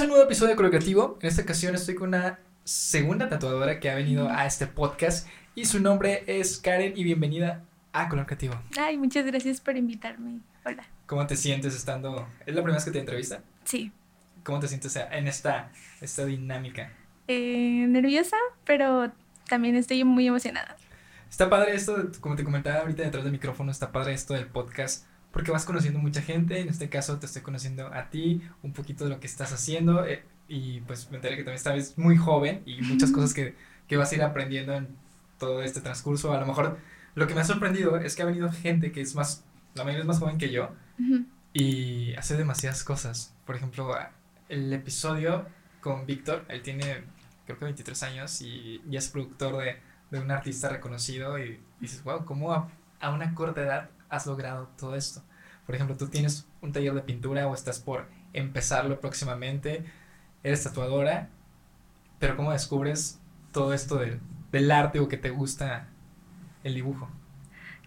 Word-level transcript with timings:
a 0.00 0.04
un 0.04 0.08
nuevo 0.08 0.24
episodio 0.24 0.50
de 0.52 0.56
Colocativo. 0.56 1.18
En 1.20 1.28
esta 1.28 1.42
ocasión 1.42 1.74
estoy 1.74 1.94
con 1.94 2.08
una 2.08 2.38
segunda 2.64 3.28
tatuadora 3.28 3.80
que 3.80 3.90
ha 3.90 3.94
venido 3.94 4.30
a 4.30 4.46
este 4.46 4.66
podcast 4.66 5.28
y 5.54 5.66
su 5.66 5.78
nombre 5.78 6.24
es 6.26 6.56
Karen 6.56 6.94
y 6.96 7.04
bienvenida 7.04 7.64
a 7.92 8.08
Colocativo. 8.08 8.54
Ay, 8.78 8.96
muchas 8.96 9.26
gracias 9.26 9.60
por 9.60 9.76
invitarme. 9.76 10.40
Hola. 10.64 10.86
¿Cómo 11.04 11.26
te 11.26 11.36
sientes 11.36 11.74
estando? 11.76 12.26
¿Es 12.46 12.54
la 12.54 12.62
primera 12.62 12.76
vez 12.76 12.84
que 12.86 12.92
te 12.92 12.98
entrevista? 12.98 13.42
Sí. 13.64 13.92
¿Cómo 14.42 14.58
te 14.58 14.68
sientes 14.68 14.96
en 14.96 15.28
esta, 15.28 15.70
esta 16.00 16.24
dinámica? 16.24 16.90
Eh, 17.28 17.84
nerviosa, 17.86 18.38
pero 18.64 19.12
también 19.50 19.76
estoy 19.76 20.02
muy 20.04 20.26
emocionada. 20.26 20.78
Está 21.28 21.50
padre 21.50 21.74
esto, 21.74 22.10
como 22.20 22.36
te 22.36 22.44
comentaba 22.44 22.78
ahorita 22.78 23.02
detrás 23.02 23.24
del 23.24 23.32
micrófono, 23.32 23.70
está 23.70 23.92
padre 23.92 24.14
esto 24.14 24.32
del 24.32 24.46
podcast 24.46 25.04
porque 25.32 25.50
vas 25.50 25.64
conociendo 25.64 25.98
mucha 25.98 26.22
gente, 26.22 26.60
en 26.60 26.68
este 26.68 26.88
caso 26.88 27.18
te 27.18 27.26
estoy 27.26 27.42
conociendo 27.42 27.92
a 27.92 28.10
ti, 28.10 28.42
un 28.62 28.72
poquito 28.72 29.04
de 29.04 29.10
lo 29.10 29.20
que 29.20 29.26
estás 29.26 29.52
haciendo 29.52 30.04
eh, 30.04 30.24
y 30.48 30.80
pues 30.80 31.10
me 31.10 31.16
enteré 31.16 31.36
que 31.36 31.44
también 31.44 31.56
estás 31.56 31.96
muy 31.96 32.16
joven 32.16 32.62
y 32.66 32.82
muchas 32.82 33.12
cosas 33.12 33.32
que, 33.32 33.54
que 33.86 33.96
vas 33.96 34.10
a 34.12 34.16
ir 34.16 34.22
aprendiendo 34.22 34.74
en 34.74 34.88
todo 35.38 35.62
este 35.62 35.80
transcurso. 35.80 36.32
A 36.32 36.40
lo 36.40 36.46
mejor 36.46 36.78
lo 37.14 37.26
que 37.26 37.34
me 37.34 37.40
ha 37.40 37.44
sorprendido 37.44 37.96
es 37.96 38.16
que 38.16 38.22
ha 38.22 38.26
venido 38.26 38.50
gente 38.50 38.92
que 38.92 39.00
es 39.00 39.14
más, 39.14 39.44
la 39.74 39.84
mayoría 39.84 40.02
es 40.02 40.08
más 40.08 40.18
joven 40.18 40.38
que 40.38 40.50
yo 40.50 40.70
y 41.52 42.14
hace 42.14 42.36
demasiadas 42.36 42.84
cosas. 42.84 43.34
Por 43.46 43.56
ejemplo, 43.56 43.94
el 44.48 44.72
episodio 44.72 45.46
con 45.80 46.06
Víctor, 46.06 46.44
él 46.48 46.62
tiene 46.62 47.04
creo 47.46 47.58
que 47.58 47.64
23 47.64 48.02
años 48.04 48.42
y 48.42 48.80
ya 48.88 48.98
es 48.98 49.08
productor 49.08 49.58
de, 49.58 49.76
de 50.10 50.20
un 50.20 50.30
artista 50.30 50.68
reconocido 50.68 51.38
y, 51.38 51.60
dices, 51.80 52.02
wow, 52.04 52.24
¿cómo 52.24 52.52
a, 52.52 52.68
a 53.00 53.10
una 53.10 53.34
corta 53.34 53.62
edad 53.62 53.90
has 54.10 54.26
logrado 54.26 54.68
todo 54.78 54.94
esto? 54.96 55.22
Por 55.66 55.74
ejemplo, 55.74 55.96
tú 55.96 56.08
tienes 56.08 56.46
un 56.60 56.72
taller 56.72 56.94
de 56.94 57.02
pintura 57.02 57.46
o 57.46 57.54
estás 57.54 57.78
por 57.78 58.08
empezarlo 58.32 59.00
próximamente, 59.00 59.84
eres 60.42 60.64
tatuadora, 60.64 61.28
pero 62.18 62.36
¿cómo 62.36 62.52
descubres 62.52 63.20
todo 63.52 63.72
esto 63.72 63.96
del, 63.96 64.20
del 64.52 64.70
arte 64.70 65.00
o 65.00 65.08
que 65.08 65.16
te 65.16 65.30
gusta 65.30 65.88
el 66.64 66.74
dibujo? 66.74 67.08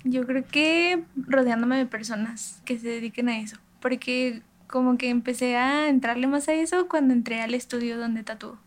Yo 0.03 0.25
creo 0.25 0.45
que 0.45 1.03
rodeándome 1.16 1.78
de 1.78 1.86
personas 1.86 2.61
que 2.66 2.78
se 2.78 2.88
dediquen 2.88 3.30
a 3.30 3.39
eso, 3.39 3.58
porque 3.80 4.42
como 4.67 4.98
que 4.98 5.09
empecé 5.09 5.55
a 5.55 5.88
entrarle 5.88 6.28
más 6.28 6.48
a 6.50 6.53
eso 6.53 6.88
cuando 6.88 7.14
entré 7.14 7.42
al 7.42 7.53
estudio 7.53 7.98
donde 7.98 8.23
tatúo. 8.23 8.58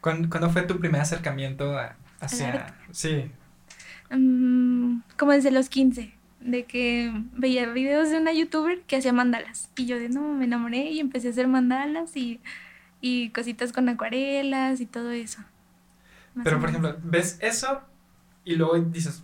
¿Cuándo, 0.00 0.50
fue 0.50 0.62
tu 0.62 0.80
primer 0.80 1.02
acercamiento 1.02 1.76
hacia... 2.20 2.74
Sí. 2.90 3.30
Mm, 4.10 5.00
como 5.18 5.32
desde 5.32 5.50
los 5.50 5.68
15, 5.68 6.14
de 6.40 6.64
que 6.64 7.12
veía 7.32 7.70
videos 7.70 8.10
de 8.10 8.18
una 8.18 8.32
youtuber 8.32 8.80
que 8.82 8.96
hacía 8.96 9.12
mandalas 9.12 9.70
y 9.76 9.86
yo 9.86 9.98
de 9.98 10.08
no, 10.08 10.22
me 10.34 10.46
enamoré 10.46 10.90
y 10.90 11.00
empecé 11.00 11.28
a 11.28 11.30
hacer 11.30 11.48
mandalas 11.48 12.16
y, 12.16 12.40
y 13.00 13.30
cositas 13.30 13.72
con 13.72 13.88
acuarelas 13.88 14.80
y 14.80 14.86
todo 14.86 15.10
eso. 15.10 15.42
Pero 16.42 16.60
por 16.60 16.68
ejemplo, 16.70 16.96
ves 17.02 17.38
eso 17.40 17.82
y 18.44 18.56
luego 18.56 18.78
dices, 18.78 19.22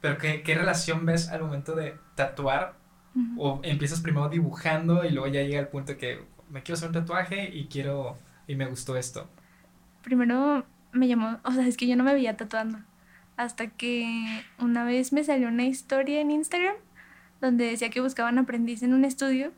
pero 0.00 0.18
¿qué, 0.18 0.42
qué 0.42 0.54
relación 0.54 1.06
ves 1.06 1.28
al 1.28 1.42
momento 1.42 1.74
de 1.74 1.96
tatuar? 2.14 2.76
O 3.36 3.60
empiezas 3.62 4.00
primero 4.00 4.28
dibujando 4.28 5.04
y 5.04 5.10
luego 5.10 5.28
ya 5.28 5.42
llega 5.42 5.60
el 5.60 5.68
punto 5.68 5.96
que 5.96 6.20
me 6.50 6.64
quiero 6.64 6.76
hacer 6.76 6.88
un 6.88 6.94
tatuaje 6.94 7.48
y 7.48 7.66
quiero 7.66 8.18
y 8.48 8.56
me 8.56 8.66
gustó 8.66 8.96
esto. 8.96 9.28
Primero 10.02 10.64
me 10.92 11.06
llamó, 11.06 11.38
o 11.44 11.52
sea, 11.52 11.66
es 11.66 11.76
que 11.76 11.86
yo 11.86 11.94
no 11.96 12.02
me 12.02 12.12
veía 12.12 12.36
tatuando. 12.36 12.78
Hasta 13.36 13.68
que 13.68 14.44
una 14.58 14.84
vez 14.84 15.12
me 15.12 15.24
salió 15.24 15.48
una 15.48 15.64
historia 15.64 16.20
en 16.20 16.30
Instagram 16.30 16.76
donde 17.40 17.66
decía 17.66 17.90
que 17.90 18.00
buscaban 18.00 18.38
aprendiz 18.38 18.82
en 18.82 18.94
un 18.94 19.04
estudio 19.04 19.52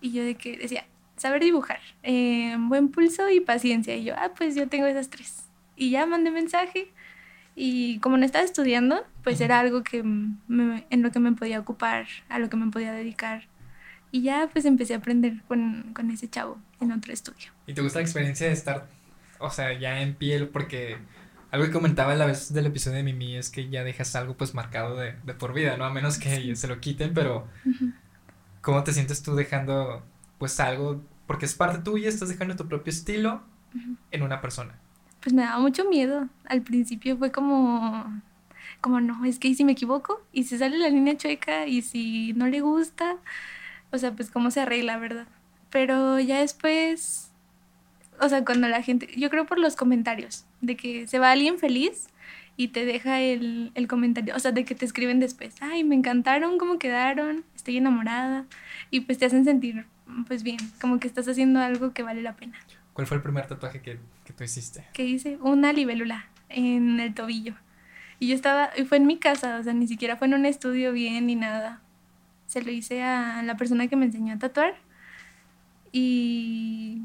y 0.00 0.12
yo 0.12 0.24
de 0.24 0.34
que 0.36 0.56
decía, 0.56 0.84
saber 1.16 1.42
dibujar, 1.42 1.80
eh, 2.02 2.56
buen 2.58 2.88
pulso 2.88 3.28
y 3.30 3.40
paciencia. 3.40 3.96
Y 3.96 4.04
yo, 4.04 4.14
ah, 4.16 4.32
pues 4.36 4.54
yo 4.54 4.68
tengo 4.68 4.86
esas 4.86 5.10
tres. 5.10 5.44
Y 5.76 5.90
ya 5.90 6.06
mandé 6.06 6.30
mensaje 6.30 6.92
y 7.56 7.98
como 8.00 8.16
no 8.16 8.24
estaba 8.24 8.44
estudiando, 8.44 9.04
pues 9.22 9.40
era 9.40 9.60
algo 9.60 9.82
que 9.82 10.02
me, 10.02 10.86
en 10.90 11.02
lo 11.02 11.10
que 11.10 11.18
me 11.20 11.32
podía 11.32 11.60
ocupar, 11.60 12.06
a 12.28 12.38
lo 12.38 12.48
que 12.48 12.56
me 12.56 12.70
podía 12.70 12.92
dedicar. 12.92 13.46
Y 14.10 14.22
ya 14.22 14.48
pues 14.52 14.64
empecé 14.64 14.94
a 14.94 14.98
aprender 14.98 15.42
con, 15.48 15.92
con 15.94 16.10
ese 16.10 16.28
chavo 16.28 16.58
en 16.80 16.92
otro 16.92 17.12
estudio. 17.12 17.50
¿Y 17.66 17.74
te 17.74 17.82
gusta 17.82 17.98
la 17.98 18.04
experiencia 18.04 18.46
de 18.46 18.52
estar, 18.52 18.86
o 19.38 19.50
sea, 19.50 19.76
ya 19.78 20.00
en 20.00 20.14
piel? 20.14 20.48
Porque 20.48 20.98
algo 21.54 21.66
que 21.66 21.72
comentaba 21.72 22.14
la 22.14 22.26
vez 22.26 22.52
del 22.52 22.66
episodio 22.66 22.98
de 22.98 23.02
Mimi 23.04 23.36
es 23.36 23.50
que 23.50 23.68
ya 23.68 23.84
dejas 23.84 24.14
algo 24.16 24.36
pues 24.36 24.54
marcado 24.54 24.96
de, 24.96 25.14
de 25.24 25.34
por 25.34 25.52
vida, 25.52 25.76
¿no? 25.76 25.84
A 25.84 25.90
menos 25.90 26.18
que 26.18 26.56
se 26.56 26.68
lo 26.68 26.80
quiten, 26.80 27.14
pero 27.14 27.46
¿cómo 28.60 28.82
te 28.84 28.92
sientes 28.92 29.22
tú 29.22 29.34
dejando 29.34 30.02
pues 30.38 30.58
algo? 30.60 31.02
Porque 31.26 31.46
es 31.46 31.54
parte 31.54 31.78
tuya, 31.78 32.08
estás 32.08 32.28
dejando 32.28 32.56
tu 32.56 32.68
propio 32.68 32.90
estilo 32.90 33.42
en 34.10 34.22
una 34.22 34.40
persona 34.40 34.74
pues 35.24 35.32
me 35.32 35.42
daba 35.42 35.58
mucho 35.58 35.88
miedo. 35.88 36.28
Al 36.44 36.62
principio 36.62 37.16
fue 37.16 37.32
como, 37.32 38.22
como 38.82 39.00
no, 39.00 39.24
es 39.24 39.38
que 39.38 39.52
si 39.54 39.64
me 39.64 39.72
equivoco 39.72 40.20
y 40.32 40.44
si 40.44 40.58
sale 40.58 40.78
la 40.78 40.90
línea 40.90 41.16
chueca 41.16 41.66
y 41.66 41.80
si 41.80 42.34
no 42.34 42.46
le 42.46 42.60
gusta, 42.60 43.16
o 43.90 43.98
sea, 43.98 44.12
pues 44.12 44.30
cómo 44.30 44.50
se 44.50 44.60
arregla, 44.60 44.98
¿verdad? 44.98 45.26
Pero 45.70 46.20
ya 46.20 46.40
después, 46.40 47.30
o 48.20 48.28
sea, 48.28 48.44
cuando 48.44 48.68
la 48.68 48.82
gente, 48.82 49.08
yo 49.16 49.30
creo 49.30 49.46
por 49.46 49.58
los 49.58 49.76
comentarios, 49.76 50.44
de 50.66 50.76
que 50.76 51.06
se 51.06 51.18
va 51.18 51.32
alguien 51.32 51.58
feliz 51.58 52.08
y 52.56 52.68
te 52.68 52.84
deja 52.84 53.20
el, 53.20 53.72
el 53.74 53.88
comentario, 53.88 54.34
o 54.36 54.38
sea, 54.38 54.52
de 54.52 54.64
que 54.64 54.74
te 54.74 54.84
escriben 54.84 55.20
después, 55.20 55.54
ay, 55.60 55.84
me 55.84 55.94
encantaron 55.94 56.58
cómo 56.58 56.78
quedaron, 56.78 57.44
estoy 57.56 57.76
enamorada, 57.78 58.46
y 58.90 59.00
pues 59.00 59.18
te 59.18 59.26
hacen 59.26 59.44
sentir, 59.44 59.86
pues 60.28 60.42
bien, 60.42 60.58
como 60.80 61.00
que 61.00 61.08
estás 61.08 61.26
haciendo 61.26 61.60
algo 61.60 61.92
que 61.92 62.02
vale 62.02 62.22
la 62.22 62.36
pena. 62.36 62.58
¿Cuál 62.92 63.08
fue 63.08 63.16
el 63.16 63.22
primer 63.22 63.46
tatuaje 63.46 63.82
que, 63.82 63.98
que 64.24 64.32
tú 64.32 64.44
hiciste? 64.44 64.84
Que 64.92 65.04
hice 65.04 65.36
una 65.40 65.72
libélula 65.72 66.28
en 66.48 67.00
el 67.00 67.12
tobillo. 67.12 67.54
Y 68.20 68.28
yo 68.28 68.36
estaba, 68.36 68.70
y 68.76 68.84
fue 68.84 68.98
en 68.98 69.06
mi 69.06 69.18
casa, 69.18 69.58
o 69.58 69.62
sea, 69.64 69.72
ni 69.72 69.88
siquiera 69.88 70.16
fue 70.16 70.28
en 70.28 70.34
un 70.34 70.46
estudio 70.46 70.92
bien 70.92 71.26
ni 71.26 71.34
nada. 71.34 71.80
Se 72.46 72.62
lo 72.62 72.70
hice 72.70 73.02
a 73.02 73.42
la 73.42 73.56
persona 73.56 73.88
que 73.88 73.96
me 73.96 74.06
enseñó 74.06 74.34
a 74.34 74.38
tatuar. 74.38 74.76
Y, 75.90 77.02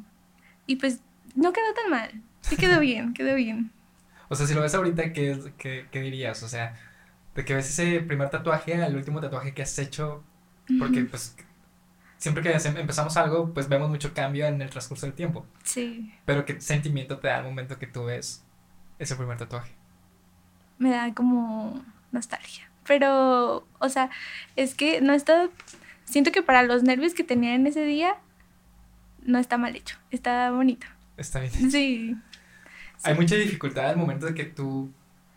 y 0.68 0.76
pues 0.76 1.02
no 1.36 1.52
quedó 1.54 1.74
tan 1.74 1.90
mal. 1.90 2.22
Sí 2.50 2.58
quedó 2.58 2.80
bien, 2.80 3.14
quedó 3.14 3.36
bien. 3.36 3.72
O 4.28 4.36
sea, 4.36 4.46
si 4.46 4.54
lo 4.54 4.62
ves 4.62 4.76
ahorita, 4.76 5.14
¿qué, 5.14 5.40
qué, 5.58 5.88
qué 5.92 6.02
dirías? 6.02 6.44
O 6.44 6.50
sea, 6.50 6.76
de 7.36 7.46
que 7.46 7.54
ves 7.54 7.70
ese 7.70 8.02
primer 8.02 8.30
tatuaje 8.30 8.82
al 8.82 8.96
último 8.96 9.22
tatuaje 9.22 9.54
que 9.54 9.62
has 9.62 9.78
hecho, 9.80 10.24
porque 10.80 11.02
pues 11.02 11.36
siempre 12.18 12.44
que 12.44 12.52
empezamos 12.52 13.18
algo, 13.18 13.54
pues 13.54 13.70
vemos 13.70 13.90
mucho 13.90 14.14
cambio 14.14 14.46
en 14.46 14.62
el 14.62 14.70
transcurso 14.70 15.06
del 15.06 15.16
tiempo. 15.16 15.46
Sí. 15.64 16.14
Pero 16.26 16.46
¿qué 16.46 16.62
sentimiento 16.62 17.18
te 17.18 17.28
da 17.28 17.38
al 17.38 17.46
momento 17.46 17.80
que 17.80 17.88
tú 17.88 18.06
ves 18.06 18.44
ese 19.00 19.16
primer 19.16 19.38
tatuaje? 19.38 19.72
Me 20.78 20.92
da 20.92 21.14
como 21.14 21.84
nostalgia. 22.12 22.70
Pero, 22.86 23.68
o 23.80 23.90
sea, 23.90 24.10
es 24.56 24.76
que 24.76 25.02
no 25.02 25.14
está... 25.14 25.50
Siento 26.06 26.32
que 26.32 26.42
para 26.42 26.64
los 26.64 26.84
nervios 26.84 27.14
que 27.14 27.24
tenía 27.24 27.56
en 27.56 27.68
ese 27.68 27.84
día, 27.84 28.16
no 29.24 29.38
está 29.38 29.58
mal 29.58 29.76
hecho. 29.76 29.98
Está 30.12 30.52
bonito. 30.52 30.88
Está 31.18 31.40
bien. 31.40 31.72
Sí. 31.72 32.16
Hay 33.04 33.16
mucha 33.16 33.36
dificultad 33.36 33.90
al 33.90 33.98
momento 33.98 34.26
de 34.26 34.34
que 34.34 34.46
tú 34.46 34.92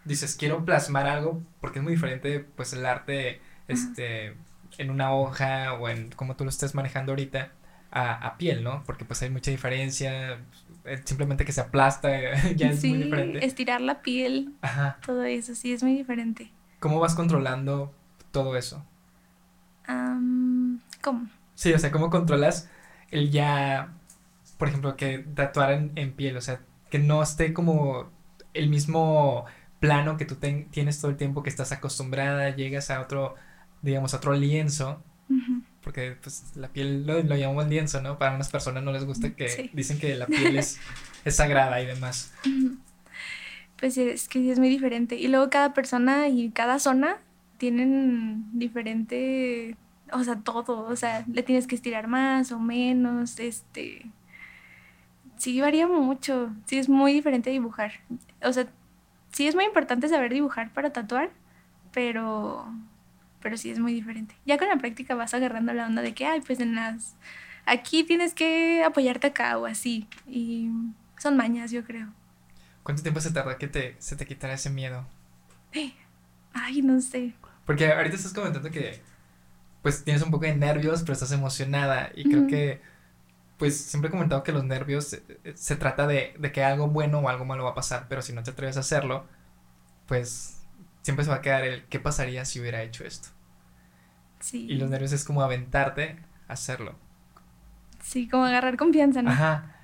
dices, 0.04 0.36
quiero 0.36 0.64
plasmar 0.64 1.06
algo, 1.06 1.42
porque 1.60 1.78
es 1.78 1.82
muy 1.82 1.92
diferente, 1.94 2.40
pues, 2.40 2.72
el 2.72 2.84
arte, 2.86 3.40
este 3.68 4.36
en 4.78 4.90
una 4.90 5.12
hoja 5.12 5.74
o 5.74 5.88
en 5.90 6.10
como 6.12 6.34
tú 6.34 6.44
lo 6.44 6.50
estés 6.50 6.74
manejando 6.74 7.12
ahorita 7.12 7.52
a, 7.90 8.14
a 8.26 8.38
piel, 8.38 8.64
¿no? 8.64 8.82
Porque 8.86 9.04
pues 9.04 9.20
hay 9.22 9.28
mucha 9.28 9.50
diferencia, 9.50 10.38
eh, 10.86 11.02
simplemente 11.04 11.44
que 11.44 11.52
se 11.52 11.60
aplasta 11.60 12.08
ya 12.56 12.70
es 12.70 12.82
muy 12.84 12.98
diferente. 12.98 13.44
estirar 13.44 13.80
la 13.82 14.00
piel, 14.00 14.54
Ajá. 14.62 14.98
todo 15.04 15.24
eso, 15.24 15.54
sí, 15.54 15.72
es 15.74 15.82
muy 15.82 15.94
diferente. 15.94 16.50
¿Cómo 16.80 17.00
vas 17.00 17.14
controlando 17.14 17.94
todo 18.30 18.56
eso? 18.56 18.84
¿Cómo? 21.02 21.28
Sí, 21.54 21.72
o 21.72 21.78
sea, 21.78 21.90
¿cómo 21.90 22.10
controlas 22.10 22.70
el 23.10 23.30
ya, 23.30 23.92
por 24.58 24.68
ejemplo, 24.68 24.96
que 24.96 25.18
tatuar 25.18 25.72
en, 25.72 25.92
en 25.96 26.12
piel? 26.12 26.36
O 26.36 26.40
sea, 26.40 26.60
que 26.92 26.98
no 26.98 27.22
esté 27.22 27.54
como 27.54 28.10
el 28.52 28.68
mismo 28.68 29.46
plano 29.80 30.18
que 30.18 30.26
tú 30.26 30.36
tienes 30.36 31.00
todo 31.00 31.10
el 31.10 31.16
tiempo 31.16 31.42
que 31.42 31.48
estás 31.48 31.72
acostumbrada, 31.72 32.54
llegas 32.54 32.90
a 32.90 33.00
otro 33.00 33.34
digamos, 33.80 34.12
otro 34.14 34.34
lienzo, 34.34 35.02
porque 35.82 36.16
pues 36.22 36.52
la 36.54 36.68
piel 36.68 37.06
lo, 37.06 37.20
llamamos 37.20 37.68
lienzo, 37.68 38.02
¿no? 38.02 38.18
Para 38.18 38.34
unas 38.34 38.50
personas 38.50 38.84
no 38.84 38.92
les 38.92 39.06
gusta 39.06 39.34
que 39.34 39.70
dicen 39.72 39.98
que 39.98 40.14
la 40.14 40.26
piel 40.28 40.56
es, 40.58 40.78
es 41.24 41.36
sagrada 41.36 41.82
y 41.82 41.86
demás. 41.86 42.32
Pues 43.80 43.96
es 43.96 44.28
que 44.28 44.52
es 44.52 44.58
muy 44.58 44.68
diferente. 44.68 45.16
Y 45.16 45.28
luego 45.28 45.50
cada 45.50 45.74
persona 45.74 46.28
y 46.28 46.50
cada 46.50 46.78
zona 46.78 47.16
tienen 47.56 48.46
diferente, 48.52 49.76
o 50.12 50.22
sea, 50.22 50.36
todo, 50.36 50.84
o 50.84 50.96
sea, 50.96 51.24
le 51.32 51.42
tienes 51.42 51.66
que 51.66 51.74
estirar 51.74 52.06
más 52.06 52.52
o 52.52 52.60
menos, 52.60 53.40
este... 53.40 54.06
Sí, 55.42 55.60
varía 55.60 55.88
mucho. 55.88 56.52
Sí, 56.66 56.78
es 56.78 56.88
muy 56.88 57.12
diferente 57.12 57.50
dibujar. 57.50 57.94
O 58.44 58.52
sea, 58.52 58.68
sí 59.32 59.48
es 59.48 59.56
muy 59.56 59.64
importante 59.64 60.08
saber 60.08 60.32
dibujar 60.32 60.72
para 60.72 60.92
tatuar, 60.92 61.30
pero 61.92 62.64
pero 63.40 63.56
sí 63.56 63.68
es 63.72 63.80
muy 63.80 63.92
diferente. 63.92 64.36
Ya 64.46 64.56
con 64.56 64.68
la 64.68 64.76
práctica 64.76 65.16
vas 65.16 65.34
agarrando 65.34 65.72
la 65.72 65.86
onda 65.86 66.00
de 66.00 66.14
que, 66.14 66.26
ay, 66.26 66.42
pues 66.42 66.60
en 66.60 66.76
las 66.76 67.16
aquí 67.66 68.04
tienes 68.04 68.34
que 68.34 68.84
apoyarte 68.84 69.26
acá 69.26 69.58
o 69.58 69.66
así. 69.66 70.06
Y 70.28 70.70
son 71.18 71.36
mañas, 71.36 71.72
yo 71.72 71.82
creo. 71.82 72.06
¿Cuánto 72.84 73.02
tiempo 73.02 73.18
se 73.18 73.32
tarda 73.32 73.58
que 73.58 73.66
te, 73.66 73.96
se 73.98 74.14
te 74.14 74.26
quitara 74.26 74.54
ese 74.54 74.70
miedo? 74.70 75.08
Ay, 76.52 76.82
no 76.82 77.00
sé. 77.00 77.34
Porque 77.66 77.90
ahorita 77.90 78.14
estás 78.14 78.32
comentando 78.32 78.70
que 78.70 79.00
pues 79.82 80.04
tienes 80.04 80.22
un 80.22 80.30
poco 80.30 80.44
de 80.44 80.54
nervios, 80.54 81.00
pero 81.00 81.14
estás 81.14 81.32
emocionada 81.32 82.12
y 82.14 82.30
creo 82.30 82.46
que 82.46 82.91
pues 83.62 83.76
siempre 83.76 84.08
he 84.08 84.10
comentado 84.10 84.42
que 84.42 84.50
los 84.50 84.64
nervios 84.64 85.12
eh, 85.12 85.22
eh, 85.44 85.52
se 85.54 85.76
trata 85.76 86.08
de, 86.08 86.34
de 86.36 86.50
que 86.50 86.64
algo 86.64 86.88
bueno 86.88 87.20
o 87.20 87.28
algo 87.28 87.44
malo 87.44 87.62
va 87.62 87.70
a 87.70 87.74
pasar, 87.76 88.06
pero 88.08 88.20
si 88.20 88.32
no 88.32 88.42
te 88.42 88.50
atreves 88.50 88.76
a 88.76 88.80
hacerlo, 88.80 89.24
pues 90.08 90.60
siempre 91.02 91.24
se 91.24 91.30
va 91.30 91.36
a 91.36 91.42
quedar 91.42 91.62
el 91.62 91.84
qué 91.84 92.00
pasaría 92.00 92.44
si 92.44 92.58
hubiera 92.58 92.82
hecho 92.82 93.04
esto. 93.04 93.28
Sí. 94.40 94.66
Y 94.68 94.78
los 94.78 94.90
nervios 94.90 95.12
es 95.12 95.24
como 95.24 95.42
aventarte 95.42 96.18
a 96.48 96.54
hacerlo. 96.54 96.96
Sí, 98.02 98.28
como 98.28 98.46
agarrar 98.46 98.76
confianza, 98.76 99.22
¿no? 99.22 99.30
Ajá. 99.30 99.76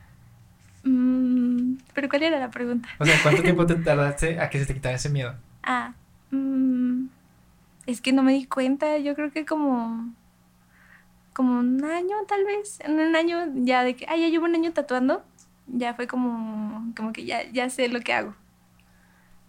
Mm, 0.83 1.77
Pero 1.95 2.09
¿cuál 2.09 2.25
era 2.25 2.41
la 2.41 2.51
pregunta? 2.51 2.89
O 2.99 3.05
sea, 3.05 3.23
¿cuánto 3.23 3.45
tiempo 3.45 3.65
te 3.65 3.77
tardaste 3.85 4.41
a 4.41 4.51
que 4.51 4.59
se 4.59 4.67
te 4.67 4.75
quitara 4.75 4.97
ese 4.97 5.09
miedo? 5.09 5.37
Ah, 5.63 5.95
mm, 6.33 7.07
es 7.87 8.01
que 8.01 8.13
no 8.13 8.25
me 8.25 8.33
di 8.33 8.45
cuenta, 8.47 8.99
yo 8.99 9.15
creo 9.15 9.31
que 9.31 9.47
como, 9.47 10.13
como 11.39 11.61
un 11.61 11.85
año 11.87 12.17
tal 12.29 12.45
vez, 12.45 12.81
en 12.83 13.01
un 13.01 13.17
año 13.17 13.39
ya 13.57 13.85
de 13.85 13.97
que, 13.97 14.07
ah, 14.09 14.17
ya 14.19 14.29
llevo 14.29 14.47
un 14.47 14.57
año 14.57 14.75
tatuando, 14.75 15.25
ya 15.69 15.95
fue 15.95 16.09
como, 16.09 16.93
como 16.97 17.15
que 17.15 17.27
ya, 17.27 17.45
ya 17.53 17.71
sé 17.71 17.89
lo 17.89 18.03
que 18.03 18.15
hago. 18.15 18.37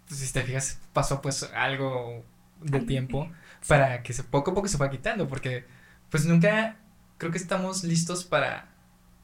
Pues, 0.08 0.20
si 0.20 0.32
te 0.32 0.42
fijas, 0.42 0.80
pasó 0.92 1.20
pues 1.22 1.42
algo 1.54 2.24
de 2.60 2.80
tiempo 2.80 3.30
sí. 3.60 3.68
para 3.68 4.02
que 4.02 4.12
se, 4.12 4.24
poco 4.24 4.50
a 4.52 4.54
poco 4.54 4.68
se 4.68 4.78
fue 4.78 4.90
quitando, 4.90 5.28
porque 5.28 5.66
pues 6.10 6.26
nunca 6.26 6.76
creo 7.18 7.30
que 7.32 7.38
estamos 7.38 7.84
listos 7.84 8.24
para 8.24 8.68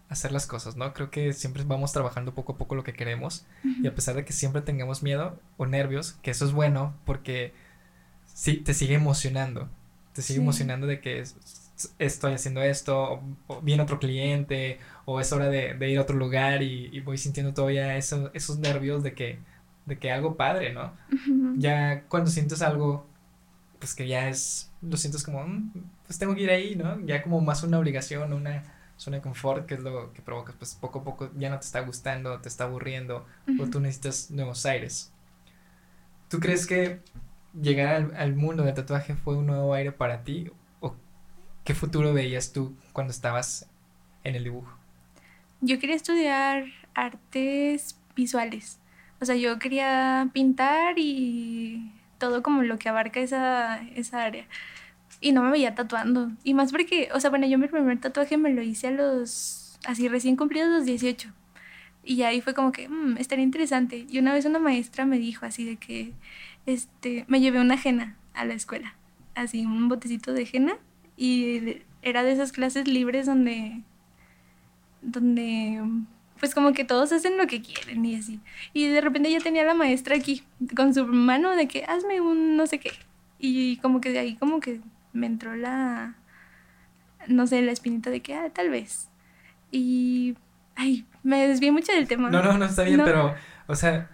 hacer 0.08 0.32
las 0.32 0.46
cosas, 0.46 0.76
¿no? 0.76 0.94
Creo 0.94 1.10
que 1.10 1.32
siempre 1.34 1.64
vamos 1.64 1.92
trabajando 1.92 2.34
poco 2.34 2.54
a 2.54 2.58
poco 2.58 2.74
lo 2.76 2.84
que 2.84 2.94
queremos 2.94 3.46
y 3.82 3.88
a 3.88 3.94
pesar 3.94 4.16
de 4.16 4.24
que 4.26 4.34
siempre 4.34 4.62
tengamos 4.62 5.02
miedo 5.04 5.40
o 5.58 5.66
nervios, 5.66 6.14
que 6.22 6.30
eso 6.32 6.46
es 6.46 6.52
bueno 6.52 6.94
porque 7.06 7.54
sí, 8.26 8.58
te 8.58 8.74
sigue 8.74 8.94
emocionando, 8.96 9.70
te 10.14 10.22
sigue 10.22 10.38
Sí. 10.38 10.42
emocionando 10.42 10.86
de 10.86 11.00
que 11.00 11.24
estoy 11.98 12.34
haciendo 12.34 12.62
esto, 12.62 12.98
o, 13.14 13.22
o 13.48 13.60
viene 13.62 13.82
otro 13.82 13.98
cliente, 13.98 14.78
o 15.04 15.20
es 15.20 15.32
hora 15.32 15.48
de, 15.48 15.74
de 15.74 15.90
ir 15.90 15.98
a 15.98 16.02
otro 16.02 16.16
lugar 16.16 16.62
y, 16.62 16.88
y 16.92 17.00
voy 17.00 17.18
sintiendo 17.18 17.54
todavía 17.54 17.96
eso- 17.96 18.30
esos 18.34 18.58
nervios 18.58 19.02
de 19.02 19.14
que, 19.14 19.38
de 19.86 19.98
que 19.98 20.12
algo 20.12 20.36
padre, 20.36 20.72
¿no? 20.72 20.92
Ujú. 21.12 21.54
Ya 21.58 22.02
cuando 22.08 22.30
sientes 22.30 22.62
algo, 22.62 23.06
pues 23.78 23.94
que 23.94 24.08
ya 24.08 24.28
es, 24.28 24.70
lo 24.82 24.96
sientes 24.96 25.22
como, 25.24 25.44
"Mm, 25.46 25.72
pues 26.06 26.18
tengo 26.18 26.34
que 26.34 26.42
ir 26.42 26.50
ahí, 26.50 26.76
¿no? 26.76 27.00
Ya 27.06 27.22
como 27.22 27.40
más 27.40 27.62
una 27.62 27.78
obligación, 27.78 28.32
una 28.32 28.64
zona 28.96 29.18
de 29.18 29.22
confort, 29.22 29.66
que 29.66 29.74
es 29.74 29.80
lo 29.80 30.12
que 30.12 30.22
provoca, 30.22 30.54
pues 30.58 30.74
poco 30.74 31.00
a 31.00 31.04
poco 31.04 31.30
ya 31.38 31.50
no 31.50 31.58
te 31.60 31.66
está 31.66 31.80
gustando, 31.80 32.40
te 32.40 32.48
está 32.48 32.64
aburriendo, 32.64 33.26
o 33.58 33.64
Ujú. 33.64 33.70
tú 33.70 33.80
necesitas 33.80 34.30
nuevos 34.30 34.64
aires. 34.66 35.12
¿Tú 36.28 36.40
crees 36.40 36.66
que 36.66 37.00
llegar 37.60 37.94
al, 37.94 38.16
al 38.16 38.34
mundo 38.36 38.64
del 38.64 38.74
tatuaje 38.74 39.14
fue 39.14 39.36
un 39.36 39.46
nuevo 39.46 39.74
aire 39.74 39.92
para 39.92 40.24
ti? 40.24 40.50
¿O 41.66 41.68
qué 41.68 41.74
futuro 41.74 42.14
veías 42.14 42.52
tú 42.52 42.76
cuando 42.92 43.10
estabas 43.10 43.66
en 44.22 44.36
el 44.36 44.44
dibujo? 44.44 44.72
Yo 45.60 45.80
quería 45.80 45.96
estudiar 45.96 46.66
artes 46.94 47.98
visuales. 48.14 48.78
O 49.20 49.24
sea, 49.24 49.34
yo 49.34 49.58
quería 49.58 50.30
pintar 50.32 50.94
y 50.96 51.90
todo 52.18 52.44
como 52.44 52.62
lo 52.62 52.78
que 52.78 52.88
abarca 52.88 53.18
esa, 53.18 53.82
esa 53.96 54.22
área. 54.22 54.46
Y 55.20 55.32
no 55.32 55.42
me 55.42 55.50
veía 55.50 55.74
tatuando. 55.74 56.30
Y 56.44 56.54
más 56.54 56.70
porque, 56.70 57.08
o 57.12 57.18
sea, 57.18 57.30
bueno, 57.30 57.48
yo 57.48 57.58
mi 57.58 57.66
primer 57.66 57.98
tatuaje 57.98 58.36
me 58.36 58.50
lo 58.54 58.62
hice 58.62 58.86
a 58.86 58.90
los, 58.92 59.80
así 59.86 60.06
recién 60.06 60.36
cumplidos 60.36 60.68
los 60.68 60.84
18. 60.84 61.32
Y 62.04 62.22
ahí 62.22 62.42
fue 62.42 62.54
como 62.54 62.70
que, 62.70 62.88
"Mm, 62.88 63.16
estaría 63.18 63.42
interesante. 63.42 64.06
Y 64.08 64.20
una 64.20 64.32
vez 64.32 64.44
una 64.44 64.60
maestra 64.60 65.04
me 65.04 65.18
dijo 65.18 65.44
así 65.44 65.64
de 65.64 65.78
que, 65.78 66.12
este, 66.64 67.24
me 67.26 67.40
llevé 67.40 67.58
una 67.58 67.74
ajena 67.74 68.14
a 68.34 68.44
la 68.44 68.54
escuela. 68.54 68.94
Así, 69.34 69.66
un 69.66 69.88
botecito 69.88 70.32
de 70.32 70.48
henna. 70.52 70.78
Y 71.16 71.82
era 72.02 72.22
de 72.22 72.32
esas 72.32 72.52
clases 72.52 72.86
libres 72.88 73.26
donde 73.26 73.82
donde 75.02 75.82
pues 76.38 76.54
como 76.54 76.72
que 76.72 76.84
todos 76.84 77.12
hacen 77.12 77.38
lo 77.38 77.46
que 77.46 77.62
quieren 77.62 78.04
y 78.04 78.16
así. 78.16 78.40
Y 78.72 78.88
de 78.88 79.00
repente 79.00 79.30
ya 79.30 79.40
tenía 79.40 79.64
la 79.64 79.74
maestra 79.74 80.16
aquí 80.16 80.42
con 80.76 80.92
su 80.92 81.06
mano 81.06 81.56
de 81.56 81.66
que 81.68 81.84
hazme 81.84 82.20
un 82.20 82.56
no 82.56 82.66
sé 82.66 82.78
qué. 82.78 82.92
Y 83.38 83.78
como 83.78 84.00
que 84.00 84.10
de 84.10 84.18
ahí 84.18 84.36
como 84.36 84.60
que 84.60 84.80
me 85.12 85.26
entró 85.26 85.56
la, 85.56 86.14
no 87.26 87.46
sé, 87.46 87.62
la 87.62 87.72
espinita 87.72 88.10
de 88.10 88.20
que, 88.20 88.34
ah, 88.34 88.50
tal 88.50 88.70
vez. 88.70 89.08
Y, 89.70 90.36
ay, 90.74 91.06
me 91.22 91.46
desvié 91.48 91.72
mucho 91.72 91.92
del 91.92 92.06
tema. 92.06 92.30
No, 92.30 92.42
no, 92.42 92.58
no 92.58 92.64
está 92.66 92.82
bien, 92.84 92.98
No. 92.98 93.04
pero, 93.04 93.34
o 93.66 93.74
sea, 93.74 94.10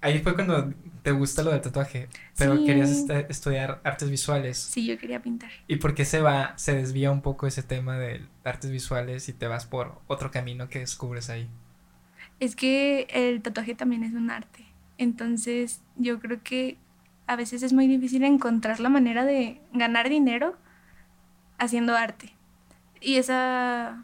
ahí 0.00 0.20
fue 0.20 0.34
cuando 0.34 0.72
te 1.04 1.12
gusta 1.12 1.42
lo 1.42 1.52
del 1.52 1.60
tatuaje, 1.60 2.08
pero 2.36 2.56
Sí. 2.56 2.64
querías 2.64 2.90
estudiar 3.28 3.80
artes 3.84 4.08
visuales. 4.10 4.58
Sí, 4.58 4.86
yo 4.86 4.98
quería 4.98 5.20
pintar. 5.20 5.50
¿Y 5.68 5.76
por 5.76 5.94
qué 5.94 6.04
se 6.06 6.20
va, 6.22 6.54
se 6.56 6.74
desvía 6.74 7.10
un 7.12 7.20
poco 7.20 7.46
ese 7.46 7.62
tema 7.62 7.98
de 7.98 8.22
artes 8.42 8.70
visuales 8.70 9.28
y 9.28 9.34
te 9.34 9.46
vas 9.46 9.66
por 9.66 10.00
otro 10.06 10.30
camino 10.30 10.68
que 10.68 10.78
descubres 10.80 11.28
ahí? 11.28 11.46
Es 12.40 12.56
que 12.56 13.06
el 13.10 13.42
tatuaje 13.42 13.74
también 13.74 14.02
es 14.02 14.14
un 14.14 14.30
arte. 14.30 14.64
Entonces, 14.96 15.82
yo 15.96 16.18
creo 16.20 16.42
que 16.42 16.78
a 17.26 17.36
veces 17.36 17.62
es 17.62 17.72
muy 17.74 17.86
difícil 17.86 18.24
encontrar 18.24 18.80
la 18.80 18.88
manera 18.88 19.24
de 19.26 19.60
ganar 19.74 20.08
dinero 20.08 20.56
haciendo 21.58 21.94
arte. 21.96 22.32
Y 23.00 23.16
esa 23.16 24.02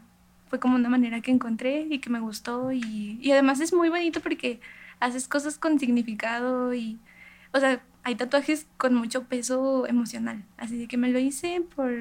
fue 0.49 0.59
como 0.59 0.75
una 0.75 0.89
manera 0.89 1.21
que 1.21 1.31
encontré 1.31 1.87
y 1.89 1.97
que 1.99 2.11
me 2.11 2.19
gustó. 2.19 2.71
Y, 2.71 3.17
y 3.21 3.31
además 3.31 3.59
es 3.59 3.73
muy 3.73 3.89
bonito 3.89 4.19
porque 4.21 4.59
haces 5.01 5.27
cosas 5.27 5.57
con 5.57 5.77
significado 5.79 6.73
y, 6.73 6.97
o 7.51 7.59
sea, 7.59 7.81
hay 8.03 8.15
tatuajes 8.15 8.67
con 8.77 8.93
mucho 8.95 9.25
peso 9.25 9.85
emocional. 9.87 10.43
Así 10.57 10.77
de 10.77 10.87
que 10.87 10.97
me 10.97 11.09
lo 11.09 11.19
hice 11.19 11.61
por, 11.75 11.91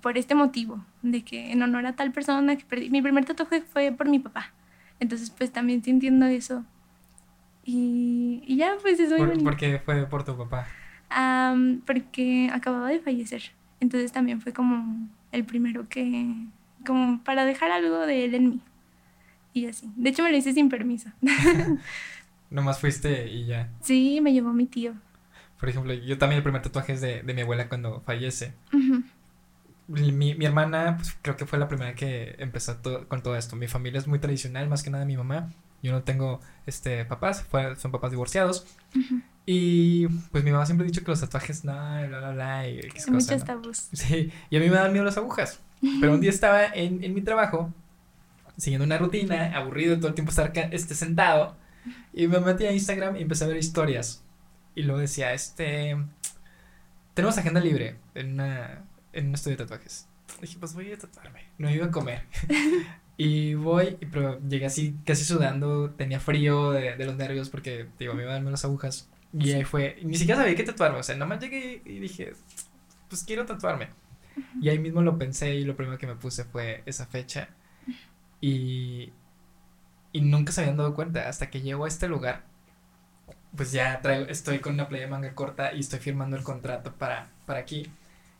por 0.00 0.16
este 0.16 0.34
motivo, 0.36 0.84
de 1.02 1.22
que 1.22 1.50
en 1.50 1.62
honor 1.62 1.86
a 1.86 1.96
tal 1.96 2.12
persona 2.12 2.56
que 2.56 2.64
perdí. 2.64 2.90
Mi 2.90 3.02
primer 3.02 3.24
tatuaje 3.24 3.62
fue 3.62 3.90
por 3.92 4.08
mi 4.08 4.18
papá. 4.20 4.52
Entonces, 5.00 5.30
pues 5.30 5.50
también 5.50 5.82
sintiendo 5.82 6.26
eso. 6.26 6.64
Y, 7.64 8.42
y 8.46 8.56
ya, 8.56 8.76
pues 8.80 9.00
es 9.00 9.10
muy 9.10 9.18
Por, 9.18 9.28
bonito. 9.28 9.44
porque 9.44 9.80
fue 9.84 10.06
por 10.06 10.24
tu 10.24 10.36
papá. 10.36 10.66
Am, 11.10 11.80
porque 11.86 12.50
acababa 12.52 12.88
de 12.88 13.00
fallecer. 13.00 13.42
Entonces 13.80 14.12
también 14.12 14.40
fue 14.40 14.52
como 14.52 15.08
el 15.32 15.44
primero 15.44 15.88
que, 15.88 16.34
como 16.86 17.22
para 17.22 17.44
dejar 17.44 17.70
algo 17.70 17.98
de 18.06 18.24
él 18.24 18.34
en 18.34 18.48
mí. 18.50 18.60
Y 19.52 19.66
así. 19.66 19.90
De 19.96 20.10
hecho 20.10 20.22
me 20.22 20.30
lo 20.30 20.36
hice 20.36 20.52
sin 20.52 20.68
permiso. 20.68 21.10
Nomás 22.50 22.78
fuiste 22.80 23.28
y 23.28 23.46
ya. 23.46 23.68
Sí, 23.80 24.20
me 24.20 24.32
llevó 24.32 24.52
mi 24.52 24.66
tío. 24.66 24.94
Por 25.58 25.68
ejemplo, 25.68 25.92
yo 25.92 26.16
también 26.18 26.38
el 26.38 26.42
primer 26.42 26.62
tatuaje 26.62 26.94
es 26.94 27.00
de, 27.00 27.22
de 27.22 27.34
mi 27.34 27.42
abuela 27.42 27.68
cuando 27.68 28.00
fallece. 28.00 28.54
Mi, 29.88 30.12
mi 30.12 30.44
hermana, 30.46 30.96
pues, 30.96 31.16
creo 31.20 31.36
que 31.36 31.46
fue 31.46 31.58
la 31.58 31.66
primera 31.68 31.94
que 31.94 32.36
empezó 32.38 32.76
to- 32.76 33.08
con 33.08 33.22
todo 33.22 33.36
esto. 33.36 33.56
Mi 33.56 33.66
familia 33.66 33.98
es 33.98 34.06
muy 34.06 34.20
tradicional, 34.20 34.68
más 34.68 34.82
que 34.84 34.90
nada 34.90 35.04
mi 35.04 35.16
mamá. 35.16 35.52
Yo 35.82 35.90
no 35.92 36.02
tengo 36.02 36.40
este 36.66 37.04
papás, 37.04 37.42
fue- 37.42 37.74
son 37.76 37.90
papás 37.90 38.10
divorciados. 38.12 38.66
Ujú. 38.96 39.20
Y 39.46 40.06
pues 40.30 40.44
mi 40.44 40.52
mamá 40.52 40.64
siempre 40.66 40.84
ha 40.84 40.88
dicho 40.88 41.02
que 41.02 41.10
los 41.10 41.20
tatuajes, 41.20 41.64
no, 41.64 41.72
bla, 41.72 42.06
bla, 42.18 42.30
bla, 42.30 42.68
y 42.68 42.80
Muchos 43.08 43.30
¿no? 43.40 43.44
tabús. 43.44 43.88
Sí, 43.92 44.30
y 44.48 44.56
a 44.56 44.60
mí 44.60 44.68
me 44.68 44.76
dan 44.76 44.92
miedo 44.92 45.04
las 45.04 45.16
agujas. 45.16 45.60
Pero 46.00 46.12
un 46.14 46.20
día 46.20 46.30
estaba 46.30 46.66
en, 46.66 47.02
en 47.02 47.12
mi 47.14 47.22
trabajo, 47.22 47.72
siguiendo 48.60 48.84
una 48.84 48.98
rutina, 48.98 49.56
aburrido 49.56 49.96
todo 49.96 50.08
el 50.08 50.14
tiempo 50.14 50.30
estar 50.30 50.52
este, 50.72 50.94
sentado, 50.94 51.56
y 52.12 52.28
me 52.28 52.40
metí 52.40 52.66
a 52.66 52.72
Instagram 52.72 53.16
y 53.16 53.22
empecé 53.22 53.44
a 53.44 53.48
ver 53.48 53.56
historias. 53.56 54.22
Y 54.74 54.82
luego 54.82 55.00
decía, 55.00 55.32
este, 55.32 55.96
tenemos 57.14 57.36
agenda 57.38 57.60
libre 57.60 57.96
en, 58.14 58.34
una, 58.34 58.84
en 59.12 59.28
un 59.28 59.34
estudio 59.34 59.56
de 59.56 59.64
tatuajes. 59.64 60.06
Dije, 60.40 60.56
pues 60.60 60.74
voy 60.74 60.92
a 60.92 60.98
tatuarme, 60.98 61.46
no 61.58 61.70
iba 61.70 61.86
a 61.86 61.90
comer. 61.90 62.24
y 63.16 63.54
voy, 63.54 63.96
y, 64.00 64.06
pero 64.06 64.38
llegué 64.46 64.66
así 64.66 64.94
casi 65.04 65.24
sudando, 65.24 65.90
tenía 65.90 66.20
frío 66.20 66.70
de, 66.72 66.96
de 66.96 67.04
los 67.04 67.16
nervios 67.16 67.48
porque, 67.48 67.86
digo, 67.98 68.14
me 68.14 68.22
iban 68.22 68.32
a 68.32 68.34
darme 68.36 68.50
las 68.50 68.64
agujas. 68.64 69.08
Y 69.32 69.52
ahí 69.52 69.64
fue, 69.64 69.96
y 70.00 70.04
ni 70.04 70.16
siquiera 70.16 70.40
sabía 70.40 70.56
qué 70.56 70.64
tatuarme, 70.64 70.98
o 70.98 71.02
sea, 71.02 71.14
nada 71.14 71.26
más 71.26 71.40
llegué 71.40 71.82
y 71.84 71.98
dije, 72.00 72.32
pues 73.08 73.24
quiero 73.24 73.46
tatuarme. 73.46 73.88
Y 74.60 74.68
ahí 74.68 74.78
mismo 74.78 75.02
lo 75.02 75.18
pensé 75.18 75.54
y 75.54 75.64
lo 75.64 75.76
primero 75.76 75.98
que 75.98 76.06
me 76.06 76.14
puse 76.14 76.44
fue 76.44 76.82
esa 76.86 77.06
fecha. 77.06 77.48
Y, 78.40 79.12
y 80.12 80.20
nunca 80.20 80.52
se 80.52 80.62
habían 80.62 80.76
dado 80.76 80.94
cuenta 80.94 81.28
hasta 81.28 81.50
que 81.50 81.60
llego 81.60 81.84
a 81.84 81.88
este 81.88 82.08
lugar. 82.08 82.42
Pues 83.56 83.72
ya 83.72 84.00
traigo, 84.00 84.26
estoy 84.26 84.60
con 84.60 84.74
una 84.74 84.88
playa 84.88 85.04
de 85.04 85.10
manga 85.10 85.34
corta 85.34 85.72
y 85.74 85.80
estoy 85.80 85.98
firmando 85.98 86.36
el 86.36 86.42
contrato 86.42 86.94
para, 86.94 87.28
para 87.46 87.60
aquí. 87.60 87.90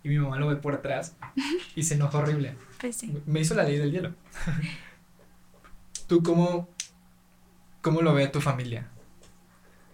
Y 0.02 0.08
mi 0.08 0.18
mamá 0.18 0.38
lo 0.38 0.48
ve 0.48 0.56
por 0.56 0.74
atrás 0.74 1.16
y 1.74 1.82
se 1.82 1.94
enojó 1.94 2.18
horrible. 2.18 2.54
Pues 2.80 2.96
sí. 2.96 3.22
Me 3.26 3.40
hizo 3.40 3.54
la 3.54 3.64
ley 3.64 3.76
del 3.76 3.92
hielo. 3.92 4.14
¿Tú 6.06 6.22
cómo, 6.22 6.68
cómo 7.82 8.02
lo 8.02 8.14
ve 8.14 8.28
tu 8.28 8.40
familia? 8.40 8.88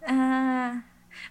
Ah, 0.06 0.84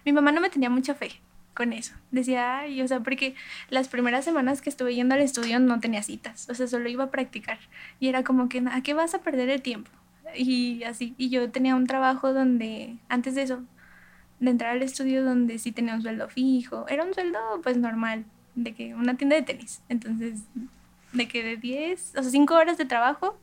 mi 0.04 0.12
mamá 0.12 0.30
no 0.32 0.40
me 0.40 0.50
tenía 0.50 0.70
mucha 0.70 0.94
fe. 0.94 1.20
Con 1.56 1.72
eso. 1.72 1.94
Decía, 2.12 2.62
o 2.84 2.86
sea, 2.86 3.00
porque 3.00 3.34
las 3.68 3.88
primeras 3.88 4.24
semanas 4.24 4.62
que 4.62 4.70
estuve 4.70 4.94
yendo 4.94 5.16
al 5.16 5.22
estudio 5.22 5.58
no 5.58 5.80
tenía 5.80 6.04
citas, 6.04 6.48
o 6.48 6.54
sea, 6.54 6.68
solo 6.68 6.88
iba 6.88 7.04
a 7.04 7.10
practicar. 7.10 7.58
Y 7.98 8.06
era 8.08 8.22
como 8.22 8.48
que, 8.48 8.62
¿a 8.70 8.80
qué 8.82 8.94
vas 8.94 9.14
a 9.14 9.22
perder 9.22 9.48
el 9.48 9.62
tiempo? 9.62 9.90
Y 10.36 10.84
así, 10.84 11.14
y 11.18 11.30
yo 11.30 11.50
tenía 11.50 11.74
un 11.74 11.86
trabajo 11.86 12.32
donde, 12.32 12.96
antes 13.08 13.34
de 13.34 13.42
eso, 13.42 13.64
de 14.38 14.50
entrar 14.50 14.72
al 14.72 14.82
estudio 14.82 15.24
donde 15.24 15.58
sí 15.58 15.72
tenía 15.72 15.94
un 15.94 16.02
sueldo 16.02 16.28
fijo, 16.28 16.86
era 16.88 17.02
un 17.02 17.14
sueldo 17.14 17.38
pues 17.62 17.76
normal, 17.76 18.24
de 18.54 18.74
que 18.74 18.94
una 18.94 19.16
tienda 19.16 19.36
de 19.36 19.42
tenis. 19.42 19.80
Entonces, 19.88 20.40
de 21.12 21.28
que 21.28 21.42
de 21.42 21.56
10, 21.56 22.14
o 22.16 22.22
sea, 22.22 22.30
5 22.30 22.54
horas 22.54 22.78
de 22.78 22.84
trabajo 22.84 23.38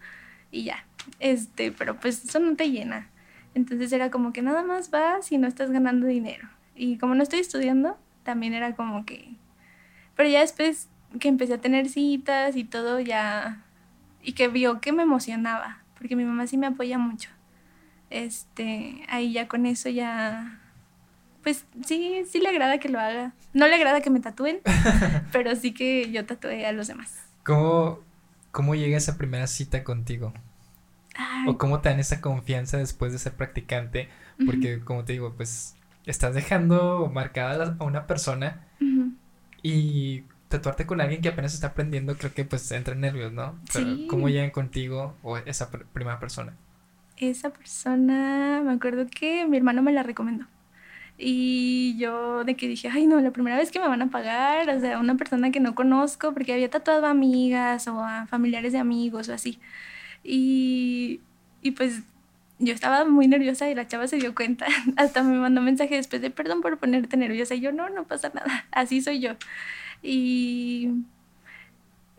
y 0.51 0.63
ya. 0.63 0.85
Este, 1.19 1.71
pero 1.71 1.99
pues 1.99 2.23
eso 2.23 2.39
no 2.39 2.55
te 2.55 2.69
llena. 2.69 3.09
Entonces 3.55 3.91
era 3.91 4.09
como 4.09 4.33
que 4.33 4.41
nada 4.41 4.63
más 4.63 4.89
vas 4.89 5.31
y 5.31 5.37
no 5.37 5.47
estás 5.47 5.71
ganando 5.71 6.07
dinero. 6.07 6.47
Y 6.75 6.97
como 6.97 7.15
no 7.15 7.23
estoy 7.23 7.39
estudiando, 7.39 7.97
también 8.23 8.53
era 8.53 8.75
como 8.75 9.05
que... 9.05 9.35
Pero 10.15 10.29
ya 10.29 10.41
después 10.41 10.89
que 11.19 11.27
empecé 11.27 11.53
a 11.55 11.61
tener 11.61 11.89
citas 11.89 12.55
y 12.55 12.63
todo, 12.63 12.99
ya... 12.99 13.63
Y 14.21 14.33
que 14.33 14.47
vio 14.47 14.79
que 14.79 14.93
me 14.93 15.03
emocionaba, 15.03 15.83
porque 15.97 16.15
mi 16.15 16.23
mamá 16.23 16.47
sí 16.47 16.57
me 16.57 16.67
apoya 16.67 16.97
mucho. 16.97 17.29
Este, 18.09 19.03
ahí 19.09 19.33
ya 19.33 19.47
con 19.47 19.65
eso 19.65 19.89
ya... 19.89 20.59
Pues 21.43 21.65
sí, 21.85 22.23
sí 22.29 22.39
le 22.39 22.49
agrada 22.49 22.77
que 22.77 22.87
lo 22.87 22.99
haga. 22.99 23.33
No 23.53 23.67
le 23.67 23.75
agrada 23.75 24.01
que 24.01 24.09
me 24.09 24.21
tatúen, 24.21 24.61
pero 25.33 25.55
sí 25.55 25.73
que 25.73 26.09
yo 26.11 26.25
tatué 26.25 26.65
a 26.65 26.71
los 26.71 26.87
demás. 26.87 27.25
¿Cómo, 27.43 27.99
cómo 28.51 28.75
llega 28.75 28.97
esa 28.97 29.17
primera 29.17 29.47
cita 29.47 29.83
contigo? 29.83 30.33
¿O 31.47 31.57
cómo 31.57 31.81
te 31.81 31.89
dan 31.89 31.99
esa 31.99 32.21
confianza 32.21 32.77
después 32.77 33.11
de 33.11 33.19
ser 33.19 33.33
practicante? 33.33 34.09
Porque, 34.45 34.79
como 34.79 35.03
te 35.03 35.13
digo, 35.13 35.33
pues 35.35 35.75
estás 36.05 36.35
dejando 36.35 37.09
marcada 37.13 37.75
a 37.79 37.83
una 37.83 38.07
persona 38.07 38.67
y 39.61 40.23
tatuarte 40.49 40.85
con 40.85 41.01
alguien 41.01 41.21
que 41.21 41.29
apenas 41.29 41.53
está 41.53 41.67
aprendiendo, 41.67 42.15
creo 42.15 42.33
que 42.33 42.45
pues 42.45 42.71
entra 42.71 42.93
en 42.93 43.01
nervios, 43.01 43.31
¿no? 43.31 43.59
Pero, 43.73 44.07
¿Cómo 44.07 44.29
llegan 44.29 44.51
contigo 44.51 45.15
o 45.23 45.37
esa 45.37 45.71
primera 45.71 46.19
persona? 46.19 46.53
Esa 47.17 47.51
persona, 47.51 48.61
me 48.63 48.73
acuerdo 48.73 49.07
que 49.07 49.47
mi 49.47 49.57
hermano 49.57 49.81
me 49.81 49.93
la 49.93 50.03
recomendó. 50.03 50.45
Y 51.17 51.95
yo 51.97 52.43
de 52.43 52.55
que 52.55 52.67
dije, 52.67 52.89
ay 52.89 53.07
no, 53.07 53.19
la 53.21 53.31
primera 53.31 53.55
vez 53.55 53.71
que 53.71 53.79
me 53.79 53.87
van 53.87 54.01
a 54.01 54.09
pagar, 54.09 54.69
o 54.69 54.79
sea, 54.79 54.99
una 54.99 55.15
persona 55.15 55.51
que 55.51 55.59
no 55.59 55.75
conozco, 55.75 56.33
porque 56.33 56.53
había 56.53 56.69
tatuado 56.69 57.05
a 57.05 57.11
amigas 57.11 57.87
o 57.87 58.03
a 58.03 58.27
familiares 58.27 58.73
de 58.73 58.79
amigos 58.79 59.29
o 59.29 59.33
así. 59.33 59.59
Y, 60.23 61.21
y 61.61 61.71
pues 61.71 62.03
yo 62.65 62.73
estaba 62.73 63.05
muy 63.05 63.27
nerviosa 63.27 63.69
y 63.69 63.75
la 63.75 63.87
chava 63.87 64.07
se 64.07 64.17
dio 64.17 64.33
cuenta. 64.35 64.65
Hasta 64.97 65.23
me 65.23 65.37
mandó 65.37 65.61
mensaje 65.61 65.95
después 65.95 66.21
de 66.21 66.29
perdón 66.29 66.61
por 66.61 66.77
ponerte 66.77 67.17
nerviosa. 67.17 67.55
Y 67.55 67.61
yo, 67.61 67.71
no, 67.71 67.89
no 67.89 68.05
pasa 68.05 68.31
nada. 68.33 68.65
Así 68.71 69.01
soy 69.01 69.19
yo. 69.19 69.31
Y, 70.01 70.89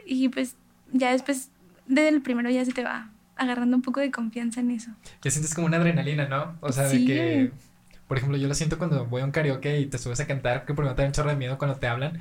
y 0.07 0.29
pues 0.29 0.57
ya 0.93 1.13
después, 1.13 1.51
desde 1.87 2.09
el 2.09 2.23
primero 2.23 2.51
ya 2.51 2.65
se 2.65 2.73
te 2.73 2.83
va 2.83 3.11
agarrando 3.37 3.77
un 3.77 3.83
poco 3.83 4.01
de 4.01 4.11
confianza 4.11 4.61
en 4.61 4.71
eso. 4.71 4.91
Ya 5.23 5.31
sientes 5.31 5.55
como 5.55 5.67
una 5.67 5.79
adrenalina, 5.79 6.29
¿no? 6.29 6.57
O 6.61 6.73
sea, 6.73 6.85
de 6.85 7.05
que, 7.05 7.51
por 8.07 8.17
ejemplo, 8.17 8.39
yo 8.39 8.47
lo 8.47 8.55
siento 8.55 8.79
cuando 8.79 9.07
voy 9.07 9.23
a 9.23 9.25
un 9.25 9.33
karaoke 9.33 9.81
y 9.81 9.87
te 9.87 9.99
subes 9.99 10.21
a 10.21 10.27
cantar, 10.27 10.65
que 10.65 10.75
primero 10.75 10.95
te 10.95 11.03
da 11.03 11.09
un 11.09 11.13
chorro 11.13 11.31
de 11.31 11.37
miedo 11.37 11.59
cuando 11.59 11.77
te 11.77 11.89
hablan. 11.89 12.21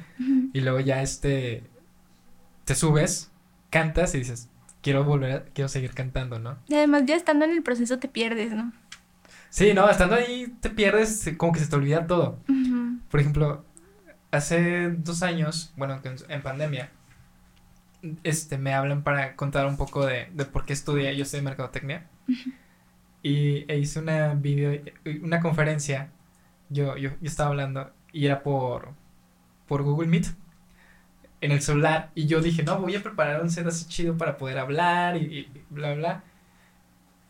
Y 0.53 0.61
luego 0.61 0.79
ya 0.79 1.01
este, 1.01 1.63
te 2.65 2.75
subes, 2.75 3.31
cantas 3.69 4.15
y 4.15 4.19
dices, 4.19 4.49
quiero 4.83 5.03
volver, 5.03 5.49
quiero 5.55 5.69
seguir 5.69 5.93
cantando, 5.93 6.37
¿no? 6.37 6.57
Y 6.67 6.75
además 6.75 7.03
ya 7.07 7.15
estando 7.15 7.45
en 7.45 7.51
el 7.51 7.63
proceso 7.63 7.97
te 7.97 8.07
pierdes, 8.07 8.53
¿no? 8.53 8.71
Sí, 9.49 9.73
no, 9.73 9.89
estando 9.89 10.15
ahí 10.15 10.53
te 10.59 10.69
pierdes, 10.69 11.31
como 11.37 11.53
que 11.53 11.59
se 11.59 11.67
te 11.67 11.75
olvida 11.75 12.05
todo. 12.05 12.39
Por 13.09 13.19
ejemplo, 13.19 13.65
hace 14.31 14.89
dos 14.89 15.23
años, 15.23 15.73
bueno, 15.77 15.99
en 16.27 16.41
pandemia, 16.41 16.91
este, 18.23 18.57
me 18.57 18.73
hablan 18.73 19.03
para 19.03 19.35
contar 19.35 19.65
un 19.65 19.77
poco 19.77 20.05
de, 20.05 20.27
de 20.33 20.45
por 20.45 20.65
qué 20.65 20.73
estudié, 20.73 21.15
yo 21.15 21.23
soy 21.23 21.39
de 21.39 21.45
mercadotecnia, 21.45 22.07
y 23.21 23.71
e 23.71 23.77
hice 23.77 23.99
una 23.99 24.33
video, 24.33 24.81
una 25.21 25.39
conferencia, 25.39 26.09
yo, 26.69 26.97
yo, 26.97 27.11
yo 27.11 27.27
estaba 27.27 27.51
hablando, 27.51 27.93
y 28.11 28.25
era 28.25 28.43
por, 28.43 28.89
por 29.67 29.83
Google 29.83 30.07
Meet, 30.07 30.27
en 31.43 31.51
el 31.51 31.61
celular 31.61 32.09
y 32.15 32.25
yo 32.25 32.41
dije, 32.41 32.63
no, 32.63 32.79
voy 32.79 32.95
a 32.95 33.03
preparar 33.03 33.41
un 33.41 33.51
set 33.51 33.67
así 33.67 33.85
chido 33.85 34.17
para 34.17 34.37
poder 34.37 34.57
hablar 34.57 35.17
y, 35.17 35.51
bla, 35.69 35.93
bla. 35.93 36.23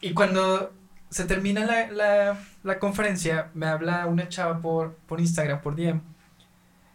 Y 0.02 0.14
cuando 0.14 0.72
se 1.10 1.26
termina 1.26 1.66
la, 1.66 1.92
la, 1.92 2.40
la, 2.62 2.78
conferencia, 2.78 3.50
me 3.56 3.66
habla 3.66 4.06
una 4.06 4.30
chava 4.30 4.62
por, 4.62 4.94
por 5.08 5.20
Instagram, 5.20 5.62
por 5.62 5.76
DM, 5.76 6.00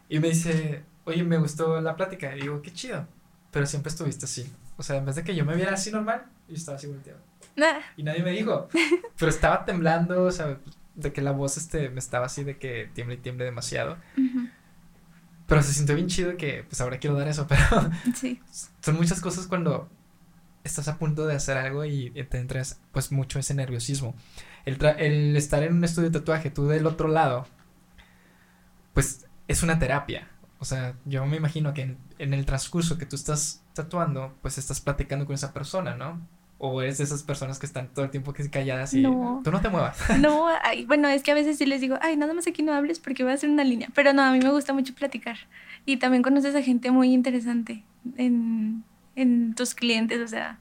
y 0.08 0.20
me 0.20 0.28
dice, 0.28 0.84
oye, 1.04 1.24
me 1.24 1.38
gustó 1.38 1.80
la 1.80 1.96
plática. 1.96 2.36
Y 2.36 2.42
digo, 2.42 2.62
qué 2.62 2.72
chido, 2.72 3.04
pero 3.50 3.66
siempre 3.66 3.90
estuviste 3.90 4.26
así. 4.26 4.52
O 4.76 4.84
sea, 4.84 4.96
en 4.96 5.04
vez 5.04 5.16
de 5.16 5.24
que 5.24 5.34
yo 5.34 5.44
me 5.44 5.56
viera 5.56 5.74
así 5.74 5.90
normal, 5.90 6.24
yo 6.46 6.54
estaba 6.54 6.76
así 6.76 6.86
volteado. 6.86 7.18
Y 7.96 8.04
nadie 8.04 8.22
me 8.22 8.30
dijo, 8.30 8.68
pero 9.18 9.28
estaba 9.28 9.64
temblando, 9.64 10.22
o 10.22 10.30
sea, 10.30 10.58
de 10.94 11.12
que 11.12 11.20
la 11.20 11.32
voz 11.32 11.56
este, 11.56 11.88
me 11.90 11.98
estaba 11.98 12.26
así 12.26 12.44
de 12.44 12.58
que 12.58 12.88
tiemble 12.94 13.16
y 13.16 13.18
tiemble 13.18 13.44
demasiado. 13.44 13.96
Pero 15.48 15.62
se 15.62 15.72
sintió 15.72 15.96
bien 15.96 16.08
chido 16.08 16.36
que 16.36 16.62
pues 16.68 16.80
ahora 16.80 16.98
quiero 16.98 17.16
dar 17.16 17.26
eso, 17.26 17.46
pero 17.48 17.64
sí. 18.14 18.40
son 18.80 18.96
muchas 18.96 19.20
cosas 19.20 19.46
cuando 19.48 19.88
estás 20.62 20.88
a 20.88 20.98
punto 20.98 21.26
de 21.26 21.34
hacer 21.34 21.56
algo 21.56 21.84
y 21.86 22.10
te 22.10 22.38
entras 22.38 22.80
pues 22.92 23.10
mucho 23.10 23.38
ese 23.38 23.54
nerviosismo. 23.54 24.14
El, 24.66 24.78
el 24.98 25.36
estar 25.36 25.62
en 25.62 25.72
un 25.72 25.84
estudio 25.84 26.10
de 26.10 26.20
tatuaje, 26.20 26.50
tú 26.50 26.68
del 26.68 26.86
otro 26.86 27.08
lado, 27.08 27.46
pues 28.92 29.26
es 29.48 29.62
una 29.62 29.78
terapia. 29.78 30.28
O 30.58 30.66
sea, 30.66 30.94
yo 31.06 31.24
me 31.24 31.38
imagino 31.38 31.72
que 31.72 31.82
en, 31.82 31.98
en 32.18 32.34
el 32.34 32.44
transcurso 32.44 32.98
que 32.98 33.06
tú 33.06 33.16
estás 33.16 33.62
tatuando, 33.72 34.36
pues 34.42 34.58
estás 34.58 34.82
platicando 34.82 35.24
con 35.24 35.34
esa 35.34 35.54
persona, 35.54 35.96
¿no? 35.96 36.20
¿O 36.60 36.82
eres 36.82 36.98
de 36.98 37.04
esas 37.04 37.22
personas 37.22 37.60
que 37.60 37.66
están 37.66 37.86
todo 37.88 38.04
el 38.04 38.10
tiempo 38.10 38.34
calladas 38.50 38.92
y 38.92 39.02
no. 39.02 39.40
tú 39.44 39.52
no 39.52 39.60
te 39.60 39.68
muevas? 39.68 39.96
No, 40.18 40.48
bueno, 40.88 41.08
es 41.08 41.22
que 41.22 41.30
a 41.30 41.34
veces 41.34 41.56
sí 41.56 41.66
les 41.66 41.80
digo, 41.80 41.96
ay, 42.00 42.16
nada 42.16 42.34
más 42.34 42.48
aquí 42.48 42.62
no 42.62 42.72
hables 42.72 42.98
porque 42.98 43.22
voy 43.22 43.30
a 43.30 43.36
hacer 43.36 43.48
una 43.48 43.62
línea. 43.62 43.88
Pero 43.94 44.12
no, 44.12 44.22
a 44.22 44.32
mí 44.32 44.40
me 44.40 44.50
gusta 44.50 44.72
mucho 44.72 44.92
platicar. 44.92 45.36
Y 45.86 45.98
también 45.98 46.24
conoces 46.24 46.56
a 46.56 46.62
gente 46.62 46.90
muy 46.90 47.12
interesante 47.12 47.84
en, 48.16 48.82
en 49.14 49.54
tus 49.54 49.76
clientes, 49.76 50.20
o 50.20 50.26
sea, 50.26 50.58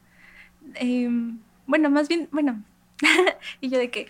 em, 0.76 1.40
bueno, 1.66 1.90
más 1.90 2.08
bien, 2.08 2.30
bueno, 2.32 2.62
y 3.62 3.70
yo 3.70 3.80
de 3.80 3.90
que 3.90 4.08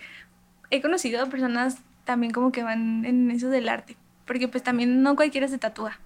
he 0.70 0.82
conocido 0.82 1.22
a 1.22 1.26
personas 1.26 1.78
también 2.04 2.34
como 2.34 2.52
que 2.52 2.62
van 2.62 3.06
en 3.06 3.30
eso 3.30 3.48
del 3.48 3.66
arte, 3.66 3.96
porque 4.26 4.46
pues 4.46 4.62
también 4.62 5.02
no 5.02 5.16
cualquiera 5.16 5.48
se 5.48 5.56
tatúa. 5.56 5.98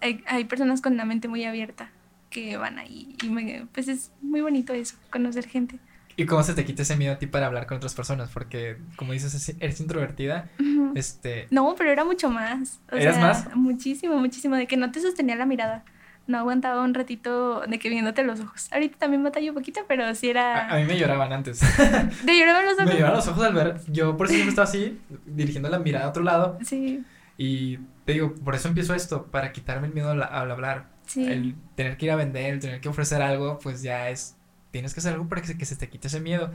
Hay, 0.00 0.22
hay 0.26 0.44
personas 0.44 0.80
con 0.80 0.96
la 0.96 1.04
mente 1.04 1.26
muy 1.26 1.44
abierta 1.44 1.90
que 2.32 2.56
van 2.56 2.78
ahí. 2.78 3.16
Y 3.22 3.28
me, 3.28 3.66
pues 3.72 3.86
es 3.88 4.10
muy 4.20 4.40
bonito 4.40 4.72
eso, 4.72 4.96
conocer 5.10 5.46
gente. 5.46 5.78
¿Y 6.16 6.26
cómo 6.26 6.42
se 6.42 6.54
te 6.54 6.64
quita 6.64 6.82
ese 6.82 6.96
miedo 6.96 7.14
a 7.14 7.18
ti 7.18 7.26
para 7.26 7.46
hablar 7.46 7.66
con 7.66 7.76
otras 7.76 7.94
personas? 7.94 8.30
Porque, 8.30 8.76
como 8.96 9.12
dices, 9.12 9.56
eres 9.60 9.80
introvertida. 9.80 10.50
Este. 10.94 11.46
No, 11.50 11.74
pero 11.76 11.90
era 11.90 12.04
mucho 12.04 12.28
más. 12.28 12.80
¿Eras 12.90 13.18
más? 13.18 13.56
Muchísimo, 13.56 14.18
muchísimo. 14.18 14.56
De 14.56 14.66
que 14.66 14.76
no 14.76 14.90
te 14.90 15.00
sostenía 15.00 15.36
la 15.36 15.46
mirada. 15.46 15.84
No 16.26 16.38
aguantaba 16.38 16.82
un 16.82 16.94
ratito 16.94 17.62
de 17.62 17.78
que 17.78 17.88
viéndote 17.88 18.22
los 18.24 18.40
ojos. 18.40 18.68
Ahorita 18.72 18.98
también 18.98 19.24
batallo 19.24 19.52
un 19.52 19.54
poquito, 19.56 19.80
pero 19.88 20.14
sí 20.14 20.28
era. 20.28 20.68
A, 20.68 20.76
mí 20.76 20.84
me 20.84 20.98
lloraban 20.98 21.32
antes. 21.32 21.60
¿Te 22.26 22.38
lloraban 22.38 22.66
los 22.66 22.74
ojos? 22.74 22.86
Me 22.86 22.94
lloraban 22.94 23.16
los 23.16 23.28
ojos 23.28 23.44
al 23.44 23.54
ver. 23.54 23.80
Yo 23.88 24.16
por 24.16 24.26
eso 24.26 24.34
siempre 24.34 24.50
estaba 24.50 24.68
así, 24.68 25.00
dirigiendo 25.26 25.68
la 25.68 25.78
mirada 25.78 26.06
a 26.06 26.08
otro 26.10 26.22
lado. 26.22 26.58
Sí. 26.62 27.02
Y 27.38 27.78
te 28.04 28.12
digo, 28.12 28.34
por 28.34 28.54
eso 28.54 28.68
empiezo 28.68 28.94
esto, 28.94 29.26
para 29.26 29.52
quitarme 29.52 29.88
el 29.88 29.94
miedo 29.94 30.10
al 30.10 30.50
hablar. 30.50 30.91
El 31.16 31.54
tener 31.74 31.96
que 31.96 32.06
ir 32.06 32.12
a 32.12 32.16
vender, 32.16 32.54
el 32.54 32.60
tener 32.60 32.80
que 32.80 32.88
ofrecer 32.88 33.22
algo, 33.22 33.58
pues 33.58 33.82
ya 33.82 34.08
es, 34.08 34.36
tienes 34.70 34.94
que 34.94 35.00
hacer 35.00 35.12
algo 35.12 35.28
para 35.28 35.40
que 35.40 35.48
se, 35.48 35.58
que 35.58 35.64
se 35.64 35.76
te 35.76 35.88
quite 35.88 36.08
ese 36.08 36.20
miedo. 36.20 36.52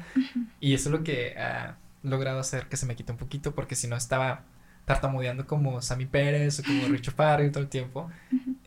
Y 0.60 0.74
eso 0.74 0.90
es 0.90 0.94
lo 0.94 1.04
que 1.04 1.38
ha 1.38 1.78
logrado 2.04 2.40
hacer 2.40 2.68
que 2.68 2.78
se 2.78 2.86
me 2.86 2.96
quite 2.96 3.12
un 3.12 3.18
poquito, 3.18 3.54
porque 3.54 3.76
si 3.76 3.88
no 3.88 3.96
estaba 3.96 4.44
tartamudeando 4.86 5.46
como 5.46 5.82
Sammy 5.82 6.06
Pérez 6.06 6.60
o 6.60 6.64
como 6.64 6.88
Richo 6.88 7.12
Farrell 7.12 7.52
todo 7.52 7.64
el 7.64 7.70
tiempo. 7.70 8.10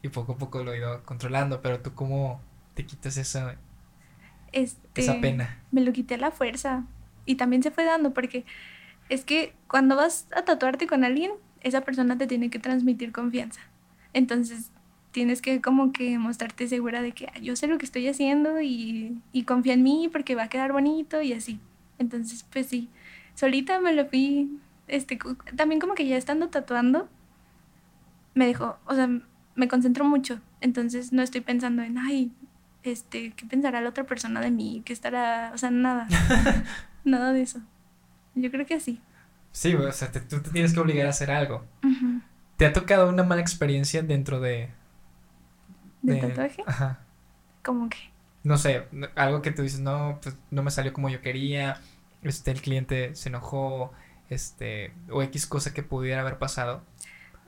Y 0.02 0.08
poco 0.08 0.32
a 0.32 0.38
poco 0.38 0.62
lo 0.62 0.72
he 0.72 0.78
ido 0.78 1.02
controlando, 1.04 1.62
pero 1.62 1.80
tú 1.80 1.94
cómo 1.94 2.40
te 2.74 2.84
quitas 2.84 3.16
esa, 3.16 3.56
este, 4.52 5.00
esa 5.00 5.20
pena. 5.20 5.58
Me 5.72 5.80
lo 5.80 5.92
quité 5.92 6.14
a 6.14 6.18
la 6.18 6.30
fuerza. 6.30 6.84
Y 7.26 7.36
también 7.36 7.62
se 7.62 7.70
fue 7.70 7.84
dando, 7.84 8.12
porque 8.12 8.44
es 9.08 9.24
que 9.24 9.54
cuando 9.66 9.96
vas 9.96 10.26
a 10.34 10.44
tatuarte 10.44 10.86
con 10.86 11.04
alguien, 11.04 11.32
esa 11.60 11.82
persona 11.82 12.16
te 12.16 12.26
tiene 12.26 12.50
que 12.50 12.58
transmitir 12.58 13.12
confianza. 13.12 13.60
Entonces, 14.12 14.72
tienes 15.12 15.42
que 15.42 15.60
como 15.60 15.92
que 15.92 16.18
mostrarte 16.18 16.68
segura 16.68 17.02
de 17.02 17.12
que 17.12 17.26
ah, 17.26 17.38
yo 17.40 17.56
sé 17.56 17.66
lo 17.66 17.78
que 17.78 17.86
estoy 17.86 18.06
haciendo 18.08 18.60
y, 18.60 19.20
y 19.32 19.44
confía 19.44 19.74
en 19.74 19.82
mí 19.82 20.08
porque 20.12 20.34
va 20.34 20.44
a 20.44 20.48
quedar 20.48 20.72
bonito 20.72 21.22
y 21.22 21.32
así. 21.32 21.60
Entonces, 21.98 22.46
pues 22.50 22.66
sí, 22.66 22.88
solita 23.34 23.80
me 23.80 23.92
lo 23.92 24.06
fui, 24.06 24.58
este, 24.88 25.18
también 25.56 25.80
como 25.80 25.94
que 25.94 26.06
ya 26.06 26.16
estando 26.16 26.48
tatuando, 26.48 27.08
me 28.34 28.46
dejó, 28.46 28.78
o 28.86 28.94
sea, 28.94 29.08
me 29.54 29.68
concentro 29.68 30.04
mucho, 30.04 30.40
entonces 30.60 31.12
no 31.12 31.22
estoy 31.22 31.42
pensando 31.42 31.82
en, 31.82 31.98
ay, 31.98 32.32
este, 32.82 33.32
¿qué 33.32 33.44
pensará 33.46 33.80
la 33.80 33.90
otra 33.90 34.04
persona 34.04 34.40
de 34.40 34.50
mí? 34.50 34.82
¿Qué 34.84 34.92
estará? 34.92 35.50
O 35.54 35.58
sea, 35.58 35.70
nada, 35.70 36.06
nada 37.04 37.32
de 37.32 37.42
eso. 37.42 37.60
Yo 38.34 38.50
creo 38.50 38.64
que 38.64 38.74
así. 38.74 39.00
Sí, 39.52 39.74
o 39.74 39.92
sea, 39.92 40.10
tú 40.12 40.40
te 40.40 40.50
tienes 40.50 40.72
que 40.72 40.80
obligar 40.80 41.06
a 41.06 41.10
hacer 41.10 41.32
algo 41.32 41.64
¿Te 42.56 42.66
ha 42.66 42.72
tocado 42.72 43.08
una 43.08 43.24
mala 43.24 43.40
experiencia 43.40 44.02
dentro 44.02 44.38
de... 44.38 44.68
¿De, 46.02 46.16
tatuaje? 46.16 46.62
Ajá. 46.66 47.00
¿Cómo 47.62 47.88
que? 47.88 47.98
No 48.42 48.56
sé, 48.56 48.86
algo 49.16 49.42
que 49.42 49.50
tú 49.50 49.62
dices, 49.62 49.80
no, 49.80 50.18
pues 50.22 50.36
no 50.50 50.62
me 50.62 50.70
salió 50.70 50.92
como 50.92 51.10
yo 51.10 51.20
quería, 51.20 51.80
este, 52.22 52.50
el 52.50 52.62
cliente 52.62 53.14
se 53.14 53.28
enojó, 53.28 53.92
este, 54.30 54.94
o 55.10 55.22
X 55.22 55.46
cosa 55.46 55.74
que 55.74 55.82
pudiera 55.82 56.22
haber 56.22 56.38
pasado. 56.38 56.82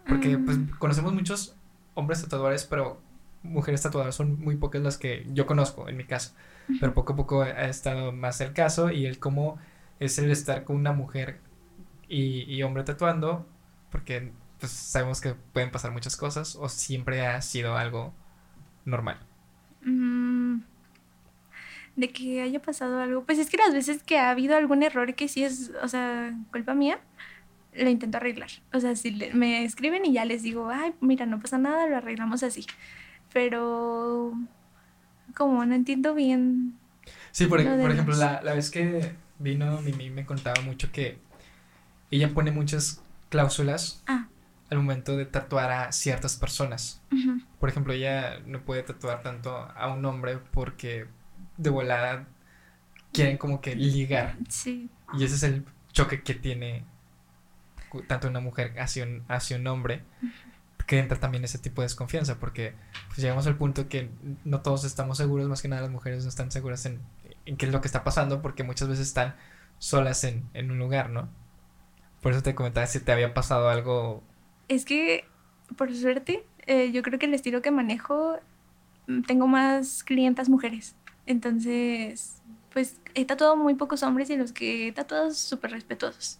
Porque, 0.06 0.37
pues, 0.37 0.59
mm. 0.59 0.71
conocemos 0.78 1.14
muchos 1.14 1.56
hombres 1.94 2.23
tatuadores, 2.23 2.64
pero 2.64 3.00
mujeres 3.42 3.82
tatuadoras 3.82 4.14
son 4.14 4.40
muy 4.40 4.56
pocas 4.56 4.82
las 4.82 4.99
que 4.99 5.26
yo 5.32 5.47
conozco, 5.47 5.88
en 5.88 5.97
mi 5.97 6.04
caso. 6.04 6.35
Pero 6.80 6.94
poco 6.94 7.14
a 7.14 7.16
poco 7.16 7.42
ha 7.42 7.64
estado 7.64 8.12
más 8.12 8.40
el 8.40 8.52
caso 8.52 8.90
y 8.90 9.06
el 9.06 9.18
cómo 9.18 9.59
es 10.00 10.18
el 10.18 10.30
estar 10.30 10.64
con 10.64 10.76
una 10.76 10.92
mujer 10.92 11.40
y, 12.09 12.62
hombre 12.62 12.85
tatuando, 12.85 13.47
porque 13.90 14.32
pues 14.61 14.71
sabemos 14.71 15.21
que 15.21 15.35
pueden 15.35 15.71
pasar 15.71 15.92
muchas 15.92 16.16
cosas 16.16 16.56
o 16.56 16.68
siempre 16.68 17.26
ha 17.26 17.40
sido 17.42 17.76
algo 17.76 18.14
normal. 18.85 19.19
Mm, 19.85 20.61
de 21.97 22.11
que 22.11 22.43
haya 22.43 22.62
pasado 22.62 23.01
algo, 23.01 23.25
pues 23.25 23.39
es 23.39 23.51
que 23.51 23.57
las 23.57 23.73
veces 23.73 24.03
que 24.03 24.19
ha 24.19 24.31
habido 24.31 24.57
algún 24.57 24.83
error 24.83 25.15
que 25.15 25.29
sí 25.29 25.45
es, 25.45 25.73
o 25.83 25.89
sea, 25.89 26.35
culpa 26.51 26.75
mía, 26.75 27.01
lo 27.75 27.89
intento 27.89 28.19
arreglar. 28.19 28.51
O 28.73 28.81
sea, 28.81 28.97
si 28.97 29.12
me 29.35 29.65
escriben 29.65 30.05
y 30.05 30.12
ya 30.12 30.25
les 30.25 30.43
digo, 30.43 30.71
ay, 30.71 30.95
mira, 31.01 31.27
no 31.27 31.41
pasa 31.41 31.59
nada, 31.59 31.87
lo 31.87 31.97
arreglamos 31.97 32.43
así. 32.43 32.67
Pero 33.33 34.33
como 35.35 35.65
no 35.65 35.75
entiendo 35.75 36.15
bien. 36.15 36.79
Sí, 37.31 37.47
por, 37.47 37.62
por 37.65 37.91
ejemplo, 37.91 38.17
la, 38.17 38.43
la, 38.43 38.55
vez 38.55 38.71
que 38.71 39.12
vino 39.39 39.81
Mimi 39.81 40.11
me 40.11 40.27
contaba 40.27 40.61
mucho 40.62 40.93
que 40.93 41.19
ella 42.11 42.33
pone 42.33 42.53
muchas 42.53 43.03
cláusulas 43.31 44.03
ah. 44.07 44.27
Al 44.73 44.79
momento 44.79 45.17
de 45.17 45.26
tatuar 45.26 45.71
a 45.71 45.93
ciertas 45.93 46.37
personas. 46.37 47.02
Por 47.61 47.69
ejemplo, 47.69 47.93
ella 47.93 48.41
no 48.47 48.64
puede 48.64 48.83
tatuar 48.83 49.23
tanto 49.23 49.55
a 49.55 49.93
un 49.93 50.05
hombre 50.05 50.38
porque 50.38 51.07
de 51.59 51.71
volada 51.71 52.26
quieren 53.12 53.37
como 53.37 53.61
que 53.61 53.76
ligar. 53.76 54.37
Sí. 54.49 54.88
Y 55.19 55.25
ese 55.25 55.35
es 55.35 55.43
el 55.43 55.67
choque 55.93 56.23
que 56.23 56.35
tiene 56.35 56.85
tanto 58.07 58.29
una 58.29 58.41
mujer 58.41 58.75
hacia 58.81 59.05
un, 59.05 59.25
hacia 59.29 59.59
un 59.59 59.67
hombre, 59.67 60.02
que 60.87 60.99
entra 60.99 61.21
también 61.21 61.45
ese 61.45 61.59
tipo 61.59 61.83
de 61.83 61.87
desconfianza, 61.87 62.38
porque 62.38 62.75
pues, 63.09 63.19
llegamos 63.19 63.47
al 63.47 63.57
punto 63.57 63.88
que 63.88 64.09
no 64.45 64.62
todos 64.62 64.85
estamos 64.85 65.19
seguros, 65.19 65.49
más 65.49 65.61
que 65.61 65.69
nada 65.69 65.83
las 65.83 65.91
mujeres 65.91 66.23
no 66.23 66.31
están 66.31 66.50
seguras 66.50 66.87
en, 66.87 67.00
en 67.45 67.59
qué 67.59 67.67
es 67.67 67.73
lo 67.73 67.83
que 67.83 67.88
está 67.88 68.05
pasando, 68.05 68.41
porque 68.41 68.64
muchas 68.64 68.88
veces 68.88 69.07
están 69.07 69.37
solas 69.79 70.25
en, 70.25 70.49
en 70.55 70.71
un 70.71 70.79
lugar, 70.79 71.11
¿no? 71.11 71.29
Por 72.23 72.33
eso 72.33 72.43
te 72.43 72.55
comentaba 72.55 72.87
si 72.87 73.00
te 73.00 73.12
había 73.12 73.35
pasado 73.35 73.69
algo. 73.69 74.23
Es 74.73 74.87
que, 74.87 75.26
por 75.76 75.95
suerte, 75.95 76.47
eh, 76.67 76.93
yo 76.93 77.02
creo 77.02 77.19
que 77.19 77.26
el 77.26 77.35
estilo 77.35 77.61
que 77.61 77.71
manejo, 77.71 78.38
mm, 79.07 79.23
tengo 79.23 79.47
más 79.47 80.02
clientas 80.02 80.49
mujeres. 80.49 80.97
Entonces, 81.26 82.41
pues 82.73 82.99
he 83.14 83.26
tatuado 83.26 83.55
muy 83.55 83.75
pocos 83.75 84.02
hombres 84.02 84.31
y 84.31 84.37
los 84.37 84.52
que 84.52 84.88
he 84.88 84.93
tatuado 84.93 85.31
súper 85.33 85.73
respetuosos. 85.73 86.38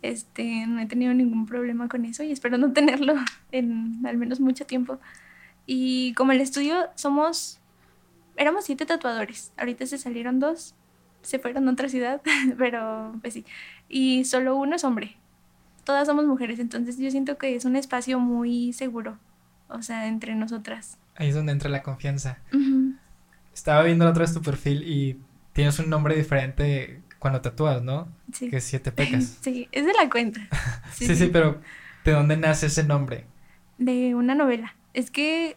Este, 0.00 0.66
no 0.68 0.80
he 0.80 0.86
tenido 0.86 1.12
ningún 1.12 1.46
problema 1.46 1.88
con 1.88 2.04
eso 2.04 2.22
y 2.22 2.30
espero 2.30 2.56
no 2.56 2.72
tenerlo 2.78 3.14
en 3.50 4.00
al 4.06 4.16
menos 4.16 4.38
mucho 4.38 4.64
tiempo. 4.64 5.00
Y 5.66 6.14
como 6.14 6.30
el 6.30 6.40
estudio 6.40 6.88
somos, 6.94 7.58
éramos 8.36 8.64
siete 8.64 8.86
tatuadores, 8.86 9.52
ahorita 9.56 9.86
se 9.86 9.98
salieron 9.98 10.38
dos, 10.38 10.76
se 11.22 11.40
fueron 11.40 11.68
a 11.68 11.72
otra 11.72 11.88
ciudad, 11.88 12.22
pero 12.58 13.16
pues 13.22 13.34
sí. 13.34 13.44
Y 13.88 14.24
solo 14.24 14.56
uno 14.56 14.76
es 14.76 14.84
hombre. 14.84 15.16
Todas 15.86 16.06
somos 16.06 16.26
mujeres, 16.26 16.58
entonces 16.58 16.98
yo 16.98 17.10
siento 17.10 17.38
que 17.38 17.54
es 17.54 17.64
un 17.64 17.76
espacio 17.76 18.18
muy 18.18 18.72
seguro, 18.72 19.18
o 19.68 19.82
sea, 19.82 20.08
entre 20.08 20.34
nosotras. 20.34 20.98
Ahí 21.14 21.28
es 21.28 21.34
donde 21.34 21.52
entra 21.52 21.70
la 21.70 21.82
confianza. 21.82 22.38
Estaba 23.54 23.84
viendo 23.84 24.04
la 24.04 24.10
otra 24.10 24.22
vez 24.22 24.34
tu 24.34 24.42
perfil 24.42 24.82
y 24.82 25.18
tienes 25.52 25.78
un 25.78 25.88
nombre 25.88 26.16
diferente 26.16 27.00
cuando 27.20 27.40
tatúas, 27.40 27.82
¿no? 27.82 28.08
Sí. 28.32 28.50
Que 28.50 28.56
es 28.56 28.64
Siete 28.64 28.90
Pecas. 28.92 29.38
Sí, 29.40 29.68
es 29.70 29.86
de 29.86 29.92
la 29.94 30.10
cuenta. 30.10 30.40
Sí, 30.92 31.06
sí, 31.06 31.14
sí, 31.14 31.30
pero 31.32 31.60
¿de 32.04 32.12
dónde 32.12 32.36
nace 32.36 32.66
ese 32.66 32.82
nombre? 32.82 33.26
De 33.78 34.14
una 34.14 34.34
novela. 34.34 34.74
Es 34.92 35.10
que 35.10 35.56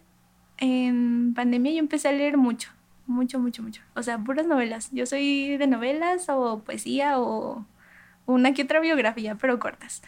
en 0.57 1.33
pandemia 1.33 1.71
yo 1.71 1.79
empecé 1.79 2.07
a 2.07 2.11
leer 2.11 2.37
mucho 2.37 2.69
mucho, 3.09 3.39
mucho, 3.39 3.63
mucho. 3.63 3.81
O 3.95 4.03
sea, 4.03 4.19
puras 4.19 4.45
novelas. 4.45 4.89
Yo 4.91 5.05
soy 5.05 5.57
de 5.57 5.65
novelas 5.65 6.29
o 6.29 6.59
poesía 6.63 7.19
o 7.19 7.65
una 8.33 8.53
que 8.53 8.63
otra 8.63 8.79
biografía, 8.79 9.35
pero 9.35 9.59
cortas. 9.59 10.01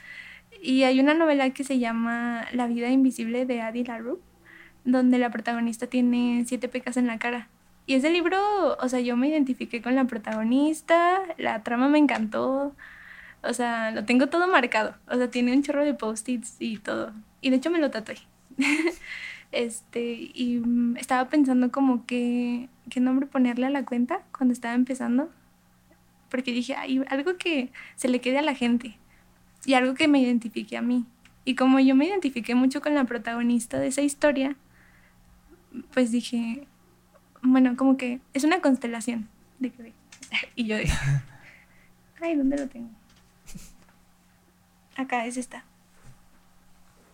Y 0.62 0.84
hay 0.84 1.00
una 1.00 1.14
novela 1.14 1.50
que 1.52 1.64
se 1.64 1.80
llama 1.80 2.46
La 2.54 2.68
vida 2.68 2.90
invisible 2.90 3.46
de 3.46 3.62
Adi 3.62 3.84
LaRue, 3.84 4.20
donde 4.86 5.18
la 5.18 5.30
protagonista 5.32 5.88
tiene 5.88 6.44
siete 6.46 6.68
pecas 6.68 6.98
en 6.98 7.08
la 7.08 7.18
cara. 7.18 7.48
Y 7.86 7.96
ese 7.96 8.12
libro, 8.12 8.78
o 8.80 8.90
sea, 8.90 9.00
yo 9.00 9.18
me 9.18 9.28
identifiqué 9.28 9.82
con 9.82 9.96
la 9.96 10.06
protagonista, 10.06 11.20
la 11.38 11.64
trama 11.64 11.90
me 11.90 11.98
encantó, 11.98 12.76
o 13.44 13.54
sea, 13.54 13.92
lo 13.92 14.06
tengo 14.06 14.28
todo 14.28 14.48
marcado, 14.48 14.96
o 15.10 15.16
sea, 15.16 15.30
tiene 15.30 15.54
un 15.54 15.64
chorro 15.64 15.84
de 15.84 15.94
post-its 15.94 16.58
y 16.60 16.78
todo. 16.78 17.14
Y 17.42 17.50
de 17.50 17.58
hecho 17.58 17.72
me 17.72 17.80
lo 17.80 17.92
tatué. 17.92 18.18
Este, 19.52 20.32
y 20.34 20.62
mm, 20.64 20.96
estaba 20.98 21.30
pensando 21.30 21.72
como 21.72 22.06
que, 22.06 22.70
qué 22.90 23.02
nombre 23.02 23.26
ponerle 23.26 23.66
a 23.66 23.70
la 23.70 23.84
cuenta 23.84 24.22
cuando 24.32 24.54
estaba 24.54 24.74
empezando. 24.76 25.30
Porque 26.32 26.52
dije, 26.54 26.76
hay 26.76 27.04
algo 27.10 27.38
que 27.38 27.70
se 27.96 28.08
le 28.08 28.22
quede 28.22 28.40
a 28.40 28.42
la 28.42 28.56
gente 28.56 28.98
y 29.66 29.76
algo 29.76 29.94
que 29.94 30.08
me 30.08 30.20
identifique 30.20 30.78
a 30.78 30.82
mí. 30.82 31.06
Y 31.44 31.56
como 31.56 31.80
yo 31.80 31.94
me 31.94 32.06
identifiqué 32.06 32.56
mucho 32.56 32.82
con 32.82 32.96
la 32.96 33.04
protagonista 33.04 33.80
de 33.80 33.88
esa 33.88 34.02
historia, 34.02 34.56
pues 35.94 36.12
dije, 36.12 36.66
bueno, 37.42 37.76
como 37.76 37.98
que 37.98 38.22
es 38.34 38.46
una 38.46 38.62
constelación. 38.62 39.28
De 39.60 39.72
que, 39.72 39.94
y 40.56 40.66
yo 40.66 40.78
dije, 40.78 40.98
ay, 42.22 42.36
¿dónde 42.36 42.58
lo 42.58 42.68
tengo? 42.68 42.90
Acá 44.96 45.26
es 45.26 45.36
esta. 45.38 45.66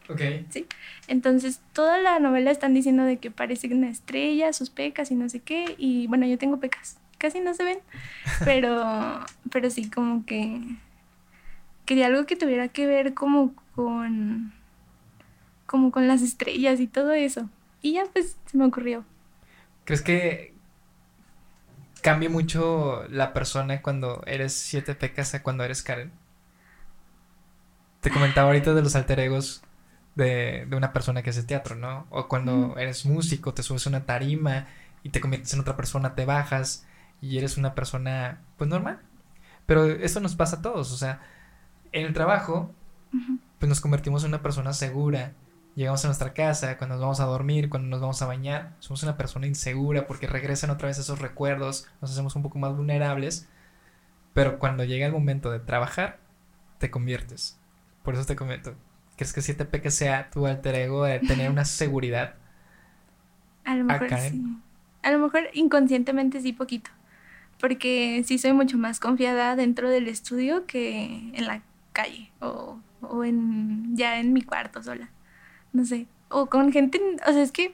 Ok. 0.10 0.22
¿Sí? 0.50 0.68
Entonces, 1.08 1.60
toda 1.74 1.98
la 1.98 2.20
novela 2.20 2.52
están 2.52 2.74
diciendo 2.74 3.04
de 3.04 3.18
que 3.18 3.32
parece 3.32 3.74
una 3.74 3.90
estrella, 3.90 4.54
sus 4.54 4.70
pecas 4.70 5.12
y 5.12 5.16
no 5.16 5.28
sé 5.28 5.40
qué. 5.42 5.76
Y 5.78 6.08
bueno, 6.08 6.26
yo 6.26 6.38
tengo 6.38 6.60
pecas. 6.60 6.98
Casi 7.18 7.40
no 7.40 7.54
se 7.54 7.64
ven. 7.64 7.80
Pero, 8.46 9.26
pero 9.52 9.70
sí, 9.70 9.90
como 9.90 10.26
que 10.26 10.62
quería 11.86 12.08
algo 12.08 12.26
que 12.26 12.36
tuviera 12.36 12.68
que 12.68 12.86
ver 12.86 13.14
como 13.14 13.54
con 13.76 14.54
como 15.66 15.92
con 15.92 16.08
las 16.08 16.22
estrellas 16.22 16.80
y 16.80 16.88
todo 16.88 17.14
eso. 17.14 17.50
Y 17.82 17.94
ya 17.94 18.06
pues 18.12 18.38
se 18.46 18.58
me 18.58 18.66
ocurrió. 18.66 19.06
¿Crees 19.86 20.02
que 20.02 20.54
cambia 22.02 22.30
mucho 22.30 23.06
la 23.10 23.34
persona 23.34 23.82
cuando 23.82 24.24
eres 24.26 24.54
siete 24.54 24.96
pecas 24.96 25.34
a 25.36 25.44
cuando 25.44 25.64
eres 25.64 25.84
Karen? 25.84 26.12
Te 28.02 28.10
comentaba 28.10 28.48
ahorita 28.48 28.74
de 28.74 28.82
los 28.82 28.96
alter 28.96 29.20
egos 29.20 29.64
de, 30.16 30.68
una 30.72 30.94
persona 30.94 31.22
que 31.22 31.30
hace 31.30 31.44
teatro, 31.44 31.76
¿no? 31.76 32.08
O 32.10 32.28
cuando 32.28 32.76
eres 32.78 33.06
músico, 33.06 33.54
te 33.54 33.64
subes 33.64 33.86
a 33.86 33.90
una 33.90 34.06
tarima 34.06 34.68
y 35.04 35.10
te 35.10 35.22
conviertes 35.22 35.54
en 35.54 35.60
otra 35.60 35.78
persona, 35.78 36.16
te 36.16 36.26
bajas 36.26 36.86
y 37.22 37.38
eres 37.38 37.58
una 37.58 37.76
persona, 37.76 38.42
pues 38.58 38.70
normal. 38.70 39.00
Pero 39.66 39.86
eso 39.86 40.20
nos 40.20 40.36
pasa 40.36 40.58
a 40.58 40.62
todos, 40.62 40.92
o 40.92 40.98
sea, 40.98 41.22
en 41.92 42.06
el 42.06 42.14
trabajo, 42.14 42.74
pues 43.60 43.70
nos 43.70 43.82
convertimos 43.82 44.24
en 44.24 44.30
una 44.30 44.42
persona 44.42 44.74
segura. 44.74 45.34
Llegamos 45.76 46.04
a 46.06 46.08
nuestra 46.08 46.34
casa, 46.34 46.78
cuando 46.78 46.96
nos 46.96 47.02
vamos 47.02 47.20
a 47.20 47.26
dormir, 47.26 47.70
cuando 47.70 47.90
nos 47.90 48.02
vamos 48.02 48.22
a 48.22 48.28
bañar, 48.28 48.76
somos 48.80 49.04
una 49.04 49.18
persona 49.18 49.46
insegura 49.46 50.08
porque 50.08 50.28
regresan 50.28 50.70
otra 50.70 50.88
vez 50.88 50.98
esos 50.98 51.20
recuerdos, 51.20 51.88
nos 52.02 52.12
hacemos 52.12 52.36
un 52.36 52.44
poco 52.44 52.58
más 52.60 52.76
vulnerables. 52.76 53.48
Pero 54.34 54.60
cuando 54.60 54.84
llega 54.84 55.06
el 55.06 55.12
momento 55.12 55.52
de 55.52 55.60
trabajar, 55.60 56.20
te 56.80 56.90
conviertes. 56.90 57.60
Por 58.04 58.14
eso 58.14 58.26
te 58.26 58.36
comento, 58.36 58.76
¿Crees 59.18 59.34
que 59.34 59.42
7P 59.42 59.82
que 59.82 59.90
sea 59.90 60.30
tu 60.30 60.46
alter 60.46 60.76
ego 60.76 61.04
de 61.04 61.20
tener 61.20 61.50
una 61.50 61.66
seguridad? 61.66 62.36
A 63.66 63.76
lo 63.76 63.84
mejor 63.84 64.10
sí. 64.20 64.58
A 65.02 65.12
lo 65.12 65.20
mejor 65.20 65.44
inconscientemente 65.54 66.40
sí 66.40 66.54
poquito. 66.54 66.92
Porque 67.60 68.24
sí 68.26 68.38
soy 68.38 68.54
mucho 68.54 68.78
más 68.78 69.00
confiada 69.00 69.56
dentro 69.56 69.90
del 69.90 70.08
estudio 70.08 70.66
que 70.66 71.32
en 71.34 71.48
la 71.48 71.62
calle 71.92 72.32
o, 72.40 72.80
o 73.02 73.24
en 73.24 73.96
ya 73.96 74.20
en 74.20 74.34
mi 74.34 74.42
cuarto 74.42 74.84
sola. 74.84 75.10
No 75.74 75.86
sé. 75.86 76.08
O 76.30 76.48
con 76.48 76.72
gente, 76.72 77.02
o 77.26 77.32
sea, 77.32 77.42
es 77.42 77.52
que 77.52 77.74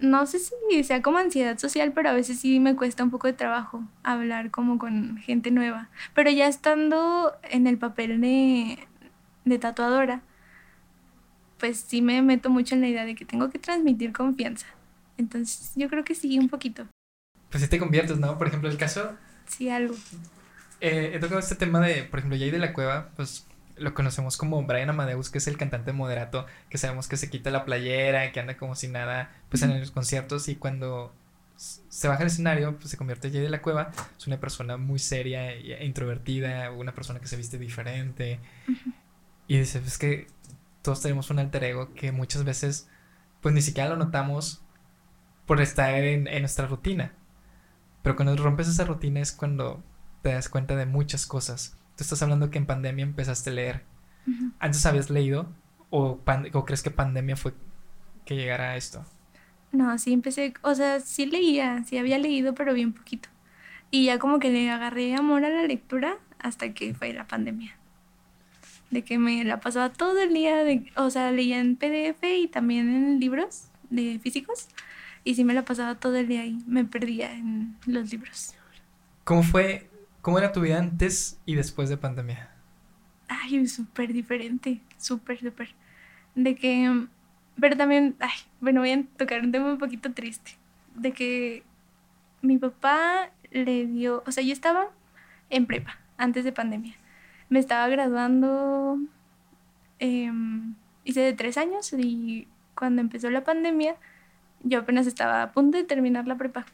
no 0.00 0.26
sé 0.26 0.38
si 0.38 0.84
sea 0.84 1.02
como 1.02 1.18
ansiedad 1.18 1.58
social, 1.58 1.92
pero 1.92 2.10
a 2.10 2.14
veces 2.14 2.40
sí 2.40 2.60
me 2.60 2.76
cuesta 2.76 3.04
un 3.04 3.10
poco 3.10 3.26
de 3.26 3.32
trabajo 3.32 3.82
hablar 4.02 4.50
como 4.50 4.78
con 4.78 5.18
gente 5.18 5.50
nueva. 5.50 5.88
Pero 6.14 6.30
ya 6.30 6.48
estando 6.48 7.32
en 7.42 7.66
el 7.66 7.78
papel 7.78 8.20
de, 8.20 8.78
de 9.44 9.58
tatuadora, 9.58 10.22
pues 11.58 11.78
sí 11.80 12.02
me 12.02 12.22
meto 12.22 12.50
mucho 12.50 12.74
en 12.74 12.80
la 12.80 12.88
idea 12.88 13.04
de 13.04 13.14
que 13.14 13.24
tengo 13.24 13.50
que 13.50 13.58
transmitir 13.58 14.12
confianza. 14.12 14.66
Entonces, 15.18 15.72
yo 15.76 15.88
creo 15.88 16.04
que 16.04 16.14
sí, 16.14 16.38
un 16.38 16.48
poquito. 16.48 16.86
Pues 17.50 17.62
sí 17.62 17.68
te 17.68 17.78
conviertes, 17.78 18.18
¿no? 18.18 18.38
Por 18.38 18.46
ejemplo, 18.46 18.68
el 18.68 18.76
caso... 18.76 19.12
Sí, 19.46 19.68
algo. 19.68 19.94
Eh, 20.80 21.12
he 21.14 21.18
tocado 21.18 21.40
este 21.40 21.56
tema 21.56 21.80
de, 21.80 22.04
por 22.04 22.20
ejemplo, 22.20 22.38
Jay 22.38 22.50
de 22.50 22.58
la 22.58 22.72
Cueva, 22.72 23.10
pues 23.16 23.46
lo 23.76 23.94
conocemos 23.94 24.36
como 24.36 24.62
Brian 24.64 24.90
Amadeus, 24.90 25.30
que 25.30 25.38
es 25.38 25.48
el 25.48 25.56
cantante 25.56 25.92
moderato, 25.92 26.46
que 26.68 26.78
sabemos 26.78 27.08
que 27.08 27.16
se 27.16 27.30
quita 27.30 27.50
la 27.50 27.64
playera, 27.64 28.30
que 28.30 28.40
anda 28.40 28.56
como 28.56 28.74
si 28.74 28.88
nada, 28.88 29.32
pues 29.48 29.62
en 29.62 29.78
los 29.80 29.90
conciertos 29.90 30.48
y 30.48 30.56
cuando 30.56 31.12
se 31.56 32.08
baja 32.08 32.22
al 32.22 32.28
escenario, 32.28 32.76
pues 32.78 32.90
se 32.90 32.96
convierte 32.96 33.28
en 33.28 33.34
Jay 33.34 33.42
de 33.42 33.50
la 33.50 33.60
Cueva, 33.60 33.90
es 34.16 34.26
una 34.26 34.40
persona 34.40 34.76
muy 34.76 34.98
seria 34.98 35.52
e 35.52 35.84
introvertida, 35.84 36.70
una 36.70 36.94
persona 36.94 37.20
que 37.20 37.26
se 37.26 37.36
viste 37.36 37.58
diferente. 37.58 38.40
Y 39.46 39.58
dice, 39.58 39.82
es 39.84 39.98
que 39.98 40.26
todos 40.82 41.02
tenemos 41.02 41.30
un 41.30 41.38
alter 41.38 41.64
ego 41.64 41.92
que 41.92 42.12
muchas 42.12 42.44
veces, 42.44 42.88
pues 43.40 43.54
ni 43.54 43.60
siquiera 43.60 43.90
lo 43.90 43.96
notamos 43.96 44.62
por 45.44 45.60
estar 45.60 45.92
en, 45.94 46.24
nuestra 46.24 46.66
rutina. 46.66 47.12
Pero 48.02 48.16
cuando 48.16 48.36
rompes 48.36 48.68
esa 48.68 48.84
rutina 48.84 49.20
es 49.20 49.32
cuando 49.32 49.82
te 50.22 50.32
das 50.32 50.48
cuenta 50.48 50.76
de 50.76 50.86
muchas 50.86 51.26
cosas. 51.26 51.76
Tú 51.96 52.04
estás 52.04 52.22
hablando 52.22 52.50
que 52.50 52.58
en 52.58 52.66
pandemia 52.66 53.04
empezaste 53.04 53.50
a 53.50 53.54
leer. 53.54 53.84
¿Antes 54.58 54.86
habías 54.86 55.10
leído? 55.10 55.48
¿O, 55.90 56.20
¿O 56.52 56.64
crees 56.64 56.82
que 56.82 56.90
pandemia 56.90 57.36
fue 57.36 57.52
que 58.24 58.36
llegara 58.36 58.70
a 58.70 58.76
esto? 58.76 59.04
No, 59.72 59.96
sí 59.98 60.12
empecé, 60.12 60.54
o 60.62 60.74
sea, 60.74 61.00
sí 61.00 61.26
leía, 61.26 61.84
sí 61.84 61.98
había 61.98 62.18
leído, 62.18 62.54
pero 62.54 62.74
bien 62.74 62.92
poquito. 62.92 63.28
Y 63.90 64.06
ya 64.06 64.18
como 64.18 64.38
que 64.38 64.50
le 64.50 64.70
agarré 64.70 65.14
amor 65.14 65.44
a 65.44 65.50
la 65.50 65.62
lectura 65.62 66.18
hasta 66.38 66.72
que 66.74 66.94
fue 66.94 67.12
la 67.12 67.26
pandemia. 67.26 67.76
De 68.90 69.02
que 69.02 69.18
me 69.18 69.44
la 69.44 69.60
pasaba 69.60 69.92
todo 69.92 70.20
el 70.20 70.34
día, 70.34 70.64
de, 70.64 70.90
o 70.96 71.10
sea, 71.10 71.30
leía 71.30 71.60
en 71.60 71.76
PDF 71.76 72.22
y 72.22 72.48
también 72.48 72.88
en 72.88 73.20
libros 73.20 73.68
de 73.90 74.18
físicos. 74.20 74.68
Y 75.24 75.34
sí 75.34 75.44
me 75.44 75.54
la 75.54 75.64
pasaba 75.64 75.96
todo 75.96 76.16
el 76.16 76.28
día 76.28 76.42
ahí, 76.42 76.58
me 76.66 76.84
perdía 76.84 77.32
en 77.32 77.76
los 77.86 78.10
libros. 78.10 78.54
¿Cómo 79.24 79.42
fue, 79.42 79.88
cómo 80.22 80.38
era 80.38 80.52
tu 80.52 80.60
vida 80.60 80.78
antes 80.78 81.38
y 81.46 81.54
después 81.54 81.88
de 81.88 81.96
pandemia? 81.96 82.50
Ay, 83.28 83.66
súper 83.66 84.12
diferente, 84.12 84.80
súper, 84.98 85.38
súper. 85.38 85.68
De 86.34 86.54
que 86.56 87.06
pero 87.60 87.76
también, 87.76 88.16
ay, 88.20 88.30
bueno, 88.60 88.80
voy 88.80 88.92
a 88.92 89.02
tocar 89.16 89.42
un 89.42 89.52
tema 89.52 89.66
un 89.66 89.78
poquito 89.78 90.12
triste. 90.12 90.52
De 90.94 91.12
que 91.12 91.62
mi 92.42 92.56
papá 92.56 93.30
le 93.50 93.86
dio, 93.86 94.22
o 94.26 94.32
sea, 94.32 94.42
yo 94.42 94.52
estaba 94.52 94.88
en 95.50 95.66
prepa, 95.66 95.98
antes 96.16 96.44
de 96.44 96.52
pandemia. 96.52 96.96
Me 97.50 97.58
estaba 97.58 97.88
graduando, 97.88 98.98
em, 99.98 100.74
hice 101.04 101.20
de 101.20 101.32
tres 101.34 101.58
años 101.58 101.92
y 101.92 102.48
cuando 102.74 103.02
empezó 103.02 103.28
la 103.30 103.44
pandemia, 103.44 103.96
yo 104.62 104.80
apenas 104.80 105.06
estaba 105.06 105.42
a 105.42 105.52
punto 105.52 105.78
de 105.78 105.84
terminar 105.84 106.26
la 106.26 106.36
prepa. 106.36 106.66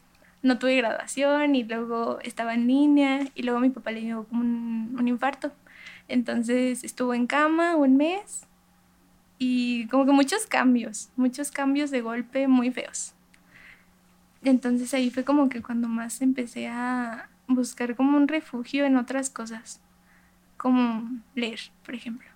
No 0.43 0.59
tuve 0.59 0.77
graduación 0.77 1.55
y 1.55 1.65
luego 1.65 2.19
estaba 2.23 2.55
en 2.55 2.67
línea 2.67 3.27
y 3.35 3.43
luego 3.43 3.61
mi 3.61 3.71
papá 3.71 3.91
le 3.91 4.01
dio 4.01 4.27
un 4.31 5.03
infarto. 5.07 5.53
Entonces 6.09 6.85
estuvo 6.85 7.15
en 7.15 7.27
cama 7.27 7.77
un 7.77 7.97
mes 7.97 8.47
y 9.39 9.87
como 9.89 10.07
que 10.07 10.13
muchos 10.13 10.47
cambios, 10.47 11.11
muchos 11.17 11.51
cambios 11.51 11.91
de 11.91 12.01
golpe 12.01 12.49
muy 12.49 12.71
feos. 12.71 13.15
Entonces 14.43 14.95
ahí 14.95 15.11
fue 15.11 15.25
como 15.25 15.49
que 15.49 15.63
cuando 15.63 15.89
más 15.89 16.23
empecé 16.23 16.69
a 16.69 17.29
buscar 17.49 17.97
como 17.97 18.17
un 18.17 18.29
refugio 18.29 18.85
en 18.85 18.97
otras 18.97 19.31
cosas, 19.31 19.81
como 20.57 21.09
leer, 21.35 21.61
por 21.85 21.95
ejemplo, 21.95 22.29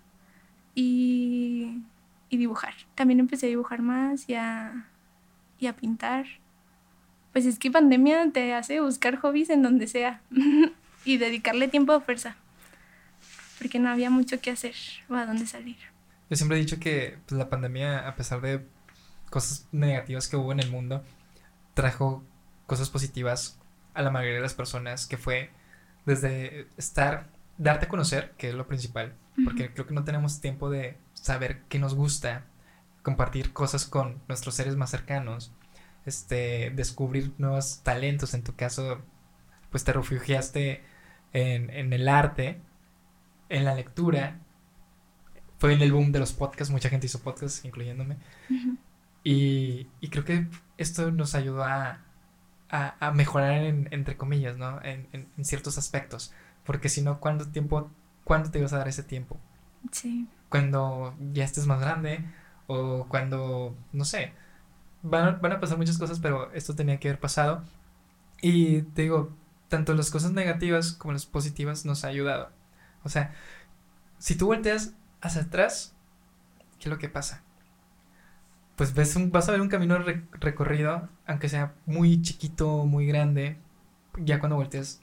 y, 0.74 1.82
y 2.28 2.36
dibujar. 2.36 2.74
También 2.94 3.20
empecé 3.20 3.46
a 3.46 3.50
dibujar 3.50 3.80
más 3.82 4.28
y 4.28 4.34
a, 4.34 4.88
y 5.60 5.66
a 5.66 5.76
pintar. 5.76 6.26
Pues 7.32 7.46
es 7.46 7.58
que 7.58 7.70
pandemia 7.70 8.30
te 8.32 8.54
hace 8.54 8.80
buscar 8.80 9.16
hobbies 9.16 9.50
en 9.50 9.62
donde 9.62 9.86
sea 9.86 10.20
y 11.04 11.18
dedicarle 11.18 11.68
tiempo 11.68 11.92
a 11.92 12.00
fuerza, 12.00 12.36
porque 13.58 13.78
no 13.78 13.88
había 13.88 14.10
mucho 14.10 14.40
que 14.40 14.50
hacer 14.50 14.74
o 15.08 15.14
a 15.14 15.26
dónde 15.26 15.46
salir. 15.46 15.76
Yo 16.28 16.36
siempre 16.36 16.58
he 16.58 16.60
dicho 16.60 16.80
que 16.80 17.18
pues, 17.26 17.38
la 17.38 17.48
pandemia, 17.48 18.08
a 18.08 18.16
pesar 18.16 18.40
de 18.40 18.66
cosas 19.30 19.68
negativas 19.70 20.26
que 20.28 20.36
hubo 20.36 20.50
en 20.50 20.60
el 20.60 20.70
mundo, 20.70 21.04
trajo 21.74 22.24
cosas 22.66 22.90
positivas 22.90 23.58
a 23.94 24.02
la 24.02 24.10
mayoría 24.10 24.36
de 24.36 24.42
las 24.42 24.54
personas, 24.54 25.06
que 25.06 25.16
fue 25.16 25.50
desde 26.06 26.66
estar, 26.76 27.28
darte 27.58 27.86
a 27.86 27.88
conocer, 27.88 28.32
que 28.38 28.48
es 28.48 28.54
lo 28.54 28.66
principal, 28.66 29.14
porque 29.44 29.72
creo 29.72 29.86
que 29.86 29.94
no 29.94 30.04
tenemos 30.04 30.40
tiempo 30.40 30.70
de 30.70 30.96
saber 31.14 31.62
qué 31.68 31.78
nos 31.78 31.94
gusta, 31.94 32.44
compartir 33.02 33.52
cosas 33.52 33.86
con 33.86 34.20
nuestros 34.28 34.54
seres 34.54 34.76
más 34.76 34.90
cercanos, 34.90 35.52
este, 36.06 36.70
descubrir 36.70 37.32
nuevos 37.38 37.80
talentos, 37.82 38.34
en 38.34 38.42
tu 38.42 38.54
caso, 38.54 39.00
pues 39.70 39.84
te 39.84 39.92
refugiaste 39.92 40.82
en, 41.32 41.70
en 41.70 41.92
el 41.92 42.08
arte, 42.08 42.60
en 43.48 43.64
la 43.64 43.74
lectura, 43.74 44.38
fue 45.58 45.74
en 45.74 45.82
el 45.82 45.92
boom 45.92 46.12
de 46.12 46.18
los 46.18 46.32
podcasts, 46.32 46.72
mucha 46.72 46.88
gente 46.88 47.06
hizo 47.06 47.20
podcasts, 47.20 47.64
incluyéndome. 47.64 48.16
y, 49.24 49.86
y, 50.00 50.08
creo 50.08 50.24
que 50.24 50.46
esto 50.78 51.10
nos 51.10 51.34
ayudó 51.34 51.64
a, 51.64 52.00
a, 52.70 53.10
mejorar, 53.12 53.52
en, 53.64 53.88
entre 53.90 54.16
comillas, 54.16 54.56
¿no? 54.56 54.80
En, 54.82 55.06
en, 55.12 55.44
ciertos 55.44 55.76
aspectos. 55.76 56.32
Porque 56.64 56.88
si 56.88 57.02
no, 57.02 57.20
¿cuánto 57.20 57.48
tiempo, 57.48 57.90
cuándo 58.24 58.50
te 58.50 58.58
ibas 58.58 58.72
a 58.72 58.78
dar 58.78 58.88
ese 58.88 59.02
tiempo? 59.02 59.38
Sí. 59.92 60.28
Cuando 60.48 61.14
ya 61.32 61.44
estés 61.44 61.66
más 61.66 61.80
grande 61.80 62.24
o 62.70 63.06
cuando, 63.08 63.74
no 63.92 64.04
sé, 64.04 64.32
van, 65.02 65.40
van 65.40 65.52
a 65.52 65.60
pasar 65.60 65.78
muchas 65.78 65.98
cosas, 65.98 66.20
pero 66.20 66.52
esto 66.52 66.74
tenía 66.74 66.98
que 67.00 67.08
haber 67.08 67.20
pasado. 67.20 67.62
Y 68.42 68.82
te 68.82 69.02
digo, 69.02 69.34
tanto 69.68 69.94
las 69.94 70.10
cosas 70.10 70.32
negativas 70.32 70.92
como 70.92 71.12
las 71.12 71.26
positivas 71.26 71.84
nos 71.84 72.04
ha 72.04 72.08
ayudado. 72.08 72.50
O 73.04 73.08
sea, 73.08 73.34
si 74.18 74.36
tú 74.36 74.46
volteas 74.46 74.94
hacia 75.20 75.42
atrás, 75.42 75.94
¿qué 76.78 76.88
es 76.88 76.90
lo 76.90 76.98
que 76.98 77.08
pasa? 77.08 77.42
Pues 78.76 78.94
ves 78.94 79.14
vas 79.30 79.48
a 79.48 79.52
ver 79.52 79.60
un 79.60 79.68
camino 79.68 79.98
recorrido, 80.32 81.08
aunque 81.26 81.48
sea 81.48 81.74
muy 81.86 82.22
chiquito, 82.22 82.86
muy 82.86 83.06
grande, 83.06 83.58
ya 84.18 84.38
cuando 84.40 84.56
volteas 84.56 85.02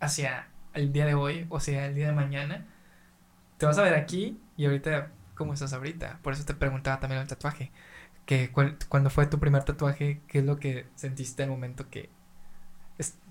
hacia 0.00 0.48
el 0.74 0.92
día 0.92 1.06
de 1.06 1.14
hoy 1.14 1.46
o 1.48 1.60
sea 1.60 1.86
el 1.86 1.94
día 1.94 2.08
de 2.08 2.12
mañana, 2.12 2.66
te 3.58 3.66
vas 3.66 3.78
a 3.78 3.82
ver 3.82 3.94
aquí 3.94 4.40
y 4.56 4.66
ahorita, 4.66 5.12
¿cómo 5.42 5.54
estás 5.54 5.72
ahorita? 5.72 6.20
Por 6.22 6.34
eso 6.34 6.44
te 6.44 6.54
preguntaba 6.54 7.00
también 7.00 7.20
el 7.20 7.26
tatuaje, 7.26 7.72
que 8.26 8.52
cuando 8.88 9.10
fue 9.10 9.26
tu 9.26 9.40
primer 9.40 9.64
tatuaje, 9.64 10.20
¿qué 10.28 10.38
es 10.38 10.44
lo 10.44 10.60
que 10.60 10.86
sentiste 10.94 11.42
al 11.42 11.50
momento 11.50 11.90
que 11.90 12.10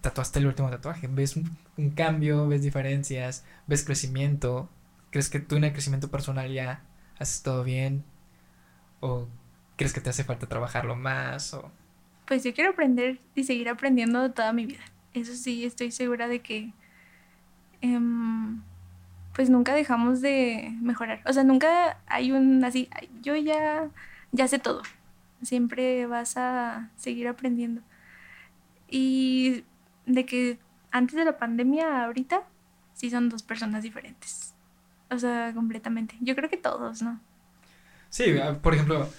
tatuaste 0.02 0.40
el 0.40 0.48
último 0.48 0.70
tatuaje? 0.70 1.08
¿Ves 1.08 1.38
un 1.38 1.90
cambio, 1.92 2.50
ves 2.50 2.64
diferencias, 2.64 3.46
ves 3.66 3.86
crecimiento? 3.86 4.70
¿Crees 5.10 5.30
que 5.30 5.40
tú 5.40 5.56
en 5.56 5.64
el 5.64 5.72
crecimiento 5.72 6.12
personal 6.12 6.52
ya 6.52 6.84
haces 7.18 7.44
todo 7.44 7.64
bien? 7.64 8.04
¿O 9.00 9.30
crees 9.78 9.94
que 9.94 10.02
te 10.02 10.10
hace 10.10 10.26
falta 10.26 10.48
trabajarlo 10.48 10.98
más? 10.98 11.54
O... 11.54 11.72
Pues 12.26 12.44
yo 12.44 12.54
quiero 12.54 12.72
aprender 12.72 13.22
y 13.36 13.46
seguir 13.46 13.70
aprendiendo 13.70 14.32
toda 14.32 14.52
mi 14.52 14.66
vida. 14.66 14.84
Eso 15.14 15.34
sí, 15.34 15.64
estoy 15.64 15.92
segura 15.92 16.28
de 16.28 16.42
que 16.42 16.74
em, 17.80 18.62
pues 19.34 19.50
nunca 19.50 19.74
dejamos 19.74 20.22
de 20.22 20.76
mejorar. 20.82 21.22
O 21.26 21.34
sea, 21.34 21.44
nunca 21.44 21.98
hay 22.08 22.32
un 22.32 22.64
así, 22.64 22.90
yo 23.22 23.36
ya, 23.36 23.90
ya 24.32 24.48
sé 24.48 24.60
todo. 24.60 24.82
Siempre 25.42 26.06
vas 26.06 26.38
a 26.38 26.90
seguir 26.96 27.28
aprendiendo. 27.28 27.82
Y 28.90 29.64
de 30.06 30.26
que 30.26 30.60
antes 30.92 31.16
de 31.16 31.26
la 31.26 31.38
pandemia, 31.38 32.06
ahorita, 32.06 32.44
sí 32.94 33.10
son 33.10 33.30
dos 33.30 33.44
personas 33.44 33.84
diferentes. 33.84 34.54
O 35.10 35.18
sea, 35.18 35.52
completamente. 35.54 36.16
Yo 36.22 36.36
creo 36.36 36.50
que 36.50 36.58
todos, 36.58 37.02
¿no? 37.02 37.20
Sí, 38.10 38.38
ah, 38.38 38.58
por 38.62 38.74
ejemplo, 38.74 39.10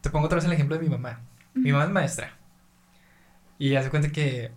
te 0.00 0.10
pongo 0.10 0.26
otra 0.26 0.36
vez 0.36 0.44
el 0.44 0.52
ejemplo 0.52 0.76
de 0.76 0.82
mi 0.82 0.88
mamá. 0.88 1.20
Mi 1.54 1.72
mamá 1.72 1.84
es 1.84 1.90
maestra. 1.90 2.36
Y 3.58 3.74
hace 3.74 3.90
cuenta 3.90 4.10
que, 4.10 4.50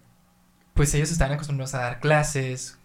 pues 0.73 0.93
ellos 0.93 1.11
están 1.11 1.31
acostumbrados 1.31 1.73
a 1.75 1.81
dar 1.81 1.99
clases. 1.99 2.79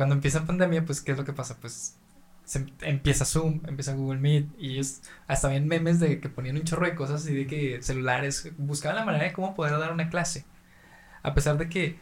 Cuando 0.00 0.14
empieza 0.14 0.46
pandemia, 0.46 0.86
pues, 0.86 1.02
¿qué 1.02 1.12
es 1.12 1.18
lo 1.18 1.26
que 1.26 1.34
pasa? 1.34 1.58
Pues 1.60 1.98
se 2.44 2.64
empieza 2.80 3.26
Zoom, 3.26 3.60
empieza 3.68 3.92
Google 3.92 4.18
Meet 4.18 4.46
y 4.58 4.70
ellos 4.70 5.02
hasta 5.26 5.48
bien 5.48 5.68
memes 5.68 6.00
de 6.00 6.20
que 6.20 6.30
ponían 6.30 6.56
un 6.56 6.64
chorro 6.64 6.86
de 6.86 6.94
cosas 6.94 7.28
y 7.28 7.34
de 7.34 7.46
que 7.46 7.82
celulares 7.82 8.50
buscaban 8.56 8.96
la 8.96 9.04
manera 9.04 9.24
de 9.24 9.34
cómo 9.34 9.54
poder 9.54 9.78
dar 9.78 9.92
una 9.92 10.08
clase. 10.08 10.46
A 11.22 11.34
pesar 11.34 11.58
de 11.58 11.68
que 11.68 11.98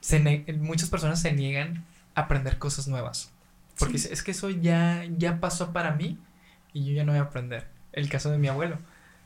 se 0.00 0.20
muchas 0.58 0.90
personas 0.90 1.22
se 1.22 1.32
niegan 1.32 1.86
a 2.14 2.20
aprender 2.20 2.58
cosas 2.58 2.88
nuevas. 2.88 3.32
Porque 3.78 3.96
es 3.96 4.22
que 4.22 4.32
eso 4.32 4.50
ya, 4.50 5.06
ya 5.16 5.40
pasó 5.40 5.72
para 5.72 5.92
mí 5.92 6.18
y 6.74 6.84
yo 6.84 6.92
ya 6.92 7.04
no 7.04 7.12
voy 7.12 7.20
a 7.20 7.24
aprender. 7.24 7.68
El 7.92 8.10
caso 8.10 8.30
de 8.30 8.36
mi 8.36 8.48
abuelo, 8.48 8.80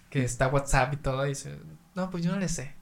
que 0.08 0.22
está 0.22 0.46
WhatsApp 0.46 0.94
y 0.94 0.98
todo, 0.98 1.26
y 1.26 1.30
dice, 1.30 1.58
no, 1.96 2.10
pues 2.10 2.22
yo 2.22 2.30
no 2.30 2.38
le 2.38 2.48
sé, 2.48 2.76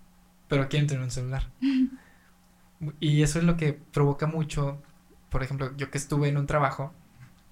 pero 0.46 0.68
quieren 0.68 0.88
tener 0.88 1.02
un 1.02 1.10
celular. 1.10 1.48
y 3.00 3.22
eso 3.22 3.38
es 3.38 3.46
lo 3.46 3.56
que 3.56 3.72
provoca 3.72 4.26
mucho, 4.26 4.82
por 5.30 5.42
ejemplo, 5.42 5.74
yo 5.76 5.90
que 5.90 5.98
estuve 5.98 6.28
en 6.28 6.36
un 6.36 6.46
trabajo, 6.46 6.92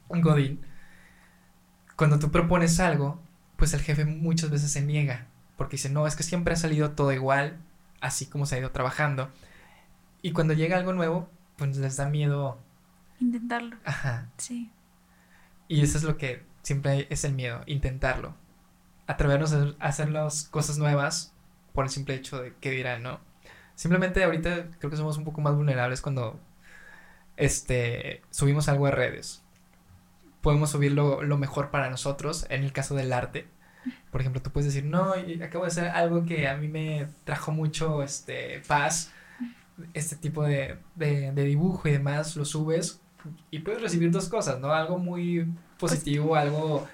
un 0.09 0.21
Godín, 0.21 0.61
cuando 1.97 2.19
tú 2.19 2.31
propones 2.31 2.79
algo, 2.81 3.21
pues 3.57 3.75
el 3.75 3.81
jefe 3.81 4.05
muchas 4.05 4.51
veces 4.51 4.71
se 4.71 4.83
niega, 4.83 5.27
porque 5.57 5.77
dice, 5.77 5.88
no, 5.88 6.07
es 6.07 6.14
que 6.14 6.23
siempre 6.23 6.55
ha 6.55 6.57
salido 6.57 6.93
todo 6.93 7.12
igual, 7.12 7.59
así 8.01 8.27
como 8.27 8.47
se 8.47 8.57
ha 8.57 8.59
ido 8.59 8.71
trabajando. 8.71 9.31
Y 10.23 10.33
cuando 10.33 10.55
llega 10.55 10.77
algo 10.77 10.93
nuevo, 10.93 11.29
pues 11.57 11.77
les 11.77 11.97
da 11.97 12.09
miedo 12.09 12.59
intentarlo. 13.21 13.77
Ajá. 13.85 14.29
Sí. 14.37 14.71
Y 15.67 15.83
eso 15.83 15.99
es 15.99 16.05
lo 16.05 16.17
que 16.17 16.45
siempre 16.62 17.07
es 17.11 17.25
el 17.25 17.35
miedo, 17.35 17.62
intentarlo. 17.67 18.35
Atrevernos 19.07 19.53
a 19.53 19.75
hacer 19.81 20.11
las 20.11 20.45
cosas 20.45 20.79
nuevas 20.79 21.33
por 21.73 21.85
el 21.85 21.91
simple 21.91 22.14
hecho 22.14 22.41
de 22.41 22.55
que 22.61 22.71
dirán, 22.71 23.03
¿no? 23.03 23.21
Simplemente 23.75 24.23
ahorita 24.25 24.71
creo 24.79 24.91
que 24.91 24.97
somos 24.97 25.19
un 25.19 25.25
poco 25.25 25.41
más 25.41 25.55
vulnerables 25.55 26.01
cuando 26.01 26.38
este, 27.38 28.22
subimos 28.31 28.68
algo 28.68 28.87
a 28.87 28.90
redes. 28.90 29.42
Podemos 30.42 30.70
subir 30.70 30.92
lo, 30.92 31.22
lo 31.22 31.38
mejor 31.38 31.70
para 31.70 31.88
nosotros, 31.90 32.46
en 32.51 32.62
el 32.62 32.72
caso 32.72 32.94
del 32.94 33.12
arte. 33.12 33.46
Por 34.11 34.20
ejemplo, 34.20 34.42
tú 34.42 34.51
puedes 34.51 34.72
decir, 34.72 34.88
no, 34.88 35.14
acabo 35.42 35.64
de 35.64 35.68
hacer 35.68 35.88
algo 35.88 36.27
que 36.27 36.48
a 36.48 36.57
mí 36.57 36.68
me 36.68 37.09
trajo 37.24 37.53
mucho 37.53 38.03
este, 38.03 38.61
paz, 38.66 39.12
este 39.94 40.16
tipo 40.16 40.42
de, 40.42 40.79
de, 40.96 41.33
de 41.33 41.44
dibujo 41.44 41.88
y 41.88 41.92
demás, 41.92 42.37
lo 42.37 42.44
subes 42.44 43.01
y 43.51 43.61
puedes 43.61 43.81
recibir 43.81 44.11
dos 44.11 44.29
cosas, 44.29 44.61
¿no? 44.61 44.72
Algo 44.72 44.98
muy 44.98 45.46
positivo, 45.79 46.37
algo, 46.37 46.87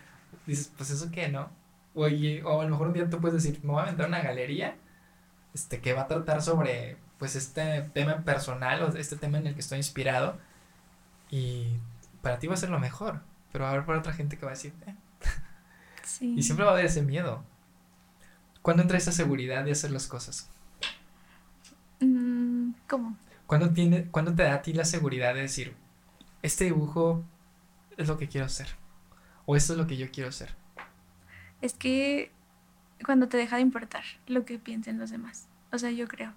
dices, 0.46 0.72
pues 0.76 0.90
eso 0.90 1.10
qué, 1.10 1.28
¿no? 1.28 1.50
O, 1.94 2.02
o 2.02 2.60
a 2.60 2.64
lo 2.64 2.70
mejor 2.70 2.88
un 2.88 2.92
día 2.92 3.08
tú 3.08 3.20
puedes 3.20 3.42
decir, 3.42 3.60
me 3.62 3.72
voy 3.72 3.80
a 3.80 3.84
aventar 3.84 4.08
una 4.08 4.22
galería 4.22 4.76
este, 5.54 5.80
que 5.80 5.92
va 5.92 6.02
a 6.02 6.08
tratar 6.08 6.42
sobre 6.42 6.96
pues 7.18 7.36
este 7.36 7.82
tema 7.94 8.18
personal 8.18 8.82
o 8.82 8.88
este 8.96 9.16
tema 9.16 9.38
en 9.38 9.46
el 9.46 9.54
que 9.54 9.60
estoy 9.60 9.78
inspirado 9.78 10.38
y 11.30 11.76
para 12.22 12.38
ti 12.38 12.46
va 12.46 12.54
a 12.54 12.58
ser 12.58 12.70
lo 12.70 12.80
mejor, 12.80 13.20
pero 13.52 13.64
va 13.64 13.70
a 13.70 13.72
haber 13.72 13.86
para 13.86 13.98
otra 13.98 14.12
gente 14.12 14.36
que 14.36 14.44
va 14.44 14.52
a 14.52 14.54
decir, 14.54 14.72
eh. 14.86 14.94
sí. 16.02 16.34
y 16.36 16.42
siempre 16.42 16.64
va 16.64 16.72
a 16.72 16.74
haber 16.74 16.86
ese 16.86 17.02
miedo. 17.02 17.44
¿Cuándo 18.62 18.82
entra 18.82 18.96
esa 18.96 19.12
seguridad 19.12 19.64
de 19.64 19.72
hacer 19.72 19.90
las 19.90 20.06
cosas? 20.06 20.48
Mm, 22.00 22.72
¿Cómo? 22.88 23.16
¿Cuándo, 23.46 23.70
tiene, 23.70 24.06
¿Cuándo 24.06 24.34
te 24.34 24.42
da 24.42 24.54
a 24.54 24.62
ti 24.62 24.72
la 24.72 24.86
seguridad 24.86 25.34
de 25.34 25.42
decir, 25.42 25.74
este 26.42 26.64
dibujo 26.64 27.22
es 27.96 28.08
lo 28.08 28.16
que 28.16 28.28
quiero 28.28 28.46
hacer? 28.46 28.68
¿O 29.44 29.56
esto 29.56 29.74
es 29.74 29.78
lo 29.78 29.86
que 29.86 29.98
yo 29.98 30.10
quiero 30.10 30.30
hacer? 30.30 30.54
Es 31.60 31.74
que 31.74 32.32
cuando 33.04 33.28
te 33.28 33.36
deja 33.36 33.56
de 33.56 33.62
importar 33.62 34.04
lo 34.26 34.44
que 34.44 34.58
piensen 34.58 34.98
los 34.98 35.10
demás. 35.10 35.48
O 35.72 35.78
sea, 35.78 35.90
yo 35.90 36.08
creo. 36.08 36.32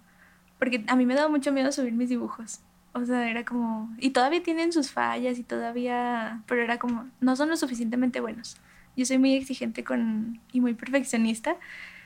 Porque 0.60 0.84
a 0.88 0.96
mí 0.96 1.06
me 1.06 1.15
daba 1.15 1.30
mucho 1.30 1.52
miedo 1.52 1.72
subir 1.72 1.93
mis 1.93 2.10
dibujos. 2.10 2.62
O 2.93 3.06
sea, 3.06 3.30
era 3.30 3.46
como... 3.46 3.93
Y 4.00 4.10
todavía 4.10 4.41
tienen 4.41 4.72
sus 4.72 4.91
fallas 4.91 5.38
y 5.38 5.43
todavía... 5.43 6.41
Pero 6.48 6.63
era 6.63 6.80
como... 6.80 7.08
No 7.20 7.36
son 7.36 7.50
lo 7.50 7.58
suficientemente 7.58 8.20
buenos. 8.20 8.58
Yo 8.96 9.06
soy 9.06 9.20
muy 9.20 9.34
exigente 9.36 9.84
con... 9.84 10.39
y 10.52 10.62
muy 10.62 10.74
perfeccionista. 10.74 11.58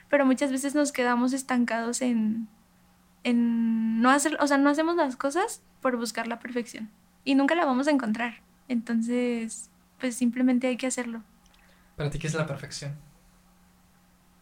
Pero 0.09 0.25
muchas 0.25 0.51
veces 0.51 0.75
nos 0.75 0.91
quedamos 0.91 1.33
estancados 1.33 2.01
en... 2.01 2.47
En 3.23 4.01
no 4.01 4.09
hacer... 4.09 4.37
O 4.41 4.47
sea, 4.47 4.57
no 4.57 4.69
hacemos 4.69 4.95
las 4.97 5.15
cosas 5.15 5.61
por 5.81 5.95
buscar 5.95 6.27
la 6.27 6.39
perfección. 6.39 6.89
Y 7.23 7.35
nunca 7.35 7.55
la 7.55 7.65
vamos 7.65 7.87
a 7.87 7.91
encontrar. 7.91 8.41
Entonces, 8.67 9.69
pues 9.99 10.15
simplemente 10.15 10.67
hay 10.67 10.75
que 10.75 10.87
hacerlo. 10.87 11.23
¿Para 11.95 12.09
ti 12.09 12.19
qué 12.19 12.27
es 12.27 12.33
la 12.33 12.47
perfección? 12.47 12.95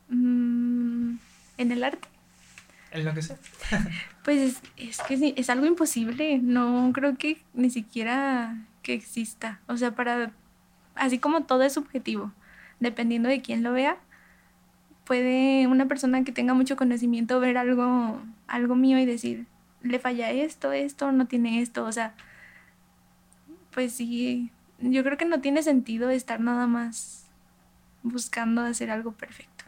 Mm, 0.09 1.17
en 1.57 1.71
el 1.71 1.83
arte. 1.83 2.07
En 2.91 3.05
lo 3.05 3.13
que 3.13 3.21
sea. 3.21 3.37
pues 4.23 4.61
es, 4.77 4.99
que 5.07 5.33
es 5.35 5.49
algo 5.49 5.65
imposible. 5.65 6.39
No 6.39 6.91
creo 6.93 7.17
que 7.17 7.41
ni 7.53 7.69
siquiera 7.69 8.65
que 8.81 8.93
exista. 8.93 9.59
O 9.67 9.77
sea, 9.77 9.91
para. 9.91 10.31
Así 10.95 11.19
como 11.19 11.43
todo 11.43 11.63
es 11.63 11.73
subjetivo, 11.73 12.33
dependiendo 12.79 13.29
de 13.29 13.41
quién 13.41 13.63
lo 13.63 13.71
vea, 13.71 13.97
puede 15.05 15.65
una 15.67 15.87
persona 15.87 16.23
que 16.23 16.31
tenga 16.31 16.53
mucho 16.53 16.75
conocimiento 16.75 17.39
ver 17.39 17.57
algo, 17.57 18.21
algo 18.47 18.75
mío 18.75 18.99
y 18.99 19.05
decir, 19.05 19.45
le 19.81 19.99
falla 19.99 20.29
esto, 20.31 20.73
esto, 20.73 21.11
no 21.11 21.25
tiene 21.25 21.61
esto. 21.61 21.85
O 21.85 21.91
sea, 21.91 22.15
pues 23.71 23.93
sí, 23.93 24.51
yo 24.79 25.03
creo 25.03 25.17
que 25.17 25.25
no 25.25 25.39
tiene 25.39 25.63
sentido 25.63 26.09
estar 26.09 26.41
nada 26.41 26.67
más 26.67 27.27
buscando 28.03 28.61
hacer 28.61 28.91
algo 28.91 29.13
perfecto. 29.13 29.63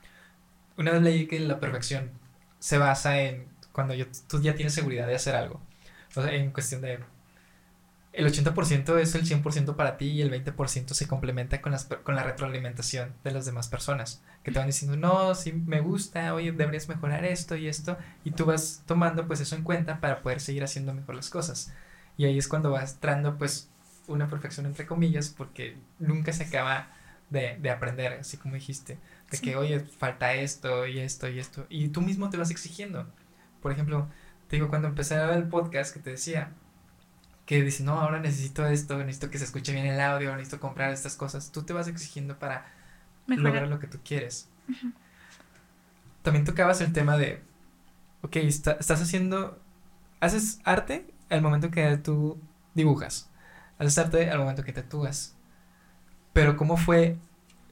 Una 0.78 0.92
vez 0.92 1.02
leí 1.02 1.28
que 1.28 1.40
la 1.40 1.60
perfección 1.60 2.12
se 2.62 2.78
basa 2.78 3.20
en 3.20 3.48
cuando 3.72 3.96
tú 4.28 4.40
ya 4.40 4.56
tienes 4.56 4.74
seguridad 4.74 5.08
de 5.08 5.16
hacer 5.16 5.36
algo. 5.36 5.60
O 6.16 6.22
sea, 6.22 6.32
en 6.32 6.52
cuestión 6.52 6.82
de... 6.82 7.00
El 8.14 8.28
80% 8.28 9.00
es 9.00 9.16
el 9.16 9.26
100% 9.26 9.76
para 9.76 9.98
ti 9.98 10.10
y 10.10 10.22
el 10.22 10.30
20% 10.32 10.90
se 10.90 11.08
complementa 11.08 11.62
con, 11.62 11.72
las, 11.72 11.86
con 11.86 12.14
la 12.16 12.24
retroalimentación 12.24 13.14
de 13.24 13.32
las 13.32 13.46
demás 13.46 13.68
personas. 13.68 14.22
Que 14.44 14.52
te 14.52 14.60
van 14.60 14.68
diciendo, 14.68 14.96
no, 14.98 15.34
sí 15.34 15.54
me 15.54 15.80
gusta, 15.80 16.34
oye, 16.36 16.52
deberías 16.52 16.88
mejorar 16.88 17.26
esto 17.26 17.56
y 17.56 17.68
esto. 17.68 17.98
Y 18.24 18.32
tú 18.32 18.46
vas 18.46 18.84
tomando 18.86 19.26
pues 19.26 19.40
eso 19.40 19.56
en 19.56 19.64
cuenta 19.64 20.00
para 20.00 20.22
poder 20.22 20.40
seguir 20.40 20.64
haciendo 20.64 20.94
mejor 20.94 21.16
las 21.16 21.30
cosas. 21.30 21.74
Y 22.18 22.26
ahí 22.26 22.38
es 22.38 22.48
cuando 22.48 22.70
vas 22.70 22.94
entrando 22.94 23.38
pues 23.38 23.70
una 24.08 24.28
perfección 24.30 24.68
entre 24.68 24.86
comillas 24.86 25.30
porque 25.30 25.78
nunca 25.98 26.34
se 26.34 26.44
acaba 26.44 26.90
de, 27.30 27.58
de 27.60 27.72
aprender, 27.72 28.14
así 28.14 28.38
como 28.38 28.56
dijiste. 28.56 29.00
De 29.32 29.40
que, 29.40 29.56
oye, 29.56 29.80
falta 29.80 30.34
esto 30.34 30.86
y 30.86 31.00
esto 31.00 31.30
y 31.30 31.40
esto. 31.40 31.66
Y 31.70 31.88
tú 31.88 32.02
mismo 32.02 32.30
te 32.30 32.38
vas 32.38 32.52
exigiendo. 32.52 33.08
Por 33.62 33.72
ejemplo, 33.72 34.10
te 34.48 34.58
digo, 34.58 34.68
cuando 34.70 34.90
empecé 34.90 35.16
a 35.16 35.26
ver 35.26 35.38
el 35.38 35.48
podcast 35.48 35.94
que 35.94 36.02
te 36.02 36.12
decía, 36.12 36.52
que 37.46 37.62
dices, 37.64 37.82
no, 37.82 38.00
ahora 38.00 38.20
necesito 38.20 38.66
esto, 38.68 38.98
necesito 38.98 39.30
que 39.30 39.38
se 39.38 39.46
escuche 39.46 39.72
bien 39.74 39.86
el 39.86 40.00
audio, 40.00 40.32
necesito 40.36 40.60
comprar 40.60 40.92
estas 40.92 41.16
cosas, 41.16 41.52
tú 41.52 41.64
te 41.64 41.74
vas 41.74 41.88
exigiendo 41.88 42.38
para 42.38 42.66
lograr 43.28 43.68
lo 43.68 43.80
que 43.80 43.88
tú 43.88 44.00
quieres. 44.04 44.50
También 46.22 46.46
tocabas 46.46 46.82
el 46.82 46.94
tema 46.94 47.18
de, 47.18 47.42
ok, 48.22 48.36
estás 48.38 49.02
haciendo, 49.02 49.60
haces 50.20 50.60
arte 50.64 51.08
al 51.30 51.42
momento 51.42 51.72
que 51.72 51.98
tú 51.98 52.40
dibujas, 52.74 53.30
haces 53.80 53.98
arte 53.98 54.30
al 54.30 54.40
momento 54.40 54.64
que 54.64 54.74
tatúas, 54.74 55.36
pero 56.34 56.58
¿cómo 56.58 56.78
fue 56.78 57.18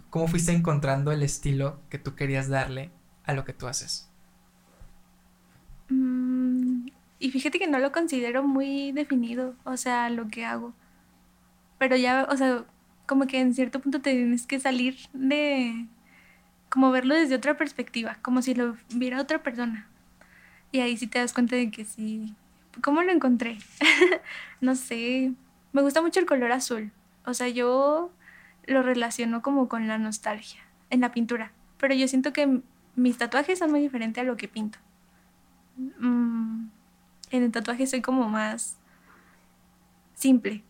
¿Cómo 0.10 0.28
fuiste 0.28 0.52
encontrando 0.52 1.12
el 1.12 1.22
estilo 1.22 1.80
que 1.89 2.00
tú 2.00 2.15
querías 2.15 2.50
darle 2.50 2.89
a 3.26 3.34
lo 3.34 3.45
que 3.45 3.54
tú 3.54 3.67
haces? 3.67 4.10
Mm, 5.89 6.88
y 7.19 7.32
fíjate 7.32 7.60
que 7.60 7.67
no 7.67 7.80
lo 7.80 7.91
considero 7.91 8.43
muy 8.43 8.91
definido, 8.91 9.56
o 9.65 9.78
sea, 9.78 10.10
lo 10.10 10.28
que 10.28 10.45
hago. 10.45 10.74
Pero 11.78 11.95
ya, 11.95 12.28
o 12.30 12.38
sea, 12.38 12.65
como 13.06 13.28
que 13.28 13.39
en 13.39 13.54
cierto 13.54 13.80
punto 13.80 14.02
te 14.02 14.12
tienes 14.12 14.48
que 14.48 14.60
salir 14.60 14.98
de, 15.13 15.88
como 16.69 16.91
verlo 16.91 17.15
desde 17.15 17.36
otra 17.36 17.58
perspectiva, 17.58 18.17
como 18.22 18.41
si 18.41 18.56
lo 18.56 18.78
viera 18.93 19.22
otra 19.22 19.43
persona. 19.43 19.88
Y 20.72 20.80
ahí 20.80 20.98
sí 20.98 21.08
te 21.08 21.19
das 21.19 21.34
cuenta 21.34 21.56
de 21.56 21.72
que 21.72 21.86
sí. 21.86 22.36
¿Cómo 22.82 23.02
lo 23.02 23.12
encontré? 23.12 23.58
no 24.62 24.76
sé. 24.76 25.34
Me 25.72 25.82
gusta 25.82 26.02
mucho 26.02 26.19
el 26.19 26.26
color 26.26 26.52
azul. 26.52 26.91
O 27.26 27.34
sea, 27.34 27.48
yo 27.48 28.12
lo 28.69 28.84
relaciono 28.84 29.41
como 29.41 29.67
con 29.67 29.88
la 29.88 29.97
nostalgia 29.97 30.62
en 30.89 31.01
la 31.01 31.12
pintura. 31.12 31.51
Pero 31.77 31.93
yo 31.93 32.08
siento 32.08 32.34
que 32.34 32.62
mis 32.95 33.17
tatuajes 33.17 33.60
son 33.60 33.71
muy 33.71 33.82
diferentes 33.82 34.21
a 34.21 34.25
lo 34.25 34.38
que 34.38 34.47
pinto. 34.47 34.79
Mm, 35.77 36.67
en 37.32 37.43
el 37.43 37.51
tatuaje 37.51 37.88
soy 37.88 38.01
como 38.01 38.29
más 38.29 38.77
simple 40.15 40.63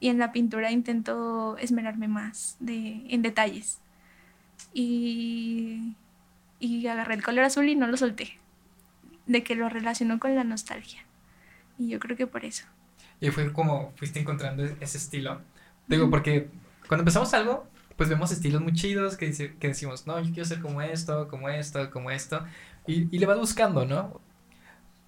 y 0.00 0.08
en 0.08 0.18
la 0.18 0.32
pintura 0.32 0.70
intento 0.70 1.56
esmerarme 1.58 2.08
más 2.08 2.56
de, 2.60 3.04
en 3.08 3.22
detalles. 3.22 3.80
Y, 4.72 5.94
y 6.58 6.86
agarré 6.86 7.14
el 7.14 7.22
color 7.22 7.44
azul 7.44 7.68
y 7.68 7.76
no 7.76 7.86
lo 7.86 7.96
solté, 7.96 8.38
de 9.26 9.42
que 9.42 9.54
lo 9.54 9.68
relaciono 9.68 10.18
con 10.18 10.34
la 10.34 10.44
nostalgia. 10.44 11.04
Y 11.78 11.88
yo 11.88 11.98
creo 11.98 12.16
que 12.16 12.26
por 12.26 12.44
eso. 12.44 12.64
Y 13.20 13.30
fue 13.30 13.52
como 13.52 13.92
fuiste 13.96 14.20
encontrando 14.20 14.64
ese 14.64 14.98
estilo. 14.98 15.40
Digo, 15.86 16.10
porque 16.10 16.48
cuando 16.88 17.02
empezamos 17.02 17.32
algo, 17.34 17.66
pues 17.96 18.08
vemos 18.08 18.32
estilos 18.32 18.60
muy 18.62 18.72
chidos 18.72 19.16
que, 19.16 19.26
dice, 19.26 19.56
que 19.58 19.68
decimos, 19.68 20.06
no, 20.06 20.20
yo 20.20 20.32
quiero 20.32 20.44
ser 20.44 20.60
como 20.60 20.82
esto, 20.82 21.28
como 21.28 21.48
esto, 21.48 21.90
como 21.90 22.10
esto. 22.10 22.44
Y, 22.86 23.14
y 23.14 23.18
le 23.18 23.26
vas 23.26 23.38
buscando, 23.38 23.86
¿no? 23.86 24.20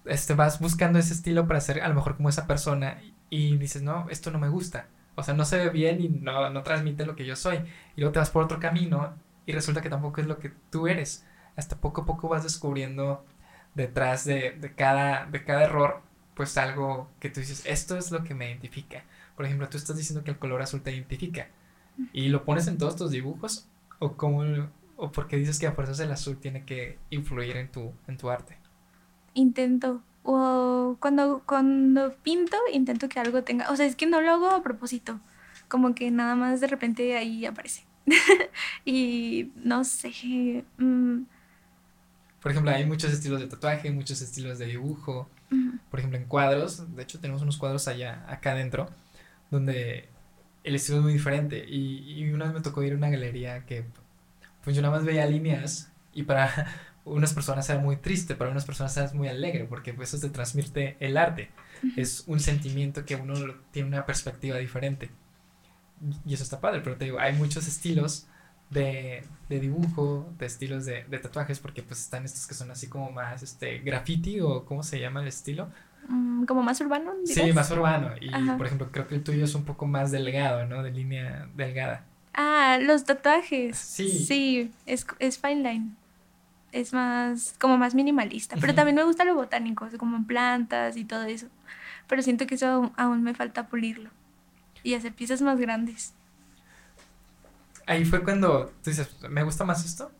Este, 0.05 0.33
vas 0.35 0.59
buscando 0.59 0.99
ese 0.99 1.13
estilo 1.13 1.47
para 1.47 1.59
ser 1.61 1.81
a 1.81 1.89
lo 1.89 1.95
mejor 1.95 2.15
como 2.15 2.29
esa 2.29 2.47
persona 2.47 3.01
y 3.29 3.57
dices, 3.57 3.81
no, 3.83 4.07
esto 4.09 4.31
no 4.31 4.39
me 4.39 4.49
gusta. 4.49 4.87
O 5.15 5.23
sea, 5.23 5.33
no 5.33 5.45
se 5.45 5.57
ve 5.57 5.69
bien 5.69 6.01
y 6.01 6.09
no, 6.09 6.49
no 6.49 6.63
transmite 6.63 7.05
lo 7.05 7.15
que 7.15 7.25
yo 7.25 7.35
soy. 7.35 7.57
Y 7.95 8.01
luego 8.01 8.13
te 8.13 8.19
vas 8.19 8.29
por 8.29 8.43
otro 8.43 8.59
camino 8.59 9.15
y 9.45 9.51
resulta 9.51 9.81
que 9.81 9.89
tampoco 9.89 10.21
es 10.21 10.27
lo 10.27 10.39
que 10.39 10.51
tú 10.71 10.87
eres. 10.87 11.25
Hasta 11.55 11.77
poco 11.77 12.01
a 12.01 12.05
poco 12.05 12.29
vas 12.29 12.43
descubriendo 12.43 13.25
detrás 13.75 14.25
de, 14.25 14.51
de, 14.51 14.73
cada, 14.73 15.25
de 15.25 15.43
cada 15.43 15.63
error, 15.63 16.01
pues 16.35 16.57
algo 16.57 17.09
que 17.19 17.29
tú 17.29 17.39
dices, 17.41 17.63
esto 17.65 17.97
es 17.97 18.11
lo 18.11 18.23
que 18.23 18.33
me 18.33 18.49
identifica. 18.49 19.03
Por 19.35 19.45
ejemplo, 19.45 19.69
tú 19.69 19.77
estás 19.77 19.97
diciendo 19.97 20.23
que 20.23 20.31
el 20.31 20.39
color 20.39 20.61
azul 20.61 20.81
te 20.81 20.91
identifica 20.91 21.47
¿Y 22.13 22.29
lo 22.29 22.45
pones 22.45 22.67
en 22.67 22.77
todos 22.77 22.95
tus 22.95 23.11
dibujos? 23.11 23.67
¿O 23.99 24.13
cómo, 24.13 24.43
o 24.95 25.11
porque 25.11 25.37
dices 25.37 25.59
que 25.59 25.67
a 25.67 25.71
fuerzas 25.71 25.99
el 25.99 26.11
azul 26.11 26.37
tiene 26.37 26.63
que 26.65 26.97
influir 27.09 27.57
en 27.57 27.71
tu, 27.71 27.91
en 28.07 28.17
tu 28.17 28.29
arte? 28.29 28.57
Intento. 29.33 30.01
O 30.23 30.97
cuando, 30.99 31.41
cuando 31.45 32.13
pinto, 32.23 32.57
intento 32.73 33.07
que 33.07 33.19
algo 33.19 33.43
tenga. 33.43 33.71
O 33.71 33.75
sea, 33.75 33.85
es 33.85 33.95
que 33.95 34.05
no 34.05 34.21
lo 34.21 34.31
hago 34.31 34.49
a 34.49 34.63
propósito. 34.63 35.19
Como 35.67 35.95
que 35.95 36.11
nada 36.11 36.35
más 36.35 36.61
de 36.61 36.67
repente 36.67 37.15
ahí 37.15 37.45
aparece. 37.45 37.85
y 38.85 39.51
no 39.55 39.83
sé. 39.83 40.65
Mm. 40.77 41.23
Por 42.41 42.51
ejemplo, 42.51 42.71
hay 42.71 42.85
muchos 42.85 43.11
estilos 43.11 43.39
de 43.39 43.47
tatuaje, 43.47 43.91
muchos 43.91 44.21
estilos 44.21 44.57
de 44.59 44.65
dibujo. 44.65 45.29
Por 45.89 45.99
ejemplo, 45.99 46.19
en 46.19 46.25
cuadros. 46.25 46.95
De 46.95 47.03
hecho, 47.03 47.19
tenemos 47.19 47.41
unos 47.41 47.57
cuadros 47.57 47.87
allá, 47.87 48.25
acá 48.27 48.51
adentro, 48.51 48.89
donde 49.49 50.09
el 50.67 50.75
estilo 50.75 50.97
es 50.99 51.03
muy 51.03 51.13
diferente. 51.13 51.65
Y, 51.67 52.13
y 52.13 52.31
una 52.31 52.45
vez 52.45 52.53
me 52.53 52.61
tocó 52.61 52.83
ir 52.83 52.93
a 52.93 52.97
una 52.97 53.09
galería 53.09 53.65
que 53.65 53.85
pues 54.63 54.75
yo 54.75 54.81
nada 54.81 54.95
más 54.95 55.05
veía 55.05 55.25
líneas 55.25 55.93
y 56.13 56.23
para 56.23 56.67
unas 57.05 57.33
personas 57.33 57.69
era 57.69 57.79
muy 57.79 57.95
triste, 57.95 58.35
para 58.35 58.51
unas 58.51 58.65
personas 58.65 58.97
era 58.97 59.11
muy 59.13 59.29
alegre, 59.29 59.63
porque 59.63 59.93
pues 59.93 60.13
eso 60.13 60.27
te 60.27 60.33
transmite 60.33 60.97
el 60.99 61.15
arte. 61.15 61.51
Es 61.95 62.23
un 62.27 62.39
sentimiento 62.39 63.05
que 63.05 63.15
uno 63.15 63.33
tiene 63.71 63.87
una 63.87 64.05
perspectiva 64.05 64.57
diferente. 64.57 65.09
Y 66.25 66.33
eso 66.33 66.43
está 66.43 66.59
padre, 66.59 66.81
pero 66.81 66.97
te 66.97 67.05
digo, 67.05 67.19
hay 67.19 67.33
muchos 67.33 67.67
estilos 67.67 68.27
de, 68.69 69.23
de 69.47 69.59
dibujo, 69.59 70.33
de 70.37 70.45
estilos 70.45 70.85
de, 70.85 71.05
de, 71.05 71.19
tatuajes, 71.19 71.59
porque 71.59 71.81
pues 71.81 72.01
están 72.01 72.25
estos 72.25 72.45
que 72.45 72.53
son 72.53 72.69
así 72.69 72.87
como 72.87 73.09
más 73.11 73.43
este 73.43 73.79
graffiti 73.79 74.41
o 74.41 74.65
cómo 74.65 74.83
se 74.83 74.99
llama 74.99 75.21
el 75.21 75.27
estilo. 75.27 75.71
Mm, 76.07 76.45
como 76.45 76.63
más 76.63 76.79
urbano. 76.81 77.11
Sí, 77.25 77.51
más 77.53 77.69
urbano. 77.71 78.11
Y 78.19 78.29
por 78.57 78.65
ejemplo, 78.65 78.89
creo 78.91 79.07
que 79.07 79.15
el 79.15 79.23
tuyo 79.23 79.45
es 79.45 79.55
un 79.55 79.65
poco 79.65 79.85
más 79.85 80.11
delgado, 80.11 80.65
¿no? 80.65 80.83
De 80.83 80.91
línea 80.91 81.47
delgada. 81.55 82.05
Ah, 82.33 82.77
los 82.81 83.03
tatuajes. 83.03 83.77
Sí. 83.77 84.09
Sí, 84.09 84.71
es, 84.85 85.05
es 85.19 85.39
fine 85.39 85.69
line. 85.69 85.89
Es 86.71 86.93
más, 86.93 87.55
como 87.59 87.77
más 87.77 87.95
minimalista. 87.95 88.55
Pero 88.59 88.75
también 88.75 88.95
me 88.95 89.03
gusta 89.03 89.23
lo 89.23 89.35
botánico, 89.35 89.87
como 89.97 90.17
en 90.17 90.25
plantas 90.25 90.97
y 90.97 91.05
todo 91.05 91.23
eso. 91.23 91.47
Pero 92.07 92.21
siento 92.21 92.45
que 92.45 92.55
eso 92.55 92.91
aún 92.95 93.23
me 93.23 93.33
falta 93.33 93.67
pulirlo. 93.67 94.09
Y 94.83 94.93
hacer 94.93 95.13
piezas 95.13 95.41
más 95.41 95.59
grandes. 95.59 96.13
Ahí 97.87 98.05
fue 98.05 98.23
cuando 98.23 98.67
tú 98.83 98.89
dices, 98.89 99.09
¿me 99.29 99.43
gusta 99.43 99.63
más 99.63 99.85
esto? 99.85 100.11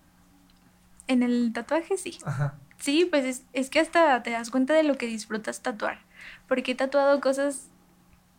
En 1.08 1.22
el 1.22 1.52
tatuaje 1.54 1.98
sí. 1.98 2.18
Ajá. 2.26 2.56
Sí, 2.80 3.06
pues 3.10 3.26
es, 3.26 3.44
es 3.54 3.70
que 3.70 3.80
hasta 3.80 4.22
te 4.24 4.32
das 4.32 4.52
cuenta 4.52 4.74
de 4.74 4.84
lo 4.84 4.98
que 4.98 5.08
disfrutas 5.08 5.62
tatuar. 5.62 6.00
Porque 6.48 6.74
he 6.74 6.76
tatuado 6.76 7.20
cosas 7.22 7.70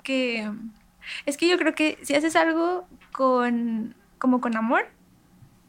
que 0.02 0.50
es 1.26 1.36
que 1.36 1.48
yo 1.48 1.58
creo 1.58 1.74
que 1.74 1.98
si 2.02 2.14
haces 2.14 2.36
algo 2.36 2.86
con, 3.12 3.94
como 4.18 4.40
con 4.40 4.56
amor, 4.56 4.86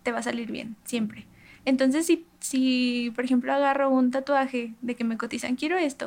te 0.03 0.12
va 0.12 0.19
a 0.19 0.23
salir 0.23 0.51
bien, 0.51 0.75
siempre. 0.84 1.25
Entonces, 1.65 2.05
si, 2.05 2.25
si, 2.39 3.12
por 3.15 3.25
ejemplo, 3.25 3.53
agarro 3.53 3.89
un 3.89 4.12
tatuaje 4.12 4.73
de 4.82 4.95
que 4.95 5.03
me 5.03 5.17
cotizan, 5.17 5.55
quiero 5.55 5.77
esto, 5.77 6.05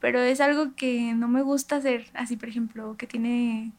pero 0.00 0.20
es 0.20 0.40
algo 0.40 0.74
que 0.76 1.14
no 1.14 1.28
me 1.28 1.42
gusta 1.42 1.76
hacer, 1.76 2.06
así, 2.14 2.36
por 2.36 2.48
ejemplo, 2.48 2.96
que 2.96 3.06
tiene, 3.06 3.72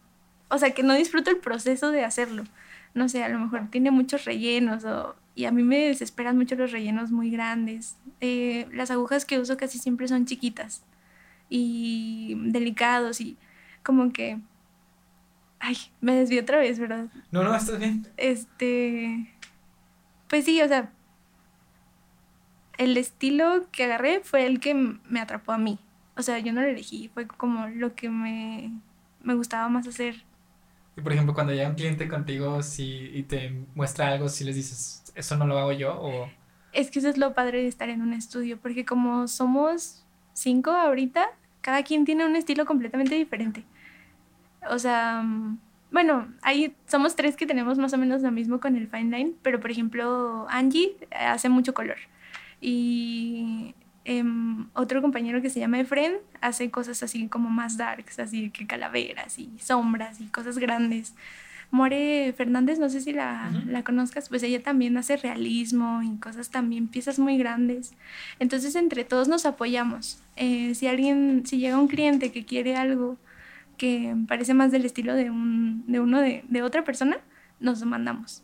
o 0.50 0.58
sea, 0.58 0.72
que 0.72 0.84
no 0.84 0.94
disfruto 0.94 1.30
el 1.30 1.38
proceso 1.38 1.92
de 1.92 2.04
hacerlo. 2.04 2.44
No 2.94 3.08
sé, 3.08 3.24
a 3.24 3.30
lo 3.30 3.40
mejor 3.40 3.70
tiene 3.70 3.92
muchos 3.92 4.26
rellenos 4.26 4.84
o, 4.84 5.16
y 5.36 5.46
a 5.46 5.52
mí 5.52 5.64
me 5.64 5.88
desesperan 5.88 6.38
mucho 6.38 6.56
los 6.56 6.72
rellenos 6.72 7.12
muy 7.12 7.32
grandes. 7.32 7.98
Eh, 8.20 8.68
las 8.74 8.92
agujas 8.92 9.26
que 9.26 9.40
uso 9.40 9.58
casi 9.58 9.80
siempre 9.80 10.08
son 10.08 10.26
chiquitas 10.26 10.84
y 11.50 12.36
delicados 12.38 13.22
y 13.22 13.38
como 13.84 14.12
que 14.12 14.40
Ay, 15.62 15.78
me 16.02 16.16
desvié 16.16 16.42
otra 16.42 16.58
vez, 16.58 16.80
¿verdad? 16.80 17.06
No, 17.30 17.44
no, 17.44 17.56
estás 17.56 17.78
bien. 17.78 18.08
Este. 18.18 19.32
Pues 20.28 20.44
sí, 20.44 20.60
o 20.62 20.68
sea. 20.68 20.92
El 22.80 22.98
estilo 22.98 23.68
que 23.72 23.84
agarré 23.84 24.22
fue 24.24 24.48
el 24.48 24.60
que 24.60 24.74
me 24.74 25.20
atrapó 25.20 25.52
a 25.52 25.60
mí. 25.60 25.78
O 26.18 26.24
sea, 26.24 26.40
yo 26.40 26.52
no 26.52 26.62
lo 26.62 26.68
elegí, 26.68 27.10
fue 27.14 27.28
como 27.28 27.68
lo 27.68 27.94
que 27.94 28.10
me, 28.10 28.72
me 29.22 29.36
gustaba 29.36 29.70
más 29.70 29.88
hacer. 29.88 30.24
Y 30.98 31.02
por 31.02 31.14
ejemplo, 31.14 31.34
cuando 31.34 31.54
llega 31.54 31.70
un 31.70 31.76
cliente 31.76 32.08
contigo 32.08 32.62
si, 32.64 33.12
y 33.14 33.24
te 33.24 33.66
muestra 33.76 34.08
algo, 34.08 34.28
si 34.30 34.44
les 34.44 34.56
dices, 34.56 35.04
¿eso 35.16 35.38
no 35.38 35.48
lo 35.48 35.58
hago 35.58 35.72
yo? 35.72 36.00
O... 36.02 36.30
Es 36.74 36.92
que 36.92 37.00
eso 37.00 37.10
es 37.10 37.18
lo 37.18 37.34
padre 37.34 37.62
de 37.62 37.68
estar 37.68 37.90
en 37.90 38.02
un 38.02 38.14
estudio, 38.14 38.58
porque 38.60 38.86
como 38.86 39.28
somos 39.28 40.06
cinco 40.34 40.72
ahorita, 40.72 41.30
cada 41.62 41.84
quien 41.84 42.06
tiene 42.06 42.26
un 42.26 42.36
estilo 42.36 42.66
completamente 42.66 43.16
diferente. 43.16 43.64
O 44.70 44.80
sea, 44.80 45.22
mm, 45.24 45.60
bueno, 45.92 46.34
ahí 46.42 46.76
somos 46.88 47.16
tres 47.16 47.36
que 47.36 47.46
tenemos 47.46 47.78
más 47.78 47.94
o 47.94 47.98
menos 47.98 48.22
lo 48.22 48.32
mismo 48.32 48.60
con 48.60 48.76
el 48.76 48.88
fine 48.88 49.18
line, 49.18 49.34
pero 49.42 49.60
por 49.60 49.72
ejemplo, 49.72 50.46
Angie 50.50 50.96
hace 51.12 51.50
mucho 51.50 51.74
color. 51.74 51.98
Y 52.60 53.76
em, 54.06 54.68
otro 54.74 55.02
compañero 55.02 55.42
que 55.42 55.50
se 55.50 55.60
llama 55.60 55.80
Efren 55.80 56.14
hace 56.42 56.72
cosas 56.72 57.04
así 57.04 57.28
como 57.28 57.50
más 57.50 57.78
darks, 57.78 58.20
así 58.20 58.50
que 58.50 58.68
calaveras 58.68 59.40
y 59.40 59.52
sombras 59.60 60.20
y 60.22 60.26
cosas 60.26 60.58
grandes. 60.58 61.14
More 61.72 62.34
Fernández, 62.34 62.80
no 62.80 62.90
sé 62.90 63.00
si 63.00 63.14
la, 63.14 63.50
la, 63.66 63.84
conozcas, 63.84 64.28
pues 64.28 64.44
ella 64.44 64.62
también 64.62 64.98
hace 64.98 65.16
realismo 65.16 66.02
y 66.04 66.18
cosas 66.18 66.50
también, 66.50 66.90
piezas 66.90 67.18
muy 67.18 67.38
grandes. 67.38 67.94
Entonces 68.40 68.76
entre 68.76 69.06
todos 69.06 69.30
nos 69.30 69.46
apoyamos. 69.46 70.22
Eh, 70.36 70.76
si 70.76 70.88
alguien, 70.88 71.44
si 71.46 71.60
llega 71.60 71.80
un 71.80 71.88
cliente 71.88 72.34
que 72.34 72.46
quiere 72.46 72.76
algo, 72.76 73.18
que 73.78 74.14
parece 74.28 74.54
más 74.54 74.74
del 74.74 74.84
estilo 74.84 75.16
de, 75.16 75.30
un, 75.30 75.86
de 75.88 76.02
uno 76.02 76.20
de, 76.20 76.44
de 76.50 76.62
otra 76.62 76.84
persona, 76.84 77.18
nos 77.62 77.80
lo 77.80 77.86
mandamos. 77.86 78.42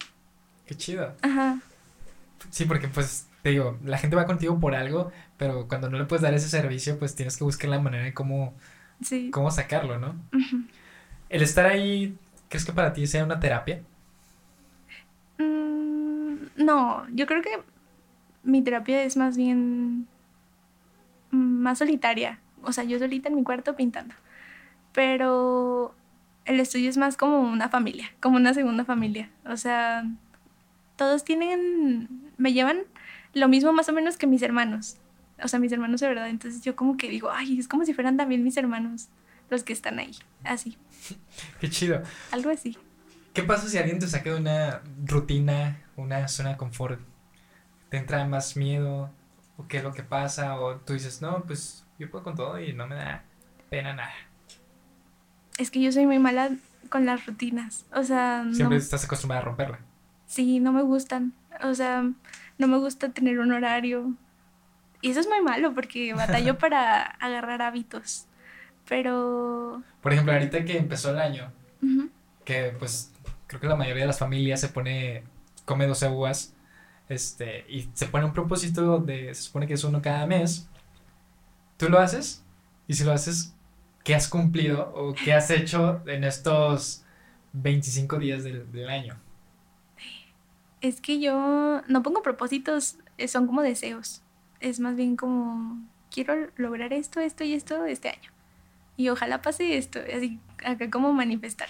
Qué 0.66 0.76
chido. 0.76 1.14
Ajá. 1.22 1.60
Sí, 2.50 2.64
porque 2.64 2.88
pues 2.88 3.28
te 3.48 3.52
digo, 3.52 3.78
la 3.84 3.98
gente 3.98 4.16
va 4.16 4.26
contigo 4.26 4.60
por 4.60 4.76
algo, 4.76 5.12
pero 5.38 5.68
cuando 5.68 5.90
no 5.90 5.98
le 5.98 6.06
puedes 6.06 6.22
dar 6.22 6.34
ese 6.34 6.50
servicio, 6.50 7.00
pues 7.00 7.16
tienes 7.16 7.38
que 7.38 7.44
buscar 7.44 7.70
la 7.70 7.80
manera 7.80 8.04
de 8.04 8.14
cómo, 8.14 8.54
cómo 9.32 9.52
sacarlo, 9.52 9.98
¿no? 10.00 10.16
El 11.30 11.42
estar 11.42 11.66
ahí, 11.66 12.18
¿crees 12.50 12.66
que 12.66 12.74
para 12.74 12.94
ti 12.94 13.08
sea 13.08 13.24
una 13.24 13.40
terapia? 13.40 13.82
Mm, 15.38 16.36
no, 16.58 17.08
yo 17.10 17.26
creo 17.26 17.42
que 17.42 17.60
mi 18.44 18.62
terapia 18.62 19.04
es 19.04 19.18
más 19.18 19.38
bien 19.38 20.08
más 21.32 21.80
solitaria. 21.80 22.40
O 22.64 22.72
sea, 22.72 22.84
yo 22.84 22.98
solita 23.00 23.30
en 23.30 23.36
mi 23.36 23.44
cuarto 23.44 23.76
pintando 23.76 24.16
pero 24.98 25.94
el 26.46 26.60
estudio 26.60 26.90
es 26.90 26.98
más 26.98 27.18
como 27.18 27.42
una 27.42 27.70
familia, 27.70 28.12
como 28.20 28.38
una 28.38 28.56
segunda 28.56 28.84
familia. 28.84 29.30
O 29.46 29.56
sea, 29.56 30.06
todos 30.96 31.24
tienen, 31.24 32.10
me 32.38 32.52
llevan 32.52 32.80
lo 33.34 33.48
mismo 33.48 33.74
más 33.74 33.90
o 33.90 33.94
menos 33.94 34.18
que 34.18 34.28
mis 34.28 34.42
hermanos. 34.42 34.98
O 35.44 35.48
sea, 35.48 35.60
mis 35.60 35.72
hermanos 35.72 36.02
de 36.02 36.08
verdad. 36.08 36.30
Entonces 36.30 36.62
yo 36.62 36.76
como 36.76 36.98
que 36.98 37.10
digo, 37.10 37.30
ay, 37.32 37.60
es 37.60 37.68
como 37.68 37.86
si 37.86 37.94
fueran 37.94 38.18
también 38.18 38.44
mis 38.44 38.58
hermanos 38.58 39.10
los 39.50 39.64
que 39.64 39.74
están 39.74 40.00
ahí. 40.00 40.16
Así. 40.44 40.78
Qué 41.60 41.70
chido. 41.70 42.02
Algo 42.32 42.50
así. 42.50 42.78
¿Qué 43.34 43.44
pasa 43.44 43.68
si 43.68 43.78
alguien 43.78 44.00
te 44.00 44.08
saca 44.08 44.32
de 44.32 44.40
una 44.40 44.82
rutina, 45.06 45.84
una 45.96 46.28
zona 46.28 46.52
de 46.52 46.58
confort? 46.58 47.00
¿Te 47.90 47.98
entra 47.98 48.26
más 48.26 48.58
miedo? 48.58 49.12
¿O 49.58 49.68
qué 49.68 49.78
es 49.78 49.84
lo 49.84 49.94
que 49.94 50.04
pasa? 50.04 50.60
¿O 50.60 50.78
tú 50.78 50.94
dices, 50.94 51.22
no, 51.22 51.44
pues 51.44 51.86
yo 52.00 52.10
puedo 52.10 52.24
con 52.24 52.36
todo 52.36 52.60
y 52.60 52.74
no 52.74 52.88
me 52.88 52.96
da 52.96 53.24
pena 53.70 53.94
nada? 53.94 54.14
es 55.58 55.72
que 55.72 55.82
yo 55.82 55.92
soy 55.92 56.06
muy 56.06 56.20
mala 56.20 56.52
con 56.90 57.06
las 57.06 57.26
rutinas. 57.26 57.86
O 57.94 58.04
sea. 58.04 58.46
Siempre 58.54 58.78
estás 58.78 59.04
acostumbrada 59.06 59.42
a 59.42 59.46
romperla. 59.46 59.80
Sí, 60.26 60.60
no 60.60 60.72
me 60.72 60.82
gustan. 60.82 61.34
O 61.64 61.74
sea, 61.74 62.10
no 62.58 62.68
me 62.68 62.78
gusta 62.78 63.10
tener 63.10 63.40
un 63.40 63.52
horario. 63.52 64.14
Y 65.02 65.12
eso 65.12 65.20
es 65.20 65.28
muy 65.28 65.42
malo 65.42 65.74
porque 65.74 66.14
batallo 66.16 66.58
para 66.58 67.02
agarrar 67.04 67.62
hábitos. 67.62 68.26
Pero. 68.88 69.84
Por 70.02 70.14
ejemplo, 70.14 70.34
ahorita 70.34 70.64
que 70.66 70.78
empezó 70.78 71.12
el 71.12 71.20
año, 71.20 71.52
que 72.46 72.74
pues 72.80 73.12
creo 73.48 73.60
que 73.60 73.68
la 73.68 73.76
mayoría 73.76 74.04
de 74.04 74.08
las 74.08 74.20
familias 74.20 74.62
se 74.62 74.70
pone. 74.70 75.24
come 75.66 75.88
12 75.88 76.08
uvas. 76.10 76.54
Este, 77.10 77.66
y 77.70 77.90
se 77.94 78.08
pone 78.08 78.26
un 78.26 78.34
propósito 78.34 79.00
de. 79.00 79.34
Se 79.34 79.44
supone 79.44 79.68
que 79.68 79.74
es 79.74 79.84
uno 79.84 80.02
cada 80.02 80.26
mes. 80.26 80.70
¿Tú 81.78 81.90
lo 81.90 82.00
haces? 82.00 82.44
Y 82.88 82.94
si 82.94 83.04
lo 83.04 83.12
haces, 83.12 83.54
¿qué 84.04 84.16
has 84.16 84.28
cumplido 84.28 84.92
o 84.96 85.14
qué 85.14 85.34
has 85.34 85.52
hecho 85.52 86.02
en 86.08 86.24
estos 86.24 87.04
25 87.54 88.18
días 88.20 88.44
del, 88.44 88.90
año? 88.90 89.18
Es 90.82 91.02
que 91.02 91.20
yo 91.20 91.82
no 91.88 92.04
pongo 92.04 92.22
propósitos, 92.22 92.98
eh, 93.18 93.28
son 93.28 93.48
como 93.48 93.62
deseos. 93.62 94.22
Es 94.60 94.80
más 94.80 94.96
bien 94.96 95.16
como, 95.16 95.82
quiero 96.12 96.50
lograr 96.56 96.94
esto, 96.94 97.20
esto 97.20 97.44
y 97.44 97.54
esto 97.54 97.86
este 97.86 98.10
año. 98.10 98.32
Y 98.96 99.10
ojalá 99.10 99.42
pase 99.42 99.78
esto, 99.78 100.00
así 100.16 100.40
acá 100.66 100.90
como 100.90 101.14
manifestar. 101.14 101.70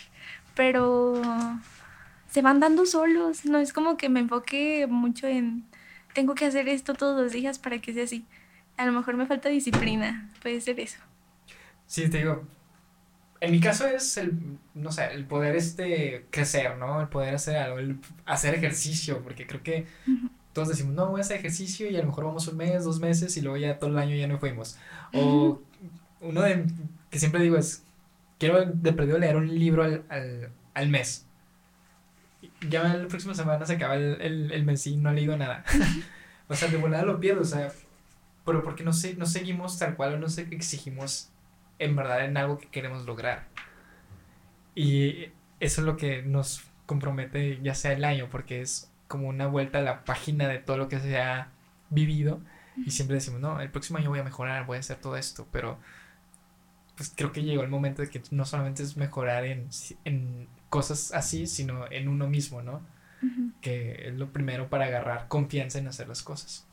Pero 0.55 1.21
se 2.29 2.41
van 2.41 2.59
dando 2.59 2.85
solos, 2.85 3.45
no 3.45 3.59
es 3.59 3.73
como 3.73 3.97
que 3.97 4.09
me 4.09 4.19
enfoque 4.19 4.87
mucho 4.87 5.27
en, 5.27 5.65
tengo 6.13 6.35
que 6.35 6.45
hacer 6.45 6.67
esto 6.69 6.93
todos 6.93 7.21
los 7.21 7.31
días 7.31 7.59
para 7.59 7.79
que 7.79 7.93
sea 7.93 8.05
así. 8.05 8.25
A 8.77 8.85
lo 8.85 8.91
mejor 8.91 9.17
me 9.17 9.25
falta 9.25 9.49
disciplina, 9.49 10.29
puede 10.41 10.61
ser 10.61 10.79
eso. 10.79 10.99
Sí, 11.85 12.09
te 12.09 12.19
digo, 12.19 12.43
en 13.39 13.51
mi 13.51 13.59
caso 13.59 13.87
es 13.87 14.17
el, 14.17 14.33
no 14.73 14.91
sé, 14.91 15.13
el 15.13 15.25
poder 15.25 15.55
este 15.55 16.25
crecer, 16.31 16.77
¿no? 16.77 17.01
El 17.01 17.07
poder 17.07 17.35
hacer 17.35 17.57
algo, 17.57 17.79
el 17.79 17.99
hacer 18.25 18.55
ejercicio, 18.55 19.21
porque 19.21 19.45
creo 19.45 19.63
que 19.63 19.85
todos 20.53 20.69
decimos, 20.69 20.95
no, 20.95 21.07
voy 21.07 21.21
a 21.21 21.23
hacer 21.23 21.37
ejercicio 21.37 21.89
y 21.89 21.95
a 21.95 21.99
lo 21.99 22.07
mejor 22.07 22.25
vamos 22.25 22.47
un 22.47 22.57
mes, 22.57 22.83
dos 22.83 22.99
meses 22.99 23.37
y 23.37 23.41
luego 23.41 23.57
ya 23.57 23.77
todo 23.77 23.91
el 23.91 23.97
año 23.97 24.15
ya 24.15 24.27
no 24.27 24.39
fuimos. 24.39 24.77
O 25.13 25.61
uno 26.21 26.41
de, 26.41 26.65
que 27.09 27.19
siempre 27.19 27.41
digo 27.41 27.57
es, 27.57 27.83
quiero 28.39 28.65
de 28.65 28.93
perdido 28.93 29.19
leer 29.19 29.35
un 29.35 29.47
libro 29.47 29.83
al, 29.83 30.03
al, 30.09 30.49
al 30.73 30.89
mes. 30.89 31.25
Ya 32.69 32.83
la 32.83 33.07
próxima 33.07 33.35
semana 33.35 33.65
se 33.65 33.73
acaba 33.73 33.95
el, 33.95 34.19
el, 34.21 34.51
el 34.51 34.65
mes 34.65 34.87
y 34.87 34.97
no 34.97 35.11
he 35.11 35.13
leído 35.13 35.37
nada. 35.37 35.63
o 36.47 36.55
sea, 36.55 36.69
de 36.69 36.77
volada 36.77 37.03
lo 37.03 37.19
pierdo, 37.19 37.41
o 37.41 37.45
sea, 37.45 37.71
pero 38.45 38.63
porque 38.63 38.83
no, 38.83 38.93
sé, 38.93 39.15
no 39.15 39.25
seguimos 39.25 39.77
tal 39.77 39.95
cual 39.95 40.15
o 40.15 40.19
no 40.19 40.29
sé, 40.29 40.47
exigimos 40.51 41.29
en 41.79 41.95
verdad 41.95 42.25
en 42.25 42.37
algo 42.37 42.57
que 42.57 42.67
queremos 42.67 43.05
lograr. 43.05 43.47
Y 44.75 45.31
eso 45.59 45.81
es 45.81 45.85
lo 45.87 45.97
que 45.97 46.21
nos 46.21 46.63
compromete 46.85 47.59
ya 47.61 47.75
sea 47.75 47.93
el 47.93 48.05
año, 48.05 48.27
porque 48.29 48.61
es 48.61 48.91
como 49.07 49.27
una 49.27 49.47
vuelta 49.47 49.79
a 49.79 49.81
la 49.81 50.05
página 50.05 50.47
de 50.47 50.59
todo 50.59 50.77
lo 50.77 50.89
que 50.89 50.99
se 50.99 51.19
ha 51.19 51.49
vivido 51.89 52.41
y 52.85 52.91
siempre 52.91 53.15
decimos, 53.15 53.39
no, 53.39 53.59
el 53.59 53.71
próximo 53.71 53.97
año 53.97 54.09
voy 54.09 54.19
a 54.19 54.23
mejorar, 54.23 54.65
voy 54.65 54.77
a 54.77 54.79
hacer 54.81 54.97
todo 54.97 55.17
esto, 55.17 55.47
pero 55.51 55.79
pues 56.95 57.11
creo 57.15 57.31
que 57.31 57.43
llegó 57.43 57.63
el 57.63 57.69
momento 57.69 58.01
de 58.01 58.09
que 58.09 58.21
no 58.31 58.45
solamente 58.45 58.83
es 58.83 58.97
mejorar 58.97 59.45
en, 59.45 59.67
en 60.05 60.47
cosas 60.69 61.11
así, 61.13 61.47
sino 61.47 61.89
en 61.91 62.07
uno 62.07 62.27
mismo, 62.27 62.61
¿no? 62.61 62.81
Que 63.61 64.09
es 64.09 64.15
lo 64.15 64.31
primero 64.31 64.69
para 64.69 64.85
agarrar 64.85 65.27
confianza 65.27 65.79
en 65.79 65.87
hacer 65.87 66.07
las 66.07 66.21
cosas. 66.21 66.67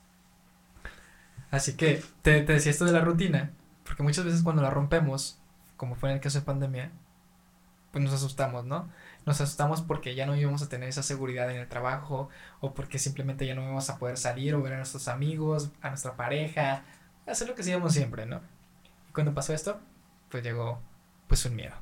Así 1.51 1.77
que 1.77 2.03
te, 2.23 2.43
te 2.43 2.53
decía 2.53 2.71
esto 2.71 2.85
de 2.85 2.93
la 2.93 3.01
rutina, 3.01 3.53
porque 3.85 4.03
muchas 4.03 4.25
veces 4.25 4.43
cuando 4.43 4.63
la 4.63 4.71
rompemos, 4.71 5.39
como 5.77 5.95
fue 5.95 6.11
en 6.11 6.17
el 6.17 6.21
caso 6.21 6.39
de 6.39 6.45
pandemia, 6.45 6.91
pues 7.93 8.03
nos 8.03 8.13
asustamos, 8.13 8.65
¿no? 8.65 8.89
Nos 9.25 9.41
asustamos 9.41 9.81
porque 9.81 10.17
ya 10.17 10.27
no 10.27 10.35
íbamos 10.35 10.63
a 10.63 10.69
tener 10.69 10.89
esa 10.89 11.05
seguridad 11.05 11.49
en 11.51 11.59
el 11.59 11.69
trabajo 11.69 12.29
o 12.61 12.75
porque 12.75 12.99
simplemente 12.99 13.47
ya 13.47 13.55
no 13.55 13.63
íbamos 13.63 13.89
a 13.89 13.99
poder 13.99 14.17
salir 14.17 14.55
o 14.55 14.63
ver 14.63 14.73
a 14.73 14.77
nuestros 14.79 15.07
amigos, 15.07 15.71
a 15.81 15.91
nuestra 15.91 16.17
pareja, 16.17 16.83
hacer 17.27 17.49
lo 17.49 17.55
que 17.55 17.63
hacíamos 17.63 17.93
siempre, 17.93 18.27
¿no? 18.27 18.41
Y 19.09 19.13
cuando 19.13 19.33
pasó 19.33 19.55
esto, 19.55 19.81
pues 20.29 20.43
llegó 20.43 20.81
pues 21.29 21.45
un 21.45 21.55
miedo. 21.55 21.75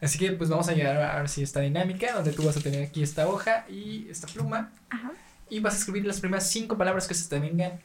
Así 0.00 0.18
que 0.18 0.32
pues 0.32 0.48
vamos 0.48 0.68
a 0.68 0.72
llegar 0.72 0.96
a 0.96 1.16
ver 1.16 1.28
si 1.28 1.42
esta 1.42 1.60
dinámica 1.60 2.14
donde 2.14 2.32
tú 2.32 2.44
vas 2.44 2.56
a 2.56 2.60
tener 2.60 2.86
aquí 2.86 3.02
esta 3.02 3.28
hoja 3.28 3.66
y 3.68 4.08
esta 4.08 4.26
pluma 4.28 4.70
Ajá. 4.88 5.12
y 5.50 5.60
vas 5.60 5.74
a 5.74 5.78
escribir 5.78 6.06
las 6.06 6.20
primeras 6.20 6.48
cinco 6.48 6.78
palabras 6.78 7.06
que 7.08 7.14
se 7.14 7.28
te 7.28 7.38
vengan 7.38 7.80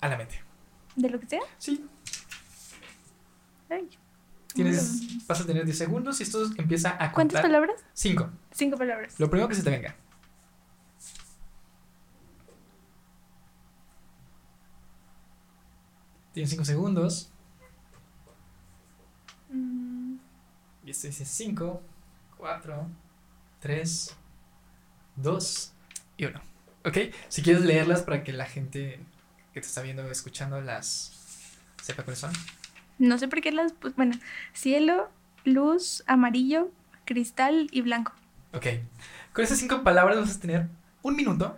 a 0.00 0.08
la 0.08 0.16
mente. 0.16 0.42
¿De 0.96 1.08
lo 1.08 1.18
que 1.18 1.26
sea? 1.26 1.40
Sí. 1.58 1.86
Ay. 3.72 3.88
Tienes, 4.52 5.26
vas 5.26 5.40
a 5.40 5.46
tener 5.46 5.64
10 5.64 5.78
segundos 5.78 6.20
y 6.20 6.24
esto 6.24 6.44
empieza 6.58 6.90
a 6.90 7.10
contar. 7.10 7.12
¿Cuántas 7.12 7.42
palabras? 7.42 7.80
Cinco. 7.94 8.30
Cinco 8.50 8.76
palabras. 8.76 9.18
Lo 9.18 9.30
primero 9.30 9.48
que 9.48 9.54
se 9.54 9.62
te 9.62 9.70
venga. 9.70 9.96
Tienes 16.34 16.50
cinco 16.50 16.64
segundos. 16.64 17.30
Mm. 19.50 20.16
Y 20.84 20.90
esto 20.90 21.06
dice 21.06 21.24
5, 21.24 21.82
4, 22.38 22.86
3, 23.60 24.16
2 25.16 25.72
y 26.16 26.24
1. 26.26 26.40
¿Ok? 26.84 26.98
Si 27.28 27.42
quieres 27.42 27.62
leerlas 27.62 28.02
para 28.02 28.24
que 28.24 28.32
la 28.32 28.46
gente 28.46 29.00
que 29.54 29.60
te 29.60 29.66
está 29.66 29.82
viendo 29.82 30.02
o 30.02 30.10
escuchando 30.10 30.60
las 30.60 31.12
sepa 31.82 32.02
cuáles 32.02 32.18
son. 32.18 32.32
No 32.98 33.18
sé 33.18 33.28
por 33.28 33.40
qué 33.40 33.52
las, 33.52 33.72
pues 33.72 33.96
bueno, 33.96 34.14
cielo, 34.52 35.10
luz, 35.44 36.04
amarillo, 36.06 36.70
cristal 37.04 37.68
y 37.72 37.82
blanco. 37.82 38.12
Ok. 38.52 38.66
Con 39.32 39.44
esas 39.44 39.58
cinco 39.58 39.82
palabras 39.82 40.18
vas 40.18 40.36
a 40.36 40.40
tener 40.40 40.68
un 41.02 41.16
minuto. 41.16 41.56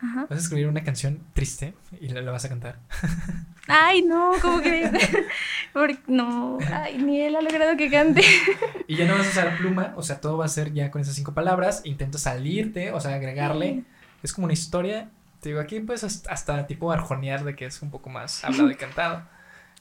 Ajá. 0.00 0.22
Vas 0.22 0.38
a 0.38 0.42
escribir 0.42 0.68
una 0.68 0.82
canción 0.82 1.20
triste 1.32 1.74
y 2.00 2.08
la, 2.08 2.30
vas 2.30 2.44
a 2.44 2.48
cantar. 2.48 2.78
Ay, 3.68 4.02
no, 4.02 4.32
¿cómo 4.42 4.60
que? 4.60 4.90
Porque, 5.72 5.98
no, 6.06 6.58
ay, 6.70 6.98
ni 6.98 7.22
él 7.22 7.34
ha 7.34 7.40
logrado 7.40 7.76
que 7.78 7.90
cante. 7.90 8.22
y 8.86 8.96
ya 8.96 9.06
no 9.06 9.16
vas 9.16 9.26
a 9.26 9.30
usar 9.30 9.56
pluma, 9.56 9.94
o 9.96 10.02
sea, 10.02 10.20
todo 10.20 10.36
va 10.36 10.44
a 10.44 10.48
ser 10.48 10.74
ya 10.74 10.90
con 10.90 11.00
esas 11.00 11.14
cinco 11.14 11.32
palabras. 11.32 11.80
Intenta 11.84 12.18
salirte, 12.18 12.92
o 12.92 13.00
sea, 13.00 13.14
agregarle. 13.14 13.84
Es 14.22 14.34
como 14.34 14.44
una 14.44 14.52
historia. 14.52 15.08
Te 15.40 15.48
digo, 15.48 15.60
aquí 15.60 15.80
pues 15.80 16.04
hasta 16.04 16.66
tipo 16.66 16.92
arjonear 16.92 17.42
de 17.42 17.56
que 17.56 17.64
es 17.64 17.80
un 17.80 17.90
poco 17.90 18.10
más 18.10 18.44
hablado 18.44 18.70
y 18.70 18.76
cantado. 18.76 19.22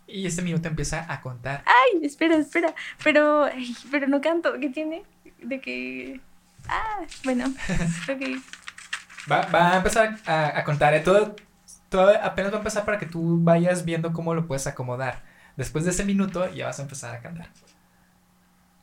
Y 0.07 0.25
este 0.25 0.41
minuto 0.41 0.67
empieza 0.67 1.11
a 1.11 1.21
contar. 1.21 1.63
Ay, 1.65 2.05
espera, 2.05 2.35
espera. 2.37 2.73
Pero, 3.03 3.47
pero 3.89 4.07
no 4.07 4.21
canto. 4.21 4.53
¿Qué 4.59 4.69
tiene? 4.69 5.03
De 5.41 5.61
que. 5.61 6.19
Ah, 6.67 7.01
bueno. 7.23 7.45
ok. 8.09 8.41
Va, 9.31 9.45
va 9.47 9.73
a 9.73 9.77
empezar 9.77 10.17
a, 10.25 10.59
a 10.59 10.63
contar. 10.63 10.93
¿eh? 10.93 10.99
Todo, 10.99 11.35
todo 11.89 12.09
apenas 12.21 12.51
va 12.51 12.57
a 12.57 12.59
empezar 12.59 12.85
para 12.85 12.97
que 12.97 13.05
tú 13.05 13.39
vayas 13.41 13.85
viendo 13.85 14.13
cómo 14.13 14.33
lo 14.33 14.45
puedes 14.47 14.67
acomodar. 14.67 15.23
Después 15.55 15.85
de 15.85 15.91
ese 15.91 16.03
minuto 16.03 16.51
ya 16.53 16.65
vas 16.65 16.79
a 16.79 16.83
empezar 16.83 17.15
a 17.15 17.21
cantar. 17.21 17.49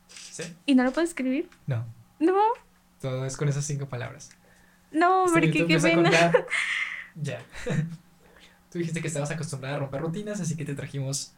¿Sí? 0.09 0.45
¿Y 0.66 0.75
no 0.75 0.85
lo 0.85 0.93
puedes 0.93 1.11
escribir? 1.11 1.51
No. 1.66 1.85
No. 2.18 2.35
Todo 3.01 3.27
es 3.27 3.37
con 3.37 3.49
esas 3.49 3.64
cinco 3.64 3.89
palabras. 3.89 4.31
No, 4.93 5.27
este 5.27 5.41
porque 5.41 5.66
qué 5.66 5.79
pena. 5.79 6.11
ya. 7.14 7.43
Tú 8.71 8.79
dijiste 8.79 9.01
que 9.01 9.09
estabas 9.09 9.31
acostumbrada 9.31 9.77
a 9.77 9.79
romper 9.81 10.01
rutinas, 10.01 10.41
así 10.41 10.57
que 10.57 10.64
te 10.64 10.75
trajimos 10.75 11.35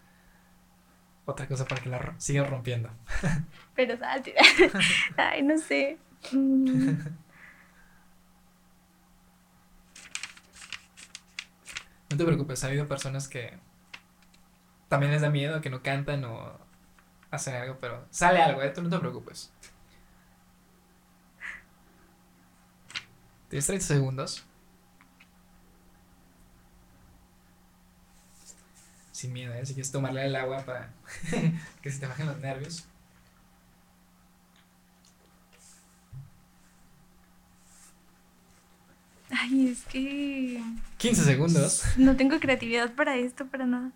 otra 1.25 1.49
cosa 1.49 1.65
para 1.65 1.81
que 1.81 1.89
la 1.89 2.15
sigas 2.19 2.49
rompiendo. 2.49 2.91
Pero 3.75 3.97
salte. 3.97 4.35
Ay, 5.17 5.43
no 5.43 5.57
sé. 5.59 5.99
Mm. 6.33 6.91
No 12.11 12.19
te 12.19 12.25
preocupes, 12.27 12.63
ha 12.63 12.67
habido 12.67 12.87
personas 12.87 13.27
que 13.27 13.59
también 14.89 15.13
les 15.13 15.23
da 15.23 15.31
miedo, 15.31 15.63
que 15.63 15.71
no 15.71 15.83
cantan 15.83 16.23
o 16.27 16.59
hacen 17.31 17.55
algo, 17.55 17.79
pero 17.81 18.07
sale 18.11 18.43
algo, 18.43 18.61
¿eh? 18.63 18.69
Tú 18.69 18.83
no 18.83 18.91
te 18.91 18.99
preocupes. 18.99 19.51
Tienes 23.49 23.67
30 23.67 23.87
segundos. 23.87 24.45
Sin 29.23 29.33
miedo, 29.33 29.55
¿eh? 29.55 29.65
Si 29.65 29.75
quieres 29.75 29.93
tomarle 29.93 30.27
el 30.27 30.35
agua 30.35 30.65
para 30.65 30.93
que 31.83 31.91
se 31.91 32.01
te 32.01 32.07
bajen 32.09 32.27
los 32.27 32.41
nervios. 32.41 32.85
Ay, 39.31 39.69
es 39.69 39.85
que... 39.85 40.61
15 40.99 41.23
segundos. 41.23 41.85
No 41.97 42.17
tengo 42.17 42.41
creatividad 42.41 42.95
para 42.95 43.17
esto, 43.17 43.47
para 43.47 43.65
nada. 43.65 43.93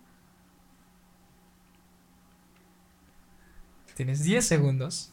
Tienes 3.95 4.23
10 4.23 4.45
segundos. 4.45 5.11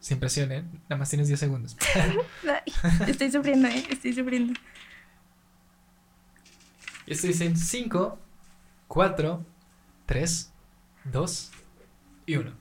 Sin 0.00 0.20
presión, 0.20 0.52
¿eh? 0.52 0.64
Nada 0.84 0.98
más 0.98 1.08
tienes 1.08 1.28
10 1.28 1.40
segundos. 1.40 1.76
estoy 3.08 3.30
sufriendo, 3.32 3.68
¿eh? 3.68 3.86
Estoy 3.88 4.12
sufriendo. 4.12 4.52
Esto 7.10 7.26
dice 7.26 7.56
5, 7.56 8.18
4, 8.86 9.44
3, 10.06 10.52
2 11.12 11.50
y 12.26 12.36
1. 12.36 12.52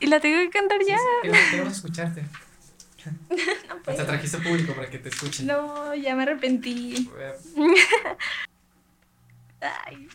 Y 0.00 0.06
la 0.06 0.18
tengo 0.18 0.40
que 0.40 0.50
cantar 0.50 0.80
ya. 0.84 0.98
Sí, 1.22 1.30
queremos 1.52 1.74
escucharte. 1.74 2.22
no 3.06 3.82
puedo. 3.84 3.86
Hasta 3.86 4.04
trajiste 4.04 4.38
público 4.38 4.74
para 4.74 4.90
que 4.90 4.98
te 4.98 5.10
escuchen. 5.10 5.46
No, 5.46 5.94
ya 5.94 6.16
me 6.16 6.24
arrepentí. 6.24 7.08
Ay, 9.60 10.08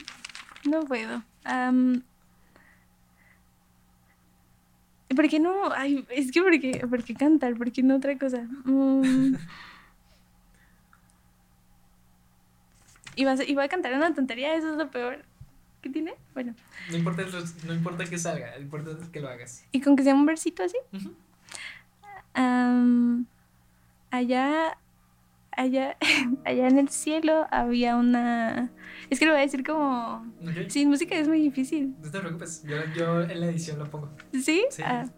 no 0.65 0.81
puedo. 0.81 1.23
¿Por 5.15 5.29
qué 5.29 5.39
no? 5.39 5.71
Ay, 5.73 6.05
es 6.09 6.33
que 6.33 6.41
¿por 6.41 6.59
qué, 6.59 6.85
¿por 6.85 7.01
qué 7.05 7.13
cantar? 7.13 7.55
¿Por 7.55 7.71
qué 7.71 7.81
no 7.81 7.95
otra 7.95 8.17
cosa? 8.17 8.45
Mm. 8.65 9.35
Y, 13.19 13.25
vas, 13.25 13.41
y 13.45 13.53
voy 13.53 13.65
a 13.65 13.67
cantar 13.67 13.93
una 13.93 14.13
tontería, 14.13 14.55
eso 14.55 14.71
es 14.71 14.77
lo 14.77 14.89
peor. 14.89 15.25
¿Qué 15.81 15.89
tiene? 15.89 16.13
Bueno. 16.33 16.55
No 16.89 16.95
importa, 16.95 17.23
no 17.67 17.73
importa 17.73 18.05
que 18.05 18.17
salga, 18.17 18.55
lo 18.55 18.61
importante 18.61 19.03
es 19.03 19.09
que 19.09 19.19
lo 19.19 19.27
hagas. 19.27 19.65
¿Y 19.73 19.81
con 19.81 19.97
que 19.97 20.03
sea 20.03 20.15
un 20.15 20.25
versito 20.25 20.63
así? 20.63 20.77
allá, 24.09 24.77
allá, 25.51 25.97
allá 26.45 26.67
en 26.69 26.79
el 26.79 26.87
cielo 26.87 27.45
había 27.51 27.97
una... 27.97 28.71
Es 29.09 29.19
que 29.19 29.25
lo 29.25 29.33
voy 29.33 29.41
a 29.41 29.43
decir 29.43 29.65
como... 29.65 30.25
Sin 30.69 30.87
música 30.87 31.17
es 31.17 31.27
muy 31.27 31.41
difícil. 31.41 31.95
No 32.01 32.09
te 32.09 32.19
preocupes, 32.21 32.63
yo, 32.63 32.77
yo 32.95 33.23
en 33.23 33.37
la 33.41 33.47
edición 33.47 33.79
lo 33.79 33.89
pongo. 33.89 34.09
¿Sí? 34.31 34.65
sí. 34.69 34.81
Ah, 34.85 35.09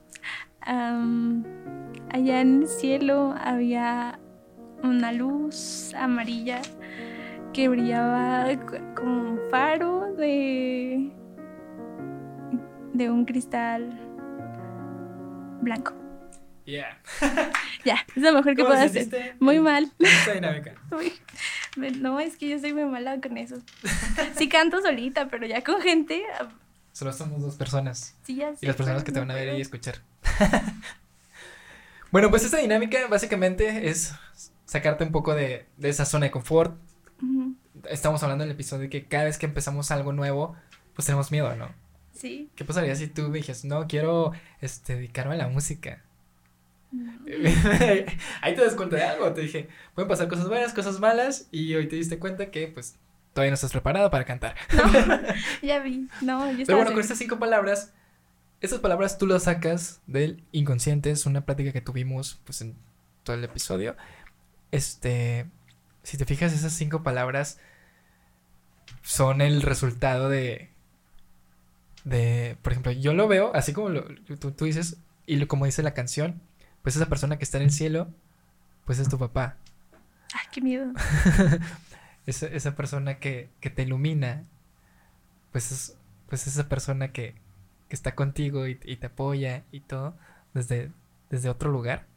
allá 2.10 2.42
en 2.42 2.64
el 2.64 2.68
cielo 2.68 3.36
había 3.38 4.20
una 4.82 5.12
luz 5.12 5.94
amarilla 5.94 6.64
que 7.54 7.68
brillaba 7.68 8.48
como 8.96 9.32
un 9.32 9.40
faro 9.50 10.14
de, 10.16 11.12
de 12.94 13.10
un 13.10 13.26
cristal 13.26 13.90
blanco. 15.62 15.94
Yeah. 16.66 17.02
ya, 17.86 17.98
es 18.16 18.22
lo 18.22 18.32
mejor 18.32 18.56
que 18.56 18.64
puedo 18.64 18.80
hacer. 18.80 19.36
Muy 19.40 19.60
mal. 19.60 19.92
dinámica. 20.34 20.76
no, 22.00 22.20
es 22.20 22.38
que 22.38 22.48
yo 22.48 22.60
soy 22.60 22.74
muy 22.74 22.86
mala 22.86 23.20
con 23.20 23.38
eso. 23.38 23.58
Sí 24.38 24.48
canto 24.48 24.82
solita, 24.82 25.28
pero 25.28 25.46
ya 25.46 25.64
con 25.64 25.82
gente. 25.82 26.24
Ah, 26.40 26.50
Solo 26.94 27.12
somos 27.12 27.42
dos 27.42 27.56
personas. 27.56 28.16
Sí, 28.24 28.36
ya 28.36 28.54
Y 28.62 28.66
las 28.66 28.76
personas 28.76 29.04
que 29.04 29.12
te 29.12 29.20
van 29.20 29.32
a 29.32 29.34
ver 29.34 29.58
y 29.58 29.62
escuchar. 29.62 30.02
bueno, 32.12 32.30
pues 32.30 32.44
esta 32.44 32.58
dinámica 32.58 33.08
básicamente 33.08 33.90
es 33.90 34.14
sacarte 34.66 35.04
un 35.04 35.12
poco 35.12 35.34
de, 35.34 35.66
de 35.78 35.90
esa 35.90 36.06
zona 36.06 36.26
de 36.28 36.32
confort, 36.32 36.78
estamos 37.90 38.24
hablando 38.24 38.44
en 38.44 38.50
el 38.50 38.56
episodio 38.56 38.84
de 38.84 38.90
que 38.90 39.06
cada 39.06 39.26
vez 39.26 39.38
que 39.38 39.46
empezamos 39.46 39.92
algo 39.92 40.14
nuevo, 40.14 40.56
pues 40.96 41.06
tenemos 41.06 41.32
miedo, 41.32 41.56
¿no? 41.56 41.70
Sí. 42.14 42.50
¿Qué 42.56 42.66
pasaría 42.66 42.96
si 42.96 43.08
tú 43.08 43.32
dijes, 43.32 43.66
no, 43.66 43.88
quiero 43.88 44.34
este, 44.60 44.96
dedicarme 44.96 45.36
a 45.36 45.38
la 45.38 45.48
música? 45.48 46.04
Ahí 48.42 48.56
te 48.56 48.62
das 48.62 48.76
cuenta 48.76 48.98
de 48.98 49.04
algo. 49.04 49.32
Te 49.34 49.42
dije, 49.42 49.70
pueden 49.96 50.10
pasar 50.10 50.28
cosas 50.28 50.48
buenas, 50.48 50.74
cosas 50.74 51.00
malas, 51.00 51.48
y 51.52 51.74
hoy 51.76 51.88
te 51.88 51.96
diste 51.96 52.20
cuenta 52.20 52.52
que, 52.52 52.68
pues, 52.68 52.98
todavía 53.34 53.52
no 53.52 53.56
estás 53.56 53.72
preparado 53.72 54.12
para 54.12 54.26
cantar. 54.26 54.56
No, 54.74 54.84
ya 55.62 55.80
vi. 55.80 56.08
No, 56.22 56.52
yo 56.52 56.66
Pero 56.66 56.78
bueno, 56.78 56.92
con 56.92 57.00
estas 57.00 57.18
cinco 57.18 57.40
palabras, 57.40 57.94
estas 58.60 58.80
palabras 58.80 59.18
tú 59.18 59.26
las 59.26 59.44
sacas 59.44 60.02
del 60.08 60.44
inconsciente. 60.52 61.12
Es 61.12 61.26
una 61.26 61.46
plática 61.46 61.72
que 61.72 61.82
tuvimos, 61.82 62.42
pues, 62.44 62.62
en 62.62 62.76
todo 63.24 63.36
el 63.36 63.44
episodio. 63.44 63.96
Este, 64.72 65.48
si 66.04 66.18
te 66.18 66.26
fijas, 66.26 66.54
esas 66.54 66.74
cinco 66.74 67.04
palabras 67.04 67.60
son 69.02 69.42
el 69.42 69.62
resultado 69.62 70.30
de, 70.30 70.70
de, 72.04 72.58
por 72.62 72.74
ejemplo, 72.74 72.92
yo 72.92 73.14
lo 73.14 73.28
veo, 73.28 73.52
así 73.56 73.74
como 73.74 73.90
lo, 73.90 74.04
tú, 74.40 74.52
tú 74.52 74.66
dices, 74.66 74.98
y 75.26 75.38
lo, 75.38 75.48
como 75.48 75.66
dice 75.66 75.84
la 75.84 75.94
canción, 75.94 76.42
pues 76.82 76.96
esa 76.96 77.08
persona 77.08 77.38
que 77.38 77.44
está 77.44 77.58
en 77.58 77.64
el 77.64 77.72
cielo, 77.72 78.10
pues 78.86 79.00
es 79.00 79.10
tu 79.10 79.18
papá. 79.18 79.58
Ay, 80.34 80.48
qué 80.52 80.62
miedo. 80.62 80.92
esa, 82.26 82.48
esa 82.48 82.76
persona 82.76 83.20
que, 83.20 83.50
que 83.60 83.70
te 83.70 83.84
ilumina, 83.84 84.46
pues 85.52 85.72
es 85.72 85.98
pues 86.28 86.48
esa 86.48 86.70
persona 86.70 87.12
que, 87.12 87.36
que 87.90 87.96
está 87.96 88.16
contigo 88.16 88.66
y, 88.66 88.80
y, 88.86 88.96
te 88.96 89.08
apoya 89.08 89.66
y 89.74 89.82
todo 89.82 90.16
desde, 90.54 90.92
desde 91.30 91.50
otro 91.50 91.70
lugar. 91.72 92.08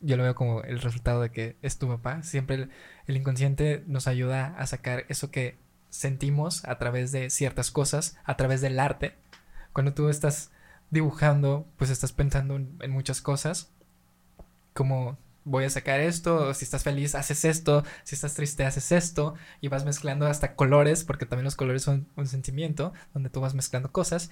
Yo 0.00 0.16
lo 0.16 0.22
veo 0.22 0.34
como 0.34 0.62
el 0.62 0.80
resultado 0.80 1.22
de 1.22 1.30
que 1.30 1.56
es 1.62 1.78
tu 1.78 1.88
papá. 1.88 2.22
Siempre 2.22 2.68
el, 3.06 3.16
inconsciente 3.16 3.84
nos 3.86 4.06
ayuda 4.06 4.54
a 4.58 4.66
sacar 4.66 5.04
eso 5.08 5.30
que 5.30 5.58
sentimos 5.90 6.64
a 6.64 6.78
través 6.78 7.12
de 7.12 7.30
ciertas 7.30 7.70
cosas, 7.70 8.18
a 8.24 8.36
través 8.36 8.60
del 8.60 8.78
arte. 8.78 9.16
Cuando 9.72 9.94
tú 9.94 10.08
estás 10.08 10.50
dibujando, 10.90 11.66
pues 11.76 11.90
estás 11.90 12.12
pensando 12.12 12.56
en, 12.56 12.76
en 12.80 12.90
muchas 12.90 13.20
cosas, 13.20 13.70
como 14.74 15.18
voy 15.46 15.64
a 15.64 15.70
sacar 15.70 16.00
esto, 16.00 16.52
si 16.54 16.64
estás 16.64 16.82
feliz, 16.82 17.14
haces 17.14 17.44
esto, 17.44 17.84
si 18.02 18.16
estás 18.16 18.34
triste, 18.34 18.64
haces 18.66 18.90
esto, 18.90 19.34
y 19.60 19.68
vas 19.68 19.84
mezclando 19.84 20.26
hasta 20.26 20.56
colores, 20.56 21.04
porque 21.04 21.24
también 21.24 21.44
los 21.44 21.54
colores 21.54 21.82
son 21.82 22.08
un 22.16 22.26
sentimiento, 22.26 22.92
donde 23.14 23.30
tú 23.30 23.40
vas 23.40 23.54
mezclando 23.54 23.92
cosas, 23.92 24.30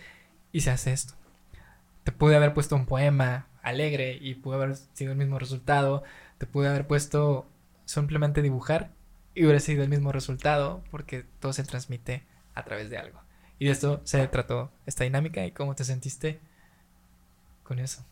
y 0.50 0.62
se 0.62 0.70
hace 0.70 0.92
esto. 0.92 1.14
Te 2.02 2.10
pude 2.10 2.34
haber 2.34 2.52
puesto 2.52 2.74
un 2.74 2.86
poema 2.86 3.46
alegre 3.64 4.18
y 4.20 4.34
pudo 4.34 4.54
haber 4.54 4.76
sido 4.76 5.12
el 5.12 5.18
mismo 5.18 5.38
resultado, 5.38 6.04
te 6.38 6.46
pude 6.46 6.68
haber 6.68 6.86
puesto 6.86 7.46
simplemente 7.84 8.42
dibujar 8.42 8.90
y 9.34 9.42
hubiera 9.42 9.60
sido 9.60 9.82
el 9.82 9.88
mismo 9.88 10.12
resultado, 10.12 10.84
porque 10.90 11.24
todo 11.40 11.52
se 11.52 11.64
transmite 11.64 12.22
a 12.54 12.64
través 12.64 12.90
de 12.90 12.98
algo. 12.98 13.20
Y 13.58 13.66
de 13.66 13.72
esto 13.72 14.00
se 14.04 14.26
trató 14.28 14.70
esta 14.86 15.04
dinámica 15.04 15.44
y 15.44 15.50
cómo 15.50 15.74
te 15.74 15.84
sentiste 15.84 16.38
con 17.64 17.78
eso. 17.78 18.04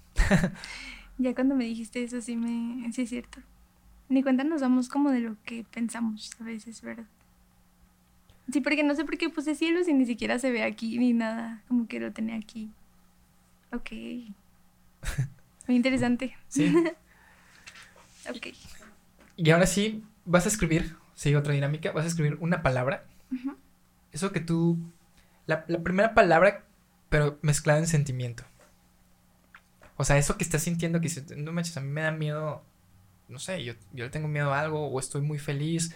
ya 1.19 1.35
cuando 1.35 1.55
me 1.55 1.65
dijiste 1.65 2.03
eso 2.03 2.21
sí 2.21 2.37
me 2.37 2.93
sí 2.93 3.03
es 3.03 3.11
cierto. 3.11 3.41
Ni 4.09 4.23
cuenta 4.23 4.45
nos 4.45 4.61
damos 4.61 4.89
como 4.89 5.11
de 5.11 5.21
lo 5.21 5.37
que 5.45 5.65
pensamos 5.71 6.31
a 6.41 6.45
veces, 6.45 6.83
¿verdad? 6.83 7.07
Sí, 8.51 8.61
porque 8.61 8.83
no 8.83 8.95
sé 8.95 9.05
por 9.05 9.17
qué 9.17 9.31
puse 9.31 9.55
cielo 9.55 9.85
si 9.85 9.95
ni 9.95 10.05
siquiera 10.05 10.39
se 10.39 10.51
ve 10.51 10.65
aquí 10.65 10.99
ni 10.99 11.13
nada, 11.13 11.63
como 11.69 11.87
que 11.87 12.01
lo 12.01 12.13
tenía 12.13 12.37
aquí. 12.37 12.71
Ok. 13.73 13.91
Muy 15.67 15.77
interesante. 15.77 16.37
Sí. 16.49 16.75
ok. 18.29 18.49
Y 19.37 19.51
ahora 19.51 19.67
sí, 19.67 20.05
vas 20.25 20.47
a 20.47 20.49
escribir, 20.49 20.97
sí, 21.15 21.35
otra 21.35 21.55
dinámica, 21.55 21.93
vas 21.93 22.05
a 22.05 22.09
escribir 22.09 22.37
una 22.41 22.63
palabra. 22.63 23.05
Uh 23.31 23.37
-huh. 23.37 23.57
Eso 24.13 24.33
que 24.33 24.41
tú 24.41 24.79
la, 25.47 25.65
la, 25.69 25.83
primera 25.83 26.15
palabra, 26.15 26.65
pero 27.09 27.39
mezclada 27.43 27.79
en 27.79 27.87
sentimiento. 27.87 28.45
O 29.97 30.05
sea, 30.05 30.19
eso 30.19 30.37
que 30.37 30.45
estás 30.45 30.63
sintiendo 30.63 31.01
que 31.01 31.09
no 31.37 31.53
manches, 31.53 31.77
a 31.77 31.81
mí 31.81 31.89
me 31.89 32.03
da 32.03 32.11
miedo, 32.11 32.65
no 33.29 33.39
sé, 33.39 33.63
yo, 33.65 33.75
yo 33.93 34.05
le 34.05 34.11
tengo 34.11 34.29
miedo 34.29 34.53
a 34.53 34.61
algo 34.61 34.89
o 34.89 35.01
estoy 35.01 35.23
muy 35.23 35.39
feliz. 35.39 35.95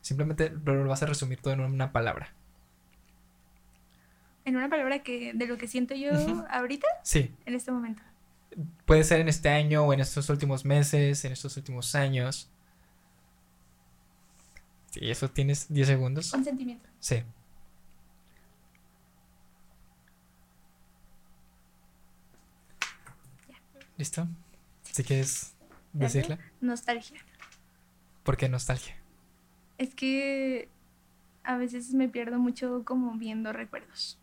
Simplemente 0.00 0.50
lo 0.50 0.88
vas 0.88 1.02
a 1.02 1.06
resumir 1.06 1.40
todo 1.40 1.54
en 1.54 1.60
una 1.60 1.92
palabra. 1.92 2.32
¿En 4.44 4.56
una 4.56 4.70
palabra 4.70 5.02
que 5.02 5.32
de 5.34 5.46
lo 5.46 5.58
que 5.58 5.68
siento 5.68 5.94
yo 5.94 6.12
uh 6.12 6.14
-huh. 6.14 6.46
ahorita? 6.50 6.86
Sí. 7.02 7.34
En 7.44 7.54
este 7.54 7.70
momento. 7.70 8.02
Puede 8.84 9.04
ser 9.04 9.20
en 9.20 9.28
este 9.28 9.48
año 9.48 9.84
o 9.84 9.92
en 9.92 10.00
estos 10.00 10.28
últimos 10.28 10.64
meses, 10.64 11.24
en 11.24 11.32
estos 11.32 11.56
últimos 11.56 11.94
años. 11.94 12.50
Sí, 14.90 15.00
eso 15.02 15.30
tienes 15.30 15.72
10 15.72 15.86
segundos. 15.86 16.32
Un 16.32 16.44
sentimiento. 16.44 16.88
Sí. 16.98 17.22
¿Listo? 23.96 24.26
Si 24.82 25.04
quieres 25.04 25.54
decirla. 25.92 26.38
Nostalgia. 26.60 27.20
¿Por 28.24 28.36
qué 28.36 28.48
nostalgia? 28.48 28.96
Es 29.78 29.94
que 29.94 30.68
a 31.44 31.56
veces 31.56 31.94
me 31.94 32.08
pierdo 32.08 32.38
mucho 32.38 32.82
como 32.84 33.14
viendo 33.14 33.52
recuerdos. 33.52 34.18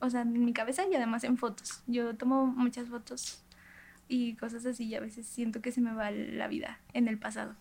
O 0.00 0.10
sea, 0.10 0.22
en 0.22 0.44
mi 0.44 0.52
cabeza 0.52 0.84
y 0.86 0.94
además 0.94 1.24
en 1.24 1.36
fotos. 1.36 1.82
Yo 1.86 2.14
tomo 2.16 2.46
muchas 2.46 2.88
fotos 2.88 3.42
y 4.08 4.34
cosas 4.36 4.64
así 4.66 4.86
y 4.86 4.94
a 4.94 5.00
veces 5.00 5.26
siento 5.26 5.60
que 5.60 5.72
se 5.72 5.80
me 5.80 5.92
va 5.92 6.10
la 6.10 6.48
vida 6.48 6.80
en 6.94 7.08
el 7.08 7.18
pasado, 7.18 7.54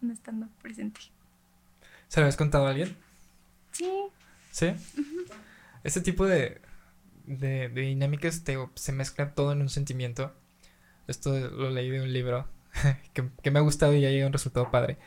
no 0.00 0.12
estando 0.12 0.48
presente. 0.60 1.00
¿Se 2.08 2.20
lo 2.20 2.24
habías 2.24 2.36
contado 2.36 2.66
a 2.66 2.70
alguien? 2.70 2.96
Sí. 3.72 3.90
¿Sí? 4.50 4.66
Uh 4.66 5.00
-huh. 5.00 5.32
Ese 5.84 6.00
tipo 6.00 6.26
de, 6.26 6.60
de, 7.26 7.68
de 7.68 7.80
dinámicas 7.82 8.42
te, 8.42 8.58
se 8.74 8.92
mezcla 8.92 9.34
todo 9.34 9.52
en 9.52 9.60
un 9.60 9.68
sentimiento. 9.68 10.34
Esto 11.06 11.38
lo 11.50 11.70
leí 11.70 11.88
de 11.90 12.02
un 12.02 12.12
libro 12.12 12.48
que, 13.14 13.28
que, 13.42 13.50
me 13.50 13.60
ha 13.60 13.62
gustado 13.62 13.94
y 13.94 14.00
ya 14.00 14.10
llega 14.10 14.26
un 14.26 14.32
resultado 14.32 14.70
padre. 14.70 14.98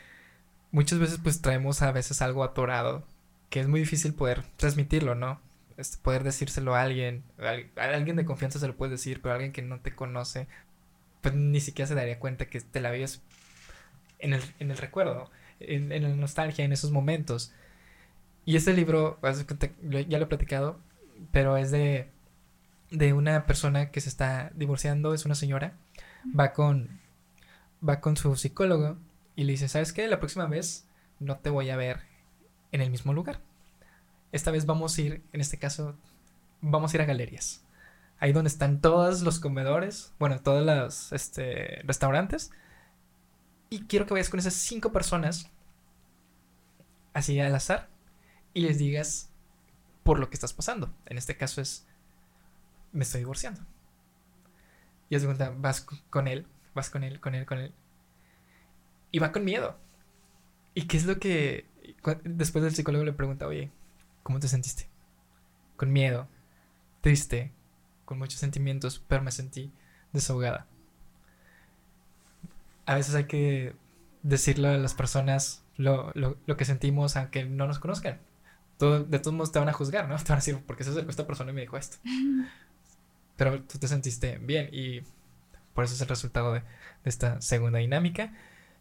Muchas 0.71 0.99
veces 0.99 1.19
pues 1.21 1.41
traemos 1.41 1.81
a 1.81 1.91
veces 1.91 2.21
algo 2.21 2.43
atorado 2.43 3.05
que 3.49 3.59
es 3.59 3.67
muy 3.67 3.81
difícil 3.81 4.13
poder 4.13 4.43
transmitirlo, 4.57 5.13
¿no? 5.13 5.39
Este, 5.77 5.97
poder 5.97 6.23
decírselo 6.23 6.75
a 6.75 6.81
alguien, 6.81 7.23
a, 7.39 7.81
a, 7.81 7.85
alguien 7.85 8.15
de 8.15 8.25
confianza 8.25 8.59
se 8.59 8.67
lo 8.67 8.75
puedes 8.75 8.91
decir, 8.91 9.21
pero 9.21 9.31
a 9.31 9.35
alguien 9.35 9.51
que 9.51 9.61
no 9.61 9.79
te 9.79 9.95
conoce, 9.95 10.47
pues 11.21 11.33
ni 11.35 11.61
siquiera 11.61 11.87
se 11.87 11.95
daría 11.95 12.19
cuenta 12.19 12.45
que 12.45 12.61
te 12.61 12.81
la 12.81 12.91
vives 12.91 13.21
en 14.19 14.33
el, 14.33 14.41
en 14.59 14.71
el 14.71 14.77
recuerdo, 14.77 15.29
en, 15.59 15.91
en, 15.91 16.03
la 16.03 16.09
nostalgia, 16.09 16.65
en 16.65 16.73
esos 16.73 16.91
momentos. 16.91 17.53
Y 18.45 18.55
este 18.55 18.73
libro, 18.73 19.19
ya 19.21 20.17
lo 20.17 20.25
he 20.25 20.27
platicado, 20.27 20.79
pero 21.31 21.57
es 21.57 21.71
de, 21.71 22.09
de 22.91 23.13
una 23.13 23.45
persona 23.45 23.89
que 23.89 24.01
se 24.01 24.09
está 24.09 24.51
divorciando, 24.55 25.13
es 25.13 25.25
una 25.25 25.35
señora, 25.35 25.73
va 26.37 26.53
con, 26.53 26.99
va 27.87 27.99
con 27.99 28.17
su 28.17 28.35
psicólogo 28.35 28.97
y 29.35 29.45
le 29.45 29.53
dice, 29.53 29.67
¿sabes 29.67 29.93
qué? 29.93 30.07
La 30.07 30.19
próxima 30.19 30.45
vez 30.45 30.85
no 31.19 31.37
te 31.37 31.49
voy 31.49 31.69
a 31.69 31.77
ver 31.77 32.01
en 32.71 32.81
el 32.81 32.91
mismo 32.91 33.13
lugar. 33.13 33.39
Esta 34.33 34.49
vez 34.49 34.65
vamos 34.65 34.97
a 34.97 35.01
ir, 35.01 35.23
en 35.31 35.41
este 35.41 35.59
caso, 35.59 35.95
vamos 36.59 36.91
a 36.91 36.97
ir 36.97 37.01
a 37.03 37.05
galerías. 37.05 37.63
Ahí 38.17 38.33
donde 38.33 38.47
están 38.47 38.81
todos 38.81 39.21
los 39.21 39.39
comedores, 39.39 40.11
bueno, 40.17 40.41
todos 40.41 40.65
los 40.65 41.13
este, 41.13 41.83
restaurantes. 41.83 42.49
Y 43.69 43.85
quiero 43.85 44.07
que 44.07 44.13
vayas 44.15 44.29
con 44.29 44.39
esas 44.39 44.55
cinco 44.55 44.91
personas, 44.91 45.51
así 47.13 47.39
al 47.39 47.53
azar, 47.53 47.89
y 48.55 48.61
les 48.61 48.79
digas 48.79 49.29
por 50.01 50.17
lo 50.17 50.31
que 50.31 50.35
estás 50.35 50.53
pasando. 50.53 50.91
En 51.05 51.19
este 51.19 51.37
caso 51.37 51.61
es, 51.61 51.85
me 52.91 53.03
estoy 53.03 53.21
divorciando. 53.21 53.61
Y 55.09 55.15
haz 55.15 55.25
cuenta, 55.25 55.51
vas 55.55 55.81
con 56.09 56.27
él, 56.27 56.47
vas 56.73 56.89
con 56.89 57.03
él, 57.03 57.19
con 57.19 57.35
él, 57.35 57.45
con 57.45 57.59
él. 57.59 57.71
Y 59.11 59.19
va 59.19 59.31
con 59.31 59.45
miedo. 59.45 59.77
¿Y 60.73 60.87
qué 60.87 60.97
es 60.97 61.05
lo 61.05 61.19
que... 61.19 61.67
Después 62.23 62.63
del 62.63 62.73
psicólogo 62.73 63.05
le 63.05 63.13
pregunta, 63.13 63.45
oye, 63.45 63.71
¿cómo 64.23 64.39
te 64.39 64.47
sentiste? 64.47 64.89
Con 65.75 65.91
miedo, 65.91 66.27
triste, 67.01 67.51
con 68.05 68.17
muchos 68.17 68.39
sentimientos, 68.39 69.03
pero 69.07 69.21
me 69.21 69.31
sentí 69.31 69.71
desahogada. 70.11 70.67
A 72.85 72.95
veces 72.95 73.15
hay 73.15 73.25
que 73.25 73.75
decirle 74.23 74.69
a 74.69 74.77
las 74.77 74.93
personas 74.93 75.63
lo, 75.77 76.11
lo, 76.15 76.37
lo 76.45 76.57
que 76.57 76.65
sentimos 76.65 77.15
aunque 77.15 77.45
no 77.45 77.67
nos 77.67 77.79
conozcan. 77.79 78.19
Todo, 78.77 79.03
de 79.03 79.19
todos 79.19 79.33
modos 79.33 79.51
te 79.51 79.59
van 79.59 79.69
a 79.69 79.73
juzgar, 79.73 80.07
¿no? 80.07 80.15
Te 80.17 80.23
van 80.23 80.33
a 80.33 80.35
decir, 80.37 80.59
porque 80.65 80.83
se 80.83 80.89
acercó 80.89 81.09
esta 81.09 81.27
persona 81.27 81.51
y 81.51 81.53
me 81.53 81.61
dijo 81.61 81.77
esto. 81.77 81.97
Pero 83.35 83.63
tú 83.63 83.79
te 83.79 83.87
sentiste 83.87 84.37
bien 84.37 84.69
y 84.71 85.01
por 85.73 85.83
eso 85.83 85.95
es 85.95 86.01
el 86.01 86.07
resultado 86.07 86.53
de, 86.53 86.59
de 86.59 86.65
esta 87.09 87.41
segunda 87.41 87.79
dinámica. 87.79 88.31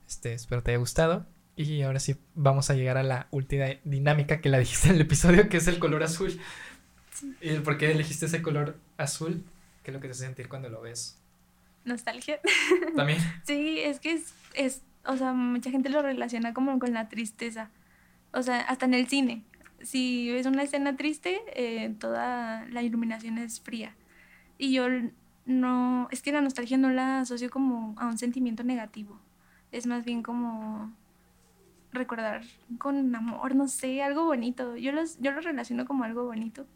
Este, 0.07 0.35
espero 0.35 0.63
te 0.63 0.73
haya 0.73 0.79
gustado. 0.79 1.27
Y 1.57 1.83
ahora 1.83 2.01
sí, 2.01 2.17
vamos 2.35 2.71
a 2.71 2.75
llegar 2.75 2.97
a 2.97 3.03
la 3.03 3.27
última 3.31 3.67
dinámica 3.85 4.41
que 4.41 4.49
la 4.49 4.59
dijiste 4.59 4.89
en 4.89 4.95
el 4.95 5.03
episodio, 5.03 5.49
que 5.49 5.59
es 5.59 5.69
el 5.69 5.79
color 5.79 6.03
azul. 6.03 6.41
Sí. 7.13 7.35
¿Y 7.41 7.59
por 7.59 7.77
qué 7.77 7.93
elegiste 7.93 8.27
ese 8.27 8.41
color 8.41 8.79
azul? 8.97 9.45
¿Qué 9.83 9.91
es 9.91 9.95
lo 9.95 10.01
que 10.01 10.09
te 10.09 10.13
hace 10.13 10.25
sentir 10.25 10.49
cuando 10.49 10.71
lo 10.71 10.81
ves? 10.81 11.19
Nostalgia. 11.85 12.41
¿También? 12.97 13.19
Sí, 13.45 13.81
es 13.81 14.01
que 14.01 14.13
es, 14.13 14.33
es, 14.55 14.83
o 15.05 15.17
sea, 15.17 15.33
mucha 15.33 15.71
gente 15.71 15.89
lo 15.89 16.01
relaciona 16.01 16.55
como 16.55 16.79
con 16.79 16.93
la 16.93 17.09
tristeza. 17.09 17.71
O 18.33 18.43
sea, 18.43 18.61
hasta 18.61 18.87
en 18.87 18.95
el 18.95 19.09
cine. 19.09 19.43
si 19.83 20.31
ves 20.31 20.47
una 20.47 20.63
escena 20.63 20.97
triste, 20.97 21.41
eh, 21.55 21.95
toda 21.99 22.67
la 22.71 22.83
iluminación 22.83 23.39
es 23.39 23.61
fría. 23.61 23.95
Y 24.57 24.73
yo 24.73 24.87
no, 25.45 26.09
es 26.11 26.23
que 26.23 26.33
la 26.33 26.41
nostalgia 26.41 26.79
no 26.79 26.91
la 26.91 27.21
asocio 27.21 27.51
como 27.51 27.95
a 27.99 28.07
un 28.07 28.17
sentimiento 28.17 28.63
negativo. 28.65 29.19
Es 29.71 29.87
más 29.87 30.05
bien 30.05 30.23
como 30.23 30.93
recordar 31.93 32.43
con 32.79 33.15
amor, 33.15 33.55
no 33.55 33.69
sé, 33.69 34.03
algo 34.03 34.25
bonito. 34.25 34.77
Yo, 34.77 34.93
los, 34.93 35.19
yo 35.21 35.31
lo 35.33 35.41
relaciono 35.41 35.85
como 35.85 36.05
algo 36.05 36.25
bonito 36.25 36.67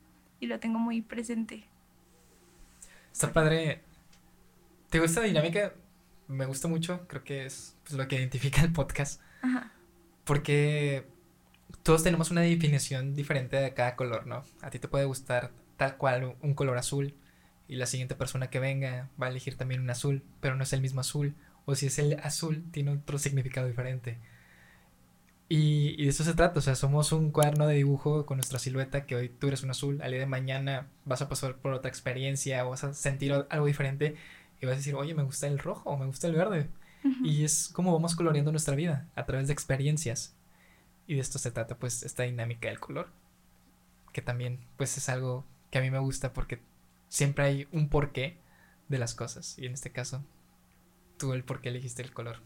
y 0.41 0.47
lo 0.47 0.61
tengo 0.61 0.79
muy 0.79 1.03
presente. 1.03 1.64
Está 3.12 3.33
padre. 3.33 3.83
¿Te 4.91 5.01
gusta 5.01 5.21
la 5.21 5.27
dinámica? 5.27 5.73
Me 6.29 6.45
gusta 6.45 6.69
mucho, 6.69 7.07
creo 7.09 7.25
que 7.25 7.47
es 7.47 7.77
pues, 7.85 7.95
lo 7.95 8.07
que 8.09 8.17
identifica 8.17 8.62
el 8.62 8.73
podcast. 8.73 9.21
Ajá. 9.43 9.73
Porque 10.25 11.07
todos 11.83 12.03
tenemos 12.03 12.31
una 12.31 12.43
definición 12.43 13.14
diferente 13.14 13.57
de 13.57 13.73
cada 13.75 13.97
color, 13.97 14.27
¿no? 14.27 14.45
A 14.61 14.71
ti 14.71 14.79
te 14.79 14.89
puede 14.89 15.05
gustar 15.05 15.51
tal 15.77 15.97
cual 15.97 16.37
un 16.41 16.55
color 16.55 16.79
azul 16.79 17.14
y 17.69 17.77
la 17.77 17.87
siguiente 17.87 18.14
persona 18.14 18.51
que 18.51 18.61
venga 18.61 19.09
va 19.21 19.27
a 19.27 19.31
elegir 19.31 19.57
también 19.57 19.81
un 19.81 19.91
azul, 19.91 20.23
pero 20.41 20.57
no 20.57 20.62
es 20.62 20.73
el 20.73 20.81
mismo 20.81 21.01
azul. 21.01 21.35
O 21.64 21.75
si 21.75 21.87
es 21.87 21.99
el 21.99 22.19
azul, 22.23 22.64
tiene 22.71 22.93
otro 22.93 23.19
significado 23.19 23.67
diferente. 23.67 24.19
Y, 25.49 25.94
y, 25.97 26.05
de 26.05 26.11
eso 26.11 26.24
se 26.24 26.34
trata, 26.34 26.59
o 26.59 26.62
sea, 26.62 26.74
somos 26.74 27.12
un 27.12 27.30
cuaderno 27.30 27.68
de 27.68 27.76
dibujo 27.76 28.26
con 28.26 28.38
nuestra 28.38 28.59
silueta 28.59 29.07
que 29.07 29.14
hoy 29.14 29.28
tú 29.28 29.47
eres 29.47 29.62
un 29.62 29.70
azul, 29.70 30.03
al 30.03 30.11
día 30.11 30.20
de 30.20 30.26
mañana 30.26 30.88
vas 31.05 31.22
a 31.22 31.28
pasar 31.28 31.57
por 31.57 31.72
otra 31.72 31.88
experiencia 31.88 32.66
o 32.66 32.70
vas 32.70 32.82
a 32.82 32.94
sentir 32.94 33.32
algo 33.32 33.66
diferente 33.66 34.16
y 34.61 34.66
vas 34.66 34.74
a 34.74 34.78
decir, 34.78 34.94
oye, 34.94 35.14
me 35.14 35.22
gusta 35.22 35.47
el 35.47 35.59
rojo 35.59 35.90
o 35.90 35.97
me 35.97 36.07
gusta 36.07 36.26
el 36.26 36.34
verde. 36.34 36.68
Uh 37.05 37.09
-huh. 37.09 37.26
Y 37.26 37.44
es 37.44 37.68
como 37.72 37.92
vamos 37.92 38.16
coloreando 38.16 38.51
nuestra 38.51 38.74
vida 38.74 39.09
a 39.14 39.24
través 39.24 39.47
de 39.47 39.53
experiencias. 39.53 40.34
Y 41.07 41.14
de 41.14 41.20
esto 41.20 41.38
se 41.38 41.53
trata, 41.53 41.78
pues, 41.78 42.03
esta 42.03 42.24
dinámica 42.24 42.68
del 42.68 42.80
color, 42.80 43.12
que 44.12 44.22
también, 44.22 44.66
pues, 44.76 44.97
es 44.97 45.09
algo 45.09 45.44
que 45.70 45.78
a 45.78 45.82
mí 45.82 45.90
me 45.90 46.01
gusta 46.01 46.32
porque 46.32 46.61
siempre 47.09 47.44
hay 47.44 47.68
un 47.70 47.88
porqué 47.88 48.38
de 48.88 48.99
las 48.99 49.14
cosas. 49.14 49.57
Y 49.59 49.66
en 49.66 49.74
este 49.74 49.92
caso, 49.92 50.24
tú 51.18 51.32
el 51.32 51.44
por 51.44 51.61
qué 51.61 51.68
elegiste 51.68 52.03
el 52.03 52.12
color. 52.12 52.40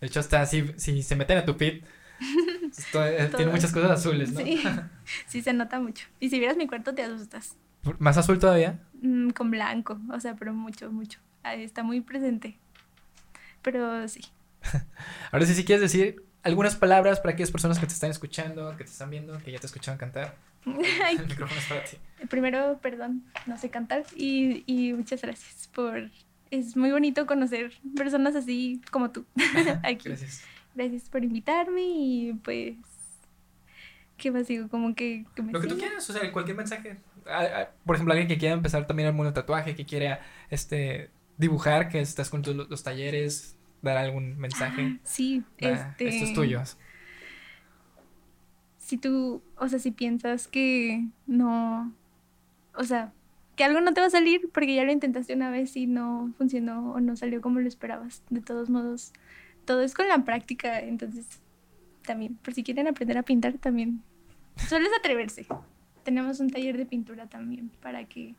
De 0.00 0.06
hecho, 0.06 0.20
hasta 0.20 0.44
si, 0.46 0.74
si 0.76 1.02
se 1.02 1.16
meten 1.16 1.38
a 1.38 1.44
tu 1.44 1.56
pit, 1.56 1.84
esto, 2.78 3.04
eh, 3.04 3.30
tiene 3.36 3.52
muchas 3.52 3.72
cosas 3.72 3.90
azules, 3.92 4.32
¿no? 4.32 4.40
Sí, 4.40 4.62
sí, 5.26 5.42
se 5.42 5.52
nota 5.52 5.80
mucho. 5.80 6.06
Y 6.20 6.30
si 6.30 6.38
vieras 6.38 6.56
mi 6.56 6.66
cuarto, 6.66 6.94
te 6.94 7.02
asustas. 7.02 7.56
¿Más 7.98 8.16
azul 8.16 8.38
todavía? 8.38 8.80
Mm, 9.02 9.30
con 9.30 9.50
blanco, 9.50 9.98
o 10.12 10.20
sea, 10.20 10.34
pero 10.34 10.54
mucho, 10.54 10.90
mucho. 10.90 11.18
Ahí 11.42 11.62
está 11.62 11.82
muy 11.82 12.00
presente. 12.00 12.56
Pero 13.62 14.06
sí. 14.08 14.20
Ahora 15.30 15.46
sí, 15.46 15.54
si 15.54 15.64
quieres 15.64 15.82
decir 15.82 16.24
algunas 16.42 16.76
palabras 16.76 17.20
para 17.20 17.32
aquellas 17.32 17.50
personas 17.50 17.78
que 17.78 17.86
te 17.86 17.92
están 17.92 18.10
escuchando, 18.10 18.70
que 18.76 18.84
te 18.84 18.90
están 18.90 19.10
viendo, 19.10 19.38
que 19.38 19.52
ya 19.52 19.58
te 19.58 19.66
escucharon 19.66 19.98
cantar. 19.98 20.36
El 20.66 21.26
micrófono 21.26 21.60
es 21.60 21.66
para 21.66 21.84
ti. 21.84 21.96
Primero, 22.28 22.78
perdón, 22.80 23.24
no 23.46 23.58
sé 23.58 23.68
cantar 23.70 24.04
y, 24.16 24.62
y 24.66 24.92
muchas 24.92 25.20
gracias 25.22 25.68
por... 25.74 26.10
Es 26.50 26.76
muy 26.76 26.92
bonito 26.92 27.26
conocer 27.26 27.72
personas 27.96 28.36
así 28.36 28.80
como 28.90 29.10
tú. 29.10 29.26
Aquí. 29.82 30.08
Gracias. 30.08 30.42
Gracias 30.74 31.08
por 31.08 31.24
invitarme 31.24 31.82
y 31.82 32.32
pues... 32.42 32.76
¿Qué 34.16 34.30
más 34.30 34.46
digo? 34.46 34.68
Como 34.68 34.94
que... 34.94 35.24
que 35.34 35.42
me 35.42 35.52
Lo 35.52 35.60
que 35.60 35.68
tú 35.68 35.76
quieras, 35.76 36.08
o 36.08 36.12
sea, 36.12 36.32
cualquier 36.32 36.56
mensaje. 36.56 36.98
Por 37.84 37.96
ejemplo, 37.96 38.12
alguien 38.12 38.28
que 38.28 38.38
quiera 38.38 38.54
empezar 38.54 38.86
también 38.86 39.08
el 39.08 39.14
mundo 39.14 39.26
del 39.26 39.34
tatuaje, 39.34 39.74
que 39.74 39.84
quiera 39.84 40.20
este, 40.50 41.10
dibujar, 41.36 41.88
que 41.88 42.00
estás 42.00 42.30
con 42.30 42.42
tus, 42.42 42.54
los 42.54 42.82
talleres, 42.82 43.56
dar 43.82 43.96
algún 43.96 44.38
mensaje. 44.38 44.82
Ah, 44.82 45.00
sí, 45.04 45.42
Da, 45.60 45.70
este... 45.70 46.08
Esto 46.08 46.24
es 46.24 46.32
tuyo. 46.32 46.62
Si 48.78 48.98
tú, 48.98 49.42
o 49.56 49.68
sea, 49.68 49.78
si 49.78 49.90
piensas 49.90 50.46
que 50.46 51.06
no, 51.26 51.92
o 52.74 52.84
sea, 52.84 53.12
que 53.56 53.64
algo 53.64 53.80
no 53.80 53.94
te 53.94 54.00
va 54.00 54.08
a 54.08 54.10
salir 54.10 54.50
porque 54.52 54.74
ya 54.74 54.84
lo 54.84 54.92
intentaste 54.92 55.34
una 55.34 55.50
vez 55.50 55.76
y 55.76 55.86
no 55.86 56.32
funcionó 56.36 56.92
o 56.92 57.00
no 57.00 57.16
salió 57.16 57.40
como 57.40 57.60
lo 57.60 57.68
esperabas. 57.68 58.22
De 58.30 58.40
todos 58.40 58.68
modos, 58.68 59.12
todo 59.64 59.82
es 59.82 59.94
con 59.94 60.08
la 60.08 60.24
práctica, 60.24 60.80
entonces 60.80 61.26
también, 62.04 62.36
por 62.36 62.54
si 62.54 62.62
quieren 62.62 62.86
aprender 62.86 63.18
a 63.18 63.22
pintar 63.22 63.54
también, 63.54 64.02
solo 64.68 64.86
es 64.86 64.92
atreverse. 64.98 65.46
Tenemos 66.04 66.40
un 66.40 66.50
taller 66.50 66.76
de 66.76 66.86
pintura 66.86 67.26
también 67.26 67.70
para 67.80 68.04
que 68.04 68.34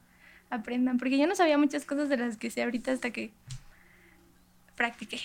aprendan, 0.50 0.98
porque 0.98 1.18
yo 1.18 1.28
no 1.28 1.36
sabía 1.36 1.58
muchas 1.58 1.86
cosas 1.86 2.10
de 2.10 2.18
las 2.18 2.38
que 2.38 2.52
sé 2.52 2.64
ahorita 2.64 2.92
hasta 2.92 3.10
que 3.12 3.34
practiqué. 4.76 5.20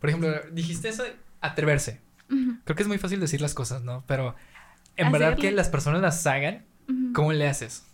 Por 0.00 0.10
ejemplo, 0.10 0.30
dijiste 0.52 0.88
eso 0.88 1.04
de 1.04 1.14
atreverse. 1.40 2.00
Uh 2.30 2.34
-huh. 2.34 2.60
Creo 2.64 2.76
que 2.76 2.82
es 2.82 2.88
muy 2.88 2.98
fácil 2.98 3.20
decir 3.20 3.40
las 3.40 3.54
cosas, 3.54 3.82
¿no? 3.82 4.04
Pero 4.06 4.34
en 4.96 5.10
verdad 5.12 5.36
que 5.36 5.50
las 5.50 5.68
personas 5.68 6.02
las 6.02 6.26
hagan, 6.26 6.64
uh 6.88 6.92
-huh. 6.92 7.12
¿cómo 7.12 7.32
le 7.32 7.48
haces? 7.48 7.86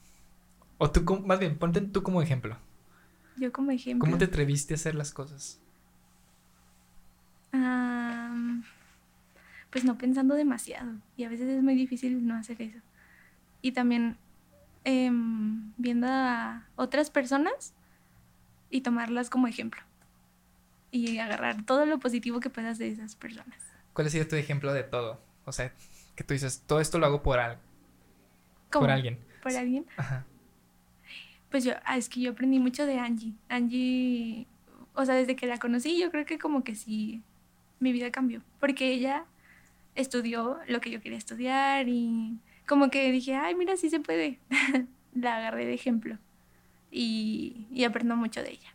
O 0.79 0.91
tú, 0.91 1.03
más 1.25 1.39
bien, 1.39 1.57
ponte 1.59 1.81
tú 1.81 2.03
como 2.03 2.23
ejemplo. 2.23 2.57
Yo 3.37 3.53
como 3.53 3.71
ejemplo. 3.71 4.05
¿Cómo 4.05 4.19
te 4.19 4.25
atreviste 4.25 4.75
a 4.75 4.77
hacer 4.77 4.95
las 4.95 5.13
cosas? 5.13 5.61
Um, 7.53 8.63
pues 9.71 9.85
no 9.85 9.99
pensando 9.99 10.35
demasiado. 10.35 10.93
Y 11.17 11.25
a 11.25 11.29
veces 11.29 11.49
es 11.49 11.63
muy 11.63 11.75
difícil 11.75 12.27
no 12.27 12.35
hacer 12.35 12.61
eso. 12.63 12.79
Y 13.63 13.73
también 13.73 14.17
eh, 14.85 15.11
viendo 15.77 16.07
a 16.09 16.67
otras 16.77 17.11
personas 17.11 17.75
y 18.71 18.83
tomarlas 18.83 19.31
como 19.31 19.47
ejemplo 19.47 19.81
y 20.91 21.19
agarrar 21.19 21.65
todo 21.65 21.87
lo 21.87 21.99
positivo 21.99 22.41
que 22.41 22.51
puedas 22.51 22.79
de 22.79 22.89
esas 22.89 23.15
personas. 23.15 23.59
¿Cuál 23.93 24.07
ha 24.07 24.11
sido 24.11 24.27
tu 24.27 24.37
ejemplo 24.37 24.73
de 24.73 24.85
todo? 24.85 25.21
O 25.45 25.53
sea, 25.53 25.73
que 26.15 26.25
tú 26.25 26.35
dices, 26.35 26.63
todo 26.67 26.81
esto 26.81 26.99
lo 26.99 27.07
hago 27.07 27.23
por 27.23 27.39
algo. 27.39 27.61
Por 28.71 28.91
alguien. 28.91 29.19
¿Por 29.43 29.53
alguien? 29.53 29.87
Ajá. 29.97 30.25
Pues 31.51 31.65
yo, 31.65 31.73
ah, 31.85 31.97
es 31.97 32.09
que 32.09 32.21
yo 32.21 32.33
aprendí 32.33 32.59
mucho 32.59 32.85
de 32.85 32.99
Angie. 32.99 33.35
Angie, 33.49 34.47
o 34.95 35.05
sea, 35.05 35.15
desde 35.15 35.37
que 35.37 35.47
la 35.47 35.59
conocí, 35.59 35.99
yo 35.99 36.11
creo 36.11 36.27
que 36.27 36.39
como 36.39 36.63
que 36.63 36.75
sí, 36.75 37.23
mi 37.81 37.93
vida 37.93 38.11
cambió. 38.11 38.43
Porque 38.61 38.93
ella 38.93 39.25
estudió 39.95 40.59
lo 40.69 40.81
que 40.81 40.91
yo 40.91 41.01
quería 41.01 41.19
estudiar 41.19 41.89
y 41.89 42.39
como 42.67 42.91
que 42.91 43.11
dije, 43.11 43.35
ay, 43.35 43.55
mira, 43.55 43.77
sí 43.77 43.91
se 43.91 44.01
puede. 44.01 44.39
la 45.15 45.37
agarré 45.37 45.67
de 45.67 45.75
ejemplo 45.75 46.19
y, 46.91 47.67
y 47.71 47.85
aprendo 47.85 48.17
mucho 48.17 48.43
de 48.43 48.51
ella. 48.51 48.75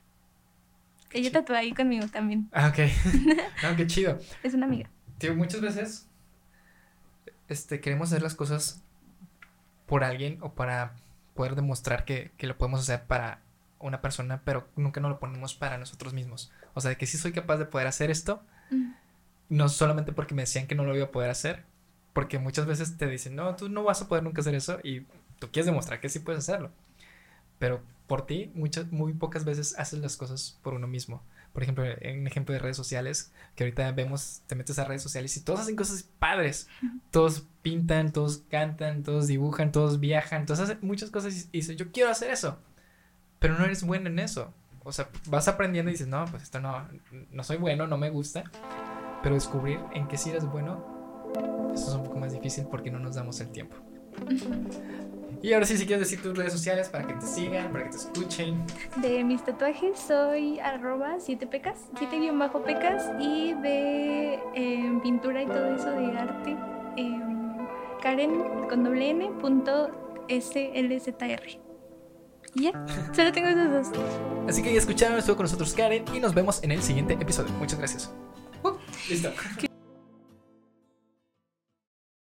Ella 1.11 1.31
tatúa 1.31 1.59
ahí 1.59 1.73
conmigo 1.73 2.07
también. 2.07 2.49
Ah, 2.51 2.69
ok. 2.69 2.79
no, 3.63 3.75
qué 3.75 3.87
chido. 3.87 4.19
Es 4.41 4.53
una 4.53 4.65
amiga. 4.65 4.89
Tío, 5.19 5.35
muchas 5.35 5.61
veces 5.61 6.09
este, 7.47 7.79
queremos 7.79 8.09
hacer 8.09 8.23
las 8.23 8.35
cosas 8.35 8.81
por 9.85 10.03
alguien 10.03 10.39
o 10.41 10.53
para 10.53 10.95
poder 11.35 11.55
demostrar 11.55 12.03
que, 12.05 12.31
que, 12.37 12.47
lo 12.47 12.57
podemos 12.57 12.81
hacer 12.81 13.05
para 13.05 13.41
una 13.79 14.01
persona, 14.01 14.41
pero 14.43 14.67
nunca 14.75 15.01
nos 15.01 15.11
lo 15.11 15.19
ponemos 15.19 15.53
para 15.53 15.77
nosotros 15.77 16.13
mismos. 16.13 16.51
O 16.73 16.81
sea, 16.81 16.89
de 16.89 16.97
que 16.97 17.05
sí 17.05 17.17
soy 17.17 17.31
capaz 17.31 17.57
de 17.57 17.65
poder 17.65 17.85
hacer 17.87 18.09
esto, 18.09 18.43
mm. 18.74 18.95
no 19.49 19.69
solamente 19.69 20.11
porque 20.11 20.36
me 20.36 20.43
decían 20.43 20.67
que 20.67 20.76
no 20.76 20.84
lo 20.84 20.95
iba 20.95 21.05
a 21.05 21.11
poder 21.11 21.30
hacer, 21.30 21.63
porque 22.13 22.39
muchas 22.39 22.65
veces 22.65 22.97
te 22.97 23.07
dicen, 23.07 23.36
no, 23.36 23.55
tú 23.55 23.69
no 23.69 23.84
vas 23.84 24.01
a 24.01 24.07
poder 24.07 24.24
nunca 24.24 24.41
hacer 24.41 24.55
eso 24.55 24.80
y 24.84 25.01
tú 25.39 25.49
quieres 25.51 25.65
demostrar 25.65 25.99
que 25.99 26.09
sí 26.09 26.19
puedes 26.19 26.39
hacerlo. 26.39 26.71
Pero 27.59 27.82
por 28.07 28.26
ti, 28.26 28.51
muchas, 28.53 28.91
muy 28.91 29.13
pocas 29.13 29.45
veces 29.45 29.78
haces 29.80 29.99
las 29.99 30.17
cosas 30.17 30.59
por 30.61 30.74
uno 30.74 30.88
mismo. 30.88 31.24
Por 31.53 31.63
ejemplo, 31.63 31.86
en 31.86 32.21
un 32.21 32.28
ejemplo 32.28 32.53
de 32.53 32.59
redes 32.59 32.78
sociales, 32.78 33.32
que 33.55 33.63
ahorita 33.63 33.91
vemos, 33.91 34.41
te 34.47 34.55
metes 34.55 34.80
a 34.80 34.86
redes 34.86 35.03
sociales 35.03 35.38
y 35.38 35.41
todos 35.41 35.59
hacen 35.59 35.76
cosas 35.76 36.03
padres. 36.19 36.67
Todos 37.11 37.45
pintan, 37.61 38.11
todos 38.11 38.43
cantan, 38.49 39.03
todos 39.03 39.28
dibujan, 39.28 39.71
todos 39.71 39.99
viajan, 39.99 40.45
todos 40.45 40.59
hacen 40.61 40.80
muchas 40.82 41.11
cosas 41.11 41.36
y, 41.36 41.39
y 41.51 41.59
dices, 41.59 41.78
yo 41.78 41.91
quiero 41.91 42.09
hacer 42.09 42.32
eso. 42.32 42.59
Pero 43.39 43.57
no 43.57 43.65
eres 43.65 43.84
bueno 43.84 44.09
en 44.09 44.19
eso. 44.19 44.53
O 44.84 44.91
sea, 44.91 45.09
vas 45.29 45.47
aprendiendo 45.47 45.89
y 45.89 45.93
dices, 45.93 46.07
no, 46.07 46.25
pues 46.25 46.43
esto 46.43 46.59
no, 46.59 46.88
no 47.31 47.43
soy 47.43 47.57
bueno, 47.57 47.88
no 47.88 47.97
me 47.97 48.09
gusta. 48.09 48.43
Pero 49.21 49.36
descubrir 49.36 49.79
en 49.93 50.07
qué 50.07 50.17
sí 50.17 50.29
eres 50.29 50.45
bueno, 50.45 51.71
eso 51.73 51.89
es 51.89 51.95
un 51.95 52.03
poco 52.03 52.19
más 52.19 52.34
difícil 52.34 52.65
porque 52.69 52.91
no 52.91 52.99
nos 52.99 53.15
damos 53.15 53.39
el 53.39 53.49
tiempo. 53.51 53.77
Y 55.41 55.51
ahora 55.51 55.65
sí, 55.65 55.77
si 55.77 55.86
quieres 55.86 56.09
decir 56.09 56.23
tus 56.23 56.38
redes 56.38 56.53
sociales 56.53 56.88
para 56.88 57.05
que 57.05 57.15
te 57.15 57.25
sigan, 57.25 57.71
para 57.71 57.86
que 57.86 57.89
te 57.91 57.97
escuchen. 57.97 58.65
De 59.01 59.23
mis 59.23 59.43
tatuajes 59.43 59.99
soy 59.99 60.59
arroba 60.59 61.15
7 61.19 61.47
pecas, 61.47 61.79
7 61.97 62.17
guion 62.17 62.39
bajo 62.39 62.63
pecas 62.63 63.11
y 63.19 63.53
de 63.55 64.39
eh, 64.55 64.99
pintura 65.03 65.43
y 65.43 65.45
todo 65.45 65.75
eso 65.75 65.91
de 65.91 66.17
arte, 66.17 66.55
eh, 66.95 67.19
Karen 68.01 68.67
con 68.69 68.84
doble 68.84 69.09
N 69.09 69.31
punto 69.41 69.89
SLZR. 70.29 71.62
Y 72.55 72.63
ya, 72.63 72.85
solo 73.13 73.31
tengo 73.31 73.47
esos 73.47 73.91
dos. 73.91 73.99
Así 74.47 74.61
que 74.61 74.71
ya 74.71 74.79
escucharon, 74.79 75.17
estuvo 75.17 75.37
con 75.37 75.45
nosotros 75.45 75.73
Karen 75.73 76.05
y 76.13 76.19
nos 76.19 76.33
vemos 76.33 76.61
en 76.63 76.71
el 76.71 76.83
siguiente 76.83 77.13
episodio. 77.13 77.51
Muchas 77.53 77.79
gracias. 77.79 78.11
Uh, 78.63 78.71
listo. 79.09 79.31